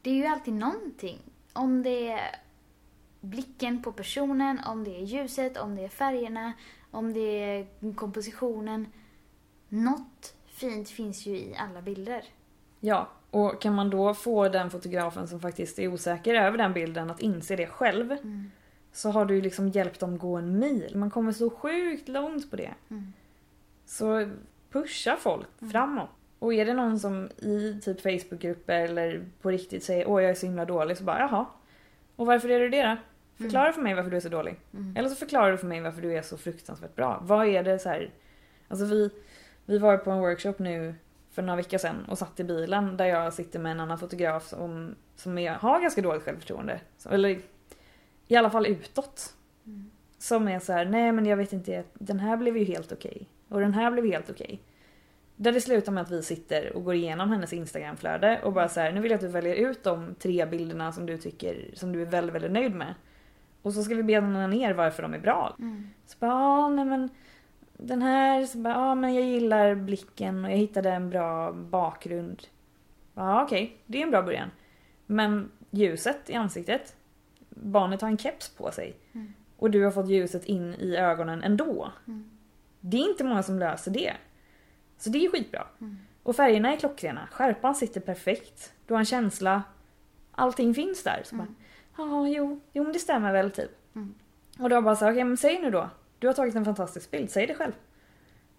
det 0.03 0.11
är 0.11 0.15
ju 0.15 0.27
alltid 0.27 0.55
någonting. 0.55 1.19
Om 1.53 1.83
det 1.83 2.09
är 2.09 2.37
blicken 3.21 3.83
på 3.83 3.93
personen, 3.93 4.61
om 4.67 4.85
det 4.85 4.97
är 4.97 5.05
ljuset, 5.05 5.57
om 5.57 5.77
det 5.77 5.85
är 5.85 5.89
färgerna, 5.89 6.53
om 6.91 7.13
det 7.13 7.21
är 7.21 7.67
kompositionen. 7.95 8.87
Något 9.69 10.35
fint 10.47 10.89
finns 10.89 11.27
ju 11.27 11.37
i 11.37 11.57
alla 11.57 11.83
bilder. 11.83 12.25
Ja, 12.81 13.09
och 13.37 13.61
kan 13.63 13.75
man 13.75 13.91
då 13.91 14.15
få 14.15 14.49
den 14.49 14.71
fotografen 14.71 15.29
som 15.29 15.41
faktiskt 15.41 15.79
är 15.79 15.89
osäker 15.89 16.35
över 16.35 16.59
den 16.59 16.73
bilden 16.73 17.11
att 17.11 17.21
inse 17.21 17.57
det 17.57 17.67
själv 17.67 18.13
Mm. 18.13 18.51
så 18.93 19.11
har 19.11 19.25
du 19.25 19.35
ju 19.35 19.41
liksom 19.43 19.69
hjälpt 19.69 20.01
dem 20.01 20.19
gå 20.19 20.37
en 20.37 20.59
mil. 20.59 20.97
Man 20.97 21.11
kommer 21.11 21.33
så 21.33 21.51
sjukt 21.51 22.09
långt 22.09 22.51
på 22.51 22.57
det. 22.57 22.75
Mm. 22.91 23.13
Så 23.87 24.31
pusha 24.71 25.17
folk 25.17 25.47
framåt. 25.73 26.09
Och 26.39 26.55
är 26.55 26.67
det 26.67 26.75
någon 26.75 27.01
som 27.01 27.29
i 27.37 27.81
typ 27.85 28.01
Facebookgrupper 28.01 28.81
eller 28.81 29.25
på 29.43 29.51
riktigt 29.51 29.85
säger 29.85 30.09
åh 30.09 30.23
jag 30.23 30.31
är 30.31 30.35
så 30.35 30.47
himla 30.47 30.65
dålig 30.65 30.97
så 30.97 31.05
bara 31.05 31.19
jaha. 31.19 31.47
Och 32.17 32.27
varför 32.27 32.49
är 32.49 32.61
du 32.61 32.69
det 32.69 32.83
då? 32.83 32.97
Förklara 33.45 33.73
för 33.73 33.83
mig 33.83 33.95
varför 33.95 34.11
du 34.11 34.17
är 34.17 34.21
så 34.21 34.29
dålig. 34.29 34.57
Mm. 34.75 34.97
Eller 34.97 35.09
så 35.09 35.15
förklarar 35.15 35.53
du 35.53 35.59
för 35.59 35.67
mig 35.67 35.81
varför 35.81 36.03
du 36.03 36.13
är 36.17 36.23
så 36.23 36.37
fruktansvärt 36.37 36.95
bra. 36.95 37.21
Vad 37.23 37.47
är 37.47 37.63
det 37.63 37.79
så 37.79 37.89
här? 37.89 38.11
Alltså 38.69 38.87
vi, 38.87 39.11
vi 39.67 39.79
var 39.79 39.97
på 39.97 40.11
en 40.11 40.19
workshop 40.19 40.55
nu 40.59 40.95
för 41.37 41.43
några 41.43 41.57
veckor 41.57 41.79
sedan 41.79 42.05
och 42.09 42.19
satt 42.19 42.41
i 42.41 42.45
bilen 42.45 42.97
där 42.97 43.05
jag 43.05 43.33
sitter 43.33 43.59
med 43.59 43.73
en 43.73 43.81
annan 43.81 43.99
fotograf 43.99 44.49
som, 44.49 44.95
som 45.17 45.39
är, 45.39 45.51
har 45.51 45.81
ganska 45.81 46.03
dåligt 46.03 46.23
självförtroende. 46.23 46.81
Så, 46.99 47.09
eller 47.09 47.39
i 48.29 48.37
alla 48.37 48.51
fall 48.51 48.67
utåt. 48.67 49.35
Mm. 49.67 49.91
Som 50.19 50.49
är 50.49 50.59
så 50.59 50.73
här, 50.73 50.85
nej 50.85 51.13
men 51.13 51.27
jag 51.27 51.37
vet 51.37 51.53
inte, 51.53 51.85
den 51.95 52.21
här 52.21 52.37
blev 52.37 52.57
ju 52.57 52.65
helt 52.65 52.93
okej. 52.93 53.29
Och 53.49 53.61
den 53.61 53.75
här 53.75 53.91
blev 53.91 54.07
helt 54.07 54.31
okej. 54.31 54.61
Där 55.37 55.53
det 55.53 55.61
slutar 55.61 55.93
med 55.93 56.03
att 56.03 56.11
vi 56.11 56.23
sitter 56.23 56.77
och 56.77 56.85
går 56.85 56.95
igenom 56.95 57.31
hennes 57.31 57.53
instagramflöde 57.53 58.41
och 58.45 58.53
bara 58.53 58.69
så 58.69 58.81
här, 58.81 58.93
nu 58.93 59.01
vill 59.01 59.11
jag 59.11 59.19
att 59.19 59.23
du 59.23 59.29
väljer 59.29 59.55
ut 59.55 59.85
de 59.85 60.15
tre 60.15 60.47
bilderna 60.47 60.93
som 60.93 61.07
du 61.07 61.19
tycker, 61.19 61.71
som 61.75 61.93
du 61.93 62.03
är 62.03 62.07
väldigt, 62.07 62.35
väldigt 62.35 62.53
nöjd 62.53 62.75
med. 62.75 62.95
Och 63.63 63.73
så 63.73 63.83
ska 63.83 63.95
vi 63.95 64.03
bena 64.03 64.47
ner 64.47 64.75
varför 64.75 65.03
de 65.03 65.15
är 65.15 65.19
bra. 65.19 65.57
Mm. 65.59 65.91
Så 66.07 66.17
bara, 66.19 66.69
nej 66.69 66.85
men 66.85 67.09
den 67.79 68.03
här, 68.03 68.47
så 68.47 68.59
bara, 68.59 68.75
ja 68.75 68.95
men 68.95 69.15
jag 69.15 69.25
gillar 69.25 69.75
blicken 69.75 70.45
och 70.45 70.51
jag 70.51 70.57
hittade 70.57 70.91
en 70.91 71.11
bra 71.11 71.53
bakgrund. 71.53 72.43
Ja 73.15 73.45
okej, 73.45 73.77
det 73.87 73.99
är 73.99 74.03
en 74.03 74.11
bra 74.11 74.23
början. 74.23 74.51
Men 75.07 75.51
ljuset 75.71 76.31
i 76.31 76.35
ansiktet, 76.35 76.97
barnet 77.49 78.01
har 78.01 78.09
en 78.09 78.19
keps 78.19 78.49
på 78.49 78.71
sig. 78.71 78.97
Mm. 79.13 79.33
Och 79.57 79.71
du 79.71 79.85
har 79.85 79.91
fått 79.91 80.09
ljuset 80.09 80.45
in 80.45 80.75
i 80.75 80.97
ögonen 80.97 81.43
ändå. 81.43 81.93
Mm. 82.07 82.31
Det 82.81 82.97
är 82.97 83.11
inte 83.11 83.25
många 83.25 83.43
som 83.43 83.59
löser 83.59 83.91
det. 83.91 84.13
Så 84.99 85.11
det 85.11 85.25
är 85.25 85.31
skitbra. 85.31 85.67
Och 86.23 86.37
färgerna 86.37 86.73
är 86.73 86.77
klockrena, 86.77 87.29
skärpan 87.31 87.75
sitter 87.75 88.01
perfekt. 88.01 88.73
Du 88.87 88.95
har 88.95 88.99
en 88.99 89.07
känsla, 89.07 89.63
allting 90.33 90.75
finns 90.75 91.03
där. 91.03 91.23
Så 91.25 91.37
bara, 91.37 91.55
ja, 91.97 92.29
jo, 92.29 92.61
jo 92.73 92.83
men 92.83 92.93
det 92.93 92.99
stämmer 92.99 93.33
väl 93.33 93.51
typ. 93.51 93.71
Mm. 93.95 94.15
Och 94.59 94.69
då 94.69 94.83
bara 94.83 94.97
så, 94.97 95.11
okej 95.11 95.25
men 95.25 95.37
säg 95.37 95.63
nu 95.63 95.71
då. 95.71 95.91
Du 96.19 96.27
har 96.27 96.35
tagit 96.35 96.55
en 96.55 96.65
fantastisk 96.65 97.11
bild, 97.11 97.31
säg 97.31 97.47
det 97.47 97.55
själv. 97.55 97.73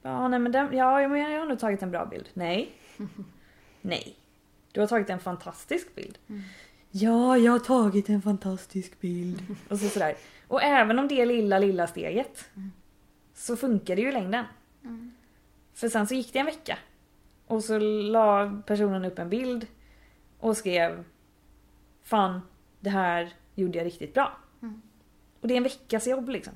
Ja, 0.02 0.28
nej 0.28 0.40
men 0.40 0.52
den, 0.52 0.78
ja, 0.78 1.08
men 1.08 1.20
jag 1.32 1.40
har 1.40 1.46
nog 1.46 1.60
tagit 1.60 1.84
en 1.84 1.92
bra 1.92 2.06
bild. 2.06 2.30
Nej. 2.34 2.72
nej. 3.82 4.16
Du 4.72 4.80
har 4.80 4.88
tagit 4.88 5.10
en 5.10 5.20
fantastisk 5.20 5.96
bild. 5.96 6.18
Ja, 6.92 7.38
jag 7.38 7.52
har 7.52 7.60
tagit 7.60 8.10
en 8.10 8.22
fantastisk 8.22 9.02
bild. 9.02 9.56
Och 9.70 9.80
så 9.80 9.90
sådär. 9.90 10.16
Och 10.48 10.64
även 10.64 11.00
om 11.00 11.08
det 11.08 11.26
lilla, 11.26 11.60
lilla 11.60 11.88
steget 11.88 12.50
så 13.34 13.58
funkar 13.58 13.96
det 13.96 14.02
ju 14.02 14.10
i 14.10 14.12
längden. 14.12 14.46
För 15.74 15.90
sen 15.90 16.08
så 16.08 16.16
gick 16.16 16.34
det 16.34 16.40
en 16.40 16.46
vecka. 16.46 16.78
Och 17.48 17.64
så 17.64 17.80
la 17.80 18.62
personen 18.66 19.06
upp 19.06 19.20
en 19.20 19.30
bild 19.30 19.68
och 20.40 20.58
skrev 20.58 21.04
Fan, 22.04 22.42
det 22.80 22.90
här 22.90 23.34
gjorde 23.56 23.78
jag 23.78 23.86
riktigt 23.86 24.14
bra. 24.14 24.38
Mm. 24.62 24.82
Och 25.42 25.48
det 25.48 25.54
är 25.54 25.58
en 25.58 25.64
veckas 25.64 26.08
jobb 26.08 26.30
liksom. 26.30 26.54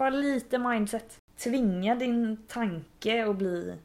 Bara 0.00 0.10
lite 0.10 0.58
mindset. 0.58 1.20
Tvinga 1.36 1.94
din 1.94 2.36
tanke 2.46 3.26
att 3.26 3.36
bli 3.36 3.78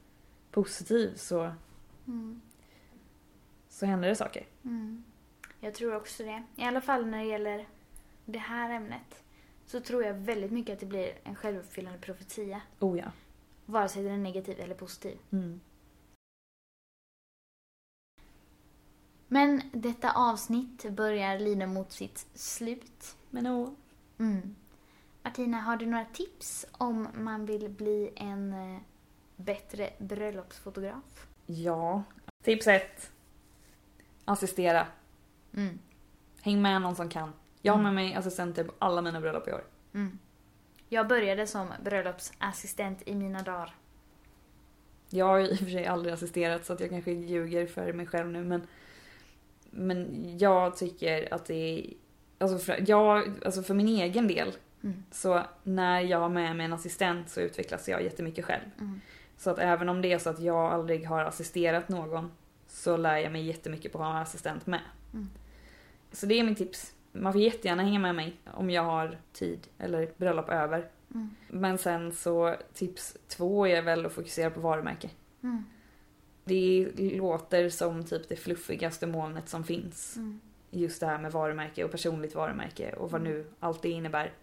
positiv 0.51 1.15
så, 1.15 1.53
Mm. 2.07 2.41
så 3.69 3.85
händer 3.85 4.09
det 4.09 4.15
saker. 4.15 4.45
Mm. 4.63 5.03
Jag 5.59 5.73
tror 5.73 5.95
också 5.95 6.23
det. 6.23 6.43
I 6.55 6.63
alla 6.63 6.81
fall 6.81 7.05
när 7.05 7.17
det 7.17 7.23
gäller 7.23 7.67
det 8.25 8.39
här 8.39 8.69
ämnet 8.69 9.23
så 9.65 9.79
tror 9.79 10.03
jag 10.03 10.13
väldigt 10.13 10.51
mycket 10.51 10.73
att 10.73 10.79
det 10.79 10.85
blir 10.85 11.13
en 11.23 11.35
självuppfyllande 11.35 11.99
profetia. 11.99 12.61
Oh 12.79 12.97
ja. 12.99 13.11
Vare 13.65 13.89
sig 13.89 14.03
den 14.03 14.13
är 14.13 14.17
negativ 14.17 14.59
eller 14.59 14.75
positiv. 14.75 15.17
Mm. 15.31 15.61
Men 19.27 19.61
detta 19.73 20.11
avsnitt 20.11 20.91
börjar 20.91 21.39
lida 21.39 21.67
mot 21.67 21.91
sitt 21.91 22.27
slut. 22.33 23.17
Men 23.29 23.47
oh. 23.47 23.69
Mm. 24.19 24.55
Martina, 25.25 25.57
har 25.57 25.77
du 25.77 25.85
några 25.85 26.05
tips 26.05 26.65
om 26.71 27.07
man 27.13 27.45
vill 27.45 27.69
bli 27.69 28.11
en 28.15 28.53
eh, 28.53 28.79
bättre 29.35 29.89
bröllopsfotograf? 29.97 31.27
Ja. 31.45 32.03
Tips 32.43 32.67
ett. 32.67 33.11
Assistera. 34.25 34.87
Mm. 35.53 35.79
Häng 36.41 36.61
med 36.61 36.81
någon 36.81 36.95
som 36.95 37.09
kan. 37.09 37.33
Jag 37.61 37.73
har 37.73 37.77
med 37.81 37.91
Mm. 37.91 37.95
mig 38.05 38.15
assistenter 38.15 38.63
på 38.63 38.73
alla 38.79 39.01
mina 39.01 39.21
bröllop 39.21 39.47
i 39.47 39.51
år. 39.51 39.63
Mm. 39.93 40.19
Jag 40.89 41.07
började 41.07 41.47
som 41.47 41.67
bröllopsassistent 41.83 43.01
i 43.05 43.15
mina 43.15 43.41
dagar. 43.43 43.75
Jag 45.09 45.25
har 45.25 45.39
i 45.39 45.53
och 45.53 45.57
för 45.57 45.65
sig 45.65 45.85
aldrig 45.85 46.13
assisterat 46.13 46.65
så 46.65 46.73
att 46.73 46.79
jag 46.79 46.89
kanske 46.89 47.11
ljuger 47.11 47.67
för 47.67 47.93
mig 47.93 48.07
själv 48.07 48.27
nu 48.27 48.43
men 48.43 48.67
Men 49.69 50.23
jag 50.37 50.77
tycker 50.77 51.33
att 51.33 51.45
det 51.45 51.53
är 51.55 51.93
Alltså 52.37 52.57
för, 52.57 52.83
jag, 52.87 53.31
alltså 53.45 53.63
för 53.63 53.73
min 53.73 53.87
egen 53.87 54.27
del 54.27 54.53
Mm. 54.85 55.03
så 55.11 55.41
när 55.63 56.01
jag 56.01 56.19
har 56.19 56.29
med 56.29 56.55
mig 56.55 56.65
en 56.65 56.73
assistent 56.73 57.29
så 57.29 57.41
utvecklas 57.41 57.89
jag 57.89 58.03
jättemycket 58.03 58.45
själv. 58.45 58.63
Mm. 58.79 59.01
Så 59.37 59.49
att 59.49 59.59
även 59.59 59.89
om 59.89 60.01
det 60.01 60.13
är 60.13 60.19
så 60.19 60.29
att 60.29 60.39
jag 60.39 60.73
aldrig 60.73 61.07
har 61.07 61.25
assisterat 61.25 61.89
någon 61.89 62.31
så 62.67 62.97
lär 62.97 63.17
jag 63.17 63.31
mig 63.31 63.45
jättemycket 63.45 63.91
på 63.91 63.97
att 63.97 64.05
ha 64.05 64.15
en 64.15 64.21
assistent 64.21 64.67
med. 64.67 64.81
Mm. 65.13 65.29
Så 66.11 66.25
det 66.25 66.39
är 66.39 66.43
mitt 66.43 66.57
tips. 66.57 66.93
Man 67.11 67.33
får 67.33 67.41
jättegärna 67.41 67.83
hänga 67.83 67.99
med 67.99 68.15
mig 68.15 68.37
om 68.53 68.69
jag 68.69 68.83
har 68.83 69.17
tid 69.33 69.67
eller 69.77 70.09
bröllop 70.17 70.49
över. 70.49 70.89
Mm. 71.13 71.35
Men 71.47 71.77
sen 71.77 72.11
så 72.11 72.55
tips 72.73 73.17
två 73.27 73.67
är 73.67 73.81
väl 73.81 74.05
att 74.05 74.13
fokusera 74.13 74.49
på 74.49 74.59
varumärke. 74.59 75.09
Mm. 75.43 75.65
Det 76.43 76.89
låter 76.97 77.69
som 77.69 78.03
typ 78.03 78.29
det 78.29 78.35
fluffigaste 78.35 79.07
molnet 79.07 79.49
som 79.49 79.63
finns. 79.63 80.17
Just 80.71 80.99
det 80.99 81.05
här 81.05 81.17
med 81.17 81.31
varumärke 81.31 81.83
och 81.83 81.91
personligt 81.91 82.35
varumärke 82.35 82.93
och 82.93 83.11
vad 83.11 83.21
nu 83.21 83.45
allt 83.59 83.81
det 83.81 83.89
innebär. 83.89 84.33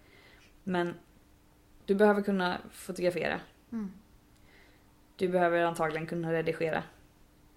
Men 0.64 0.94
du 1.86 1.94
behöver 1.94 2.22
kunna 2.22 2.58
fotografera. 2.70 3.40
Mm. 3.72 3.92
Du 5.16 5.28
behöver 5.28 5.64
antagligen 5.64 6.06
kunna 6.06 6.32
redigera. 6.32 6.82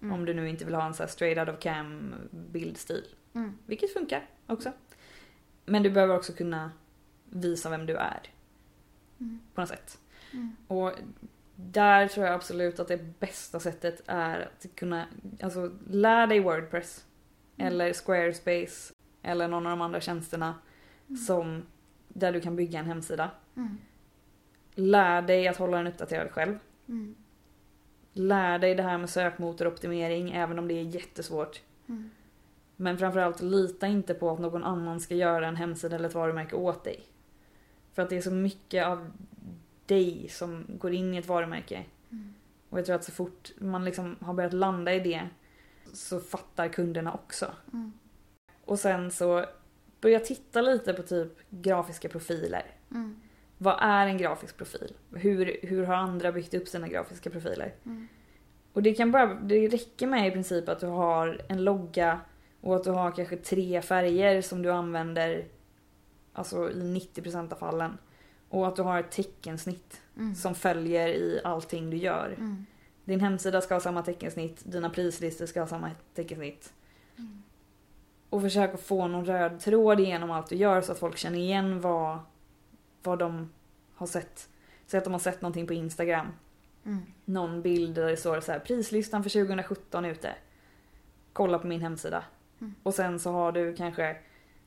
Mm. 0.02 0.14
Om 0.14 0.24
du 0.24 0.34
nu 0.34 0.48
inte 0.48 0.64
vill 0.64 0.74
ha 0.74 0.86
en 0.86 0.94
så 0.94 1.02
här 1.02 1.10
straight 1.10 1.38
out 1.38 1.56
of 1.56 1.62
cam 1.62 2.14
bildstil. 2.30 3.04
Mm. 3.34 3.58
Vilket 3.66 3.92
funkar 3.92 4.26
också. 4.46 4.72
Men 5.64 5.82
du 5.82 5.90
behöver 5.90 6.16
också 6.16 6.32
kunna 6.32 6.70
visa 7.30 7.70
vem 7.70 7.86
du 7.86 7.96
är. 7.96 8.22
Mm. 9.20 9.40
På 9.54 9.60
något 9.60 9.68
sätt. 9.68 9.98
Mm. 10.32 10.56
Och 10.68 10.92
där 11.54 12.08
tror 12.08 12.26
jag 12.26 12.34
absolut 12.34 12.80
att 12.80 12.88
det 12.88 13.20
bästa 13.20 13.60
sättet 13.60 14.02
är 14.06 14.40
att 14.40 14.66
kunna, 14.74 15.06
alltså 15.42 15.72
lär 15.90 16.26
dig 16.26 16.40
Wordpress. 16.40 17.04
Mm. 17.56 17.72
Eller 17.72 17.92
Squarespace. 17.92 18.94
Eller 19.22 19.48
någon 19.48 19.66
av 19.66 19.70
de 19.70 19.80
andra 19.80 20.00
tjänsterna 20.00 20.54
som, 21.26 21.62
där 22.18 22.32
du 22.32 22.40
kan 22.40 22.56
bygga 22.56 22.78
en 22.78 22.86
hemsida. 22.86 23.30
Mm. 23.56 23.78
Lär 24.74 25.22
dig 25.22 25.48
att 25.48 25.56
hålla 25.56 25.76
den 25.76 25.86
uppdaterad 25.86 26.30
själv. 26.30 26.58
Mm. 26.88 27.14
Lär 28.12 28.58
dig 28.58 28.74
det 28.74 28.82
här 28.82 28.98
med 28.98 29.10
sökmotoroptimering 29.10 30.30
även 30.30 30.58
om 30.58 30.68
det 30.68 30.74
är 30.74 30.82
jättesvårt. 30.82 31.62
Mm. 31.86 32.10
Men 32.76 32.98
framförallt 32.98 33.42
lita 33.42 33.86
inte 33.86 34.14
på 34.14 34.30
att 34.30 34.38
någon 34.38 34.64
annan 34.64 35.00
ska 35.00 35.14
göra 35.14 35.48
en 35.48 35.56
hemsida 35.56 35.96
eller 35.96 36.08
ett 36.08 36.14
varumärke 36.14 36.56
åt 36.56 36.84
dig. 36.84 37.04
För 37.92 38.02
att 38.02 38.10
det 38.10 38.16
är 38.16 38.20
så 38.20 38.30
mycket 38.30 38.86
av 38.86 39.10
dig 39.86 40.28
som 40.28 40.64
går 40.68 40.92
in 40.92 41.14
i 41.14 41.16
ett 41.16 41.28
varumärke. 41.28 41.84
Mm. 42.10 42.34
Och 42.68 42.78
jag 42.78 42.86
tror 42.86 42.96
att 42.96 43.04
så 43.04 43.12
fort 43.12 43.52
man 43.58 43.84
liksom 43.84 44.16
har 44.20 44.34
börjat 44.34 44.52
landa 44.52 44.94
i 44.94 45.00
det 45.00 45.28
så 45.92 46.20
fattar 46.20 46.68
kunderna 46.68 47.12
också. 47.12 47.52
Mm. 47.72 47.92
Och 48.64 48.78
sen 48.78 49.10
så 49.10 49.44
börja 50.00 50.20
titta 50.20 50.62
lite 50.62 50.92
på 50.92 51.02
typ 51.02 51.32
grafiska 51.50 52.08
profiler. 52.08 52.66
Mm. 52.90 53.16
Vad 53.58 53.76
är 53.80 54.06
en 54.06 54.18
grafisk 54.18 54.56
profil? 54.56 54.92
Hur, 55.14 55.56
hur 55.62 55.84
har 55.84 55.94
andra 55.94 56.32
byggt 56.32 56.54
upp 56.54 56.68
sina 56.68 56.88
grafiska 56.88 57.30
profiler? 57.30 57.74
Mm. 57.84 58.08
Och 58.72 58.82
det 58.82 58.94
kan 58.94 59.10
bara, 59.10 59.34
det 59.34 59.68
räcker 59.68 60.06
med 60.06 60.28
i 60.28 60.30
princip 60.30 60.68
att 60.68 60.80
du 60.80 60.86
har 60.86 61.40
en 61.48 61.64
logga 61.64 62.20
och 62.60 62.76
att 62.76 62.84
du 62.84 62.90
har 62.90 63.10
kanske 63.10 63.36
tre 63.36 63.82
färger 63.82 64.42
som 64.42 64.62
du 64.62 64.72
använder 64.72 65.44
alltså 66.32 66.70
i 66.70 66.74
90% 66.74 67.52
av 67.52 67.56
fallen. 67.56 67.98
Och 68.48 68.68
att 68.68 68.76
du 68.76 68.82
har 68.82 69.00
ett 69.00 69.10
teckensnitt 69.10 70.00
Mm. 70.16 70.34
som 70.34 70.54
följer 70.54 71.08
i 71.08 71.40
allting 71.44 71.90
du 71.90 71.96
gör. 71.96 72.34
Mm. 72.38 72.66
Din 73.04 73.20
hemsida 73.20 73.60
ska 73.60 73.74
ha 73.74 73.80
samma 73.80 74.02
teckensnitt, 74.02 74.62
dina 74.64 74.90
prislistor 74.90 75.46
ska 75.46 75.60
ha 75.60 75.66
samma 75.66 75.90
teckensnitt. 76.14 76.72
Mm. 77.18 77.42
Och 78.30 78.42
försök 78.42 78.74
att 78.74 78.80
få 78.80 79.06
någon 79.06 79.24
röd 79.24 79.60
tråd 79.60 80.00
igenom 80.00 80.30
allt 80.30 80.48
du 80.48 80.56
gör 80.56 80.80
så 80.80 80.92
att 80.92 80.98
folk 80.98 81.16
känner 81.16 81.38
igen 81.38 81.80
vad, 81.80 82.18
vad 83.02 83.18
de 83.18 83.52
har 83.94 84.06
sett. 84.06 84.48
Säg 84.86 84.98
att 84.98 85.04
de 85.04 85.12
har 85.12 85.20
sett 85.20 85.42
någonting 85.42 85.66
på 85.66 85.74
Instagram. 85.74 86.26
Mm. 86.84 87.02
Någon 87.24 87.62
bild 87.62 87.94
där 87.94 88.06
det 88.06 88.16
står 88.16 88.40
så 88.40 88.52
här 88.52 88.58
prislistan 88.58 89.22
för 89.22 89.30
2017 89.30 90.04
ute. 90.04 90.34
Kolla 91.32 91.58
på 91.58 91.66
min 91.66 91.80
hemsida. 91.80 92.24
Mm. 92.60 92.74
Och 92.82 92.94
sen 92.94 93.18
så 93.18 93.32
har 93.32 93.52
du 93.52 93.76
kanske 93.76 94.16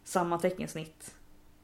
samma 0.04 0.40
teckensnitt 0.40 1.16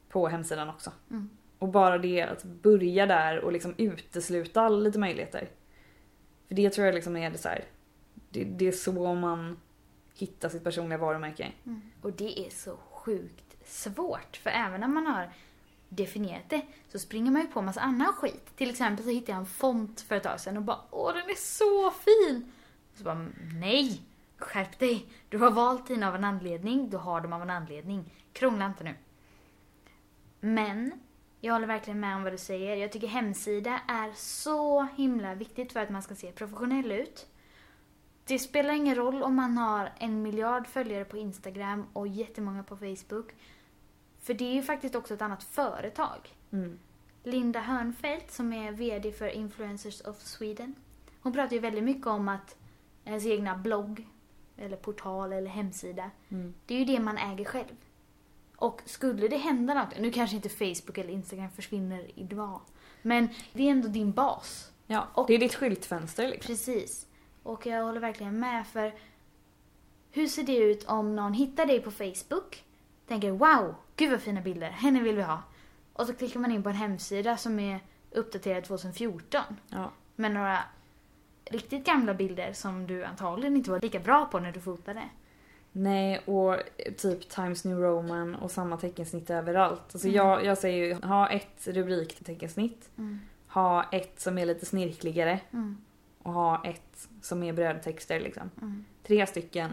på 0.08 0.28
hemsidan 0.28 0.68
också. 0.68 0.92
Mm. 1.10 1.30
Och 1.58 1.68
bara 1.68 1.98
det 1.98 2.22
att 2.22 2.44
börja 2.44 3.06
där 3.06 3.38
och 3.38 3.52
liksom 3.52 3.74
utesluta 3.78 4.68
lite 4.68 4.98
möjligheter. 4.98 5.48
För 6.48 6.54
det 6.54 6.70
tror 6.70 6.86
jag 6.86 6.94
liksom 6.94 7.16
är 7.16 7.30
det 7.30 7.38
så 7.38 7.48
här. 7.48 7.64
Det, 8.30 8.44
det 8.44 8.68
är 8.68 8.72
så 8.72 9.14
man 9.14 9.56
hitta 10.16 10.50
sitt 10.50 10.64
personliga 10.64 10.98
varumärke. 10.98 11.52
Mm. 11.66 11.82
Och 12.02 12.12
det 12.12 12.46
är 12.46 12.50
så 12.50 12.76
sjukt 12.76 13.56
svårt. 13.64 14.36
För 14.36 14.50
även 14.50 14.80
när 14.80 14.88
man 14.88 15.06
har 15.06 15.30
definierat 15.88 16.48
det 16.48 16.62
så 16.88 16.98
springer 16.98 17.30
man 17.30 17.42
ju 17.42 17.48
på 17.48 17.62
massa 17.62 17.80
annan 17.80 18.12
skit. 18.12 18.56
Till 18.56 18.70
exempel 18.70 19.04
så 19.04 19.10
hittade 19.10 19.32
jag 19.32 19.38
en 19.38 19.46
font 19.46 20.00
för 20.00 20.16
ett 20.16 20.22
tag 20.22 20.40
sedan 20.40 20.56
och 20.56 20.62
bara 20.62 20.80
åh 20.90 21.14
den 21.14 21.30
är 21.30 21.34
så 21.34 21.90
fin! 21.90 22.52
Och 22.92 22.98
så 22.98 23.04
bara 23.04 23.26
nej! 23.60 24.02
Skärp 24.38 24.78
dig! 24.78 25.06
Du 25.28 25.38
har 25.38 25.50
valt 25.50 25.86
dina 25.86 26.08
av 26.08 26.14
en 26.14 26.24
anledning, 26.24 26.90
du 26.90 26.96
har 26.96 27.20
dem 27.20 27.32
av 27.32 27.42
en 27.42 27.50
anledning. 27.50 28.12
Krångla 28.32 28.66
inte 28.66 28.84
nu. 28.84 28.94
Men 30.40 30.92
jag 31.40 31.52
håller 31.52 31.66
verkligen 31.66 32.00
med 32.00 32.16
om 32.16 32.22
vad 32.22 32.32
du 32.32 32.38
säger. 32.38 32.76
Jag 32.76 32.92
tycker 32.92 33.06
hemsida 33.06 33.80
är 33.88 34.12
så 34.14 34.82
himla 34.82 35.34
viktigt 35.34 35.72
för 35.72 35.80
att 35.80 35.90
man 35.90 36.02
ska 36.02 36.14
se 36.14 36.32
professionell 36.32 36.92
ut. 36.92 37.26
Det 38.26 38.38
spelar 38.38 38.74
ingen 38.74 38.94
roll 38.94 39.22
om 39.22 39.34
man 39.34 39.58
har 39.58 39.92
en 39.98 40.22
miljard 40.22 40.66
följare 40.66 41.04
på 41.04 41.16
Instagram 41.16 41.86
och 41.92 42.08
jättemånga 42.08 42.62
på 42.62 42.76
Facebook. 42.76 43.32
För 44.20 44.34
det 44.34 44.44
är 44.44 44.54
ju 44.54 44.62
faktiskt 44.62 44.94
också 44.94 45.14
ett 45.14 45.22
annat 45.22 45.42
företag. 45.44 46.34
Mm. 46.52 46.78
Linda 47.24 47.60
Hörnfeldt 47.60 48.32
som 48.32 48.52
är 48.52 48.72
VD 48.72 49.12
för 49.12 49.28
Influencers 49.28 50.00
of 50.00 50.20
Sweden. 50.22 50.74
Hon 51.20 51.32
pratar 51.32 51.52
ju 51.52 51.58
väldigt 51.58 51.84
mycket 51.84 52.06
om 52.06 52.28
att 52.28 52.56
ens 53.04 53.26
egna 53.26 53.56
blogg, 53.56 54.06
eller 54.56 54.76
portal 54.76 55.32
eller 55.32 55.50
hemsida, 55.50 56.10
Mm. 56.28 56.54
det 56.66 56.74
är 56.74 56.78
ju 56.78 56.84
det 56.84 57.00
man 57.00 57.18
äger 57.18 57.44
själv. 57.44 57.76
Och 58.56 58.82
skulle 58.84 59.28
det 59.28 59.36
hända 59.36 59.74
något, 59.74 59.98
nu 59.98 60.12
kanske 60.12 60.36
inte 60.36 60.48
Facebook 60.48 60.98
eller 60.98 61.10
Instagram 61.12 61.50
försvinner 61.50 62.10
idag, 62.14 62.60
men 63.02 63.28
det 63.52 63.62
är 63.62 63.70
ändå 63.70 63.88
din 63.88 64.12
bas. 64.12 64.72
Ja, 64.86 65.08
Och- 65.14 65.26
det 65.26 65.34
är 65.34 65.38
ditt 65.38 65.54
skyltfönster 65.54 66.28
liksom. 66.28 66.46
Precis. 66.54 67.05
Och 67.46 67.66
jag 67.66 67.84
håller 67.84 68.00
verkligen 68.00 68.38
med 68.40 68.66
för 68.66 68.94
hur 70.10 70.26
ser 70.26 70.42
det 70.42 70.56
ut 70.56 70.84
om 70.84 71.16
någon 71.16 71.32
hittar 71.32 71.66
dig 71.66 71.80
på 71.80 71.90
Facebook, 71.90 72.64
tänker 73.08 73.30
wow, 73.30 73.74
gud 73.96 74.10
vad 74.10 74.20
fina 74.20 74.40
bilder, 74.40 74.70
henne 74.70 75.00
vill 75.02 75.16
vi 75.16 75.22
ha. 75.22 75.42
Och 75.92 76.06
så 76.06 76.12
klickar 76.14 76.40
man 76.40 76.52
in 76.52 76.62
på 76.62 76.68
en 76.68 76.74
hemsida 76.74 77.36
som 77.36 77.58
är 77.58 77.80
uppdaterad 78.10 78.64
2014 78.64 79.42
Ja. 79.68 79.90
med 80.16 80.32
några 80.32 80.58
riktigt 81.50 81.86
gamla 81.86 82.14
bilder 82.14 82.52
som 82.52 82.86
du 82.86 83.04
antagligen 83.04 83.56
inte 83.56 83.70
var 83.70 83.80
lika 83.80 83.98
bra 83.98 84.24
på 84.26 84.38
när 84.40 84.52
du 84.52 84.60
fotade. 84.60 85.02
Nej, 85.72 86.18
och 86.18 86.56
typ 86.98 87.28
Times 87.28 87.64
New 87.64 87.78
Roman 87.78 88.34
och 88.34 88.50
samma 88.50 88.76
teckensnitt 88.76 89.30
överallt. 89.30 89.82
Alltså 89.92 90.08
Mm. 90.08 90.16
jag, 90.16 90.44
jag 90.44 90.58
säger 90.58 90.84
ju 90.86 90.94
ha 90.94 91.28
ett 91.30 91.66
rubrikteckensnitt, 91.66 92.90
Mm. 92.98 93.20
ha 93.48 93.84
ett 93.92 94.20
som 94.20 94.38
är 94.38 94.46
lite 94.46 94.66
snirkligare 94.66 95.40
Mm. 95.52 95.78
Och 96.26 96.32
ha 96.32 96.64
ett 96.64 97.08
som 97.22 97.42
är 97.42 97.52
brödtexter 97.52 98.20
liksom. 98.20 98.50
Mm. 98.62 98.84
Tre 99.02 99.26
stycken 99.26 99.70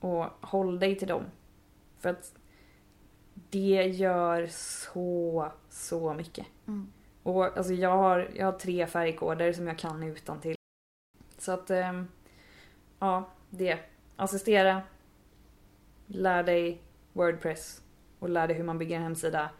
och 0.00 0.24
håll 0.40 0.78
dig 0.78 0.96
till 0.98 1.08
dem. 1.08 1.24
För 1.98 2.08
att 2.08 2.34
det 3.50 3.82
gör 3.84 4.46
så, 4.50 5.52
så 5.68 6.14
mycket. 6.14 6.46
Mm. 6.66 6.92
Och 7.22 7.56
alltså 7.56 7.72
jag 7.72 7.96
har, 7.96 8.30
jag 8.34 8.46
har 8.46 8.58
tre 8.58 8.86
färgkoder 8.86 9.52
som 9.52 9.66
jag 9.66 9.78
kan 9.78 10.02
utan 10.02 10.40
till. 10.40 10.56
Så 11.38 11.52
att, 11.52 11.70
ehm, 11.70 12.08
ja, 12.98 13.30
det. 13.50 13.78
Assistera. 14.16 14.82
Lär 16.06 16.42
dig 16.42 16.82
Wordpress 17.12 17.82
och 18.18 18.28
lär 18.28 18.48
dig 18.48 18.56
hur 18.56 18.64
man 18.64 18.78
bygger 18.78 18.96
en 18.96 19.02
hemsida. 19.02 19.50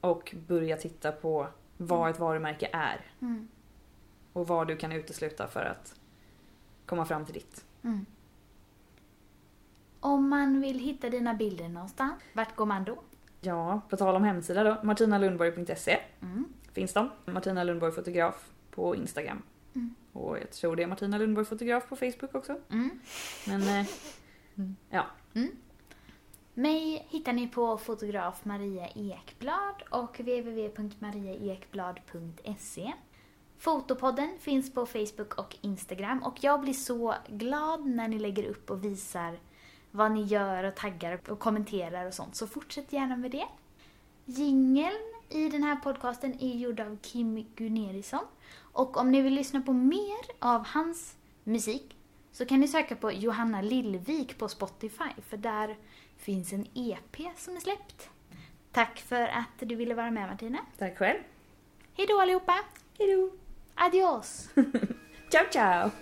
Och 0.00 0.34
börja 0.46 0.76
titta 0.76 1.12
på 1.12 1.48
vad 1.76 2.10
ett 2.10 2.18
varumärke 2.18 2.68
är 2.72 3.00
Mm. 3.20 3.48
Och 4.36 4.48
vad 4.48 4.68
du 4.68 4.76
kan 4.76 4.92
utesluta 4.92 5.48
för 5.48 5.64
att 5.64 5.94
komma 6.86 7.04
fram 7.04 7.24
till 7.24 7.34
ditt. 7.34 7.64
Mm. 7.84 8.06
Om 10.00 10.28
man 10.28 10.60
vill 10.60 10.78
hitta 10.78 11.10
dina 11.10 11.34
bilder 11.34 11.68
någonstans, 11.68 12.22
vart 12.32 12.56
går 12.56 12.66
man 12.66 12.84
då? 12.84 13.02
Ja, 13.40 13.80
på 13.90 13.96
tal 13.96 14.16
om 14.16 14.24
hemsida 14.24 14.64
då. 14.64 14.76
martinalundborg.se 14.82 15.98
Mm. 16.22 16.44
finns 16.72 16.92
de. 16.92 17.10
Martina 17.24 17.64
Lundborg 17.64 17.92
fotograf 17.92 18.50
på 18.70 18.96
Instagram. 18.96 19.42
Mm. 19.74 19.94
Och 20.12 20.38
jag 20.38 20.50
tror 20.50 20.76
det 20.76 20.82
är 20.82 20.86
Martina 20.86 21.18
Lundborg 21.18 21.46
fotograf 21.46 21.88
på 21.88 21.96
Facebook 21.96 22.34
också. 22.34 22.60
Mm. 22.70 22.90
Men 23.46 23.62
eh, 23.62 23.86
ja, 24.90 25.06
Mig 26.54 27.06
hittar 27.10 27.32
ni 27.32 27.48
på 27.48 27.78
fotograf 27.78 28.44
Maria 28.44 28.88
Ekblad 28.94 29.82
och 29.90 30.20
www.mariaekblad.se. 30.20 32.92
Fotopodden 33.58 34.38
finns 34.40 34.74
på 34.74 34.86
Facebook 34.86 35.34
och 35.34 35.56
Instagram 35.60 36.22
och 36.22 36.36
jag 36.40 36.60
blir 36.60 36.72
så 36.72 37.14
glad 37.28 37.86
när 37.86 38.08
ni 38.08 38.18
lägger 38.18 38.44
upp 38.44 38.70
och 38.70 38.84
visar 38.84 39.38
vad 39.90 40.12
ni 40.12 40.22
gör 40.22 40.64
och 40.64 40.74
taggar 40.74 41.20
och 41.28 41.38
kommenterar 41.38 42.06
och 42.06 42.14
sånt, 42.14 42.36
så 42.36 42.46
fortsätt 42.46 42.92
gärna 42.92 43.16
med 43.16 43.30
det. 43.30 43.46
Jingeln 44.24 45.14
i 45.28 45.48
den 45.48 45.62
här 45.62 45.76
podcasten 45.76 46.40
är 46.40 46.54
gjord 46.54 46.80
av 46.80 46.98
Kim 47.02 47.46
Gunerisson 47.56 48.24
och 48.72 48.96
om 48.96 49.10
ni 49.10 49.22
vill 49.22 49.34
lyssna 49.34 49.60
på 49.60 49.72
mer 49.72 50.26
av 50.38 50.66
hans 50.66 51.16
musik 51.44 51.96
så 52.32 52.46
kan 52.46 52.60
ni 52.60 52.68
söka 52.68 52.96
på 52.96 53.12
Johanna 53.12 53.62
Lillvik 53.62 54.38
på 54.38 54.48
Spotify 54.48 55.10
för 55.28 55.36
där 55.36 55.76
finns 56.16 56.52
en 56.52 56.66
EP 56.74 57.16
som 57.36 57.56
är 57.56 57.60
släppt. 57.60 58.10
Tack 58.72 58.98
för 58.98 59.22
att 59.22 59.68
du 59.68 59.74
ville 59.74 59.94
vara 59.94 60.10
med 60.10 60.28
Martina. 60.28 60.58
tack 60.78 60.98
själv. 60.98 61.18
Hej 61.94 62.06
då 62.06 62.20
allihopa! 62.20 62.54
Hejdå! 62.98 63.45
Adiós. 63.76 64.48
chao, 65.30 65.44
chao. 65.50 65.92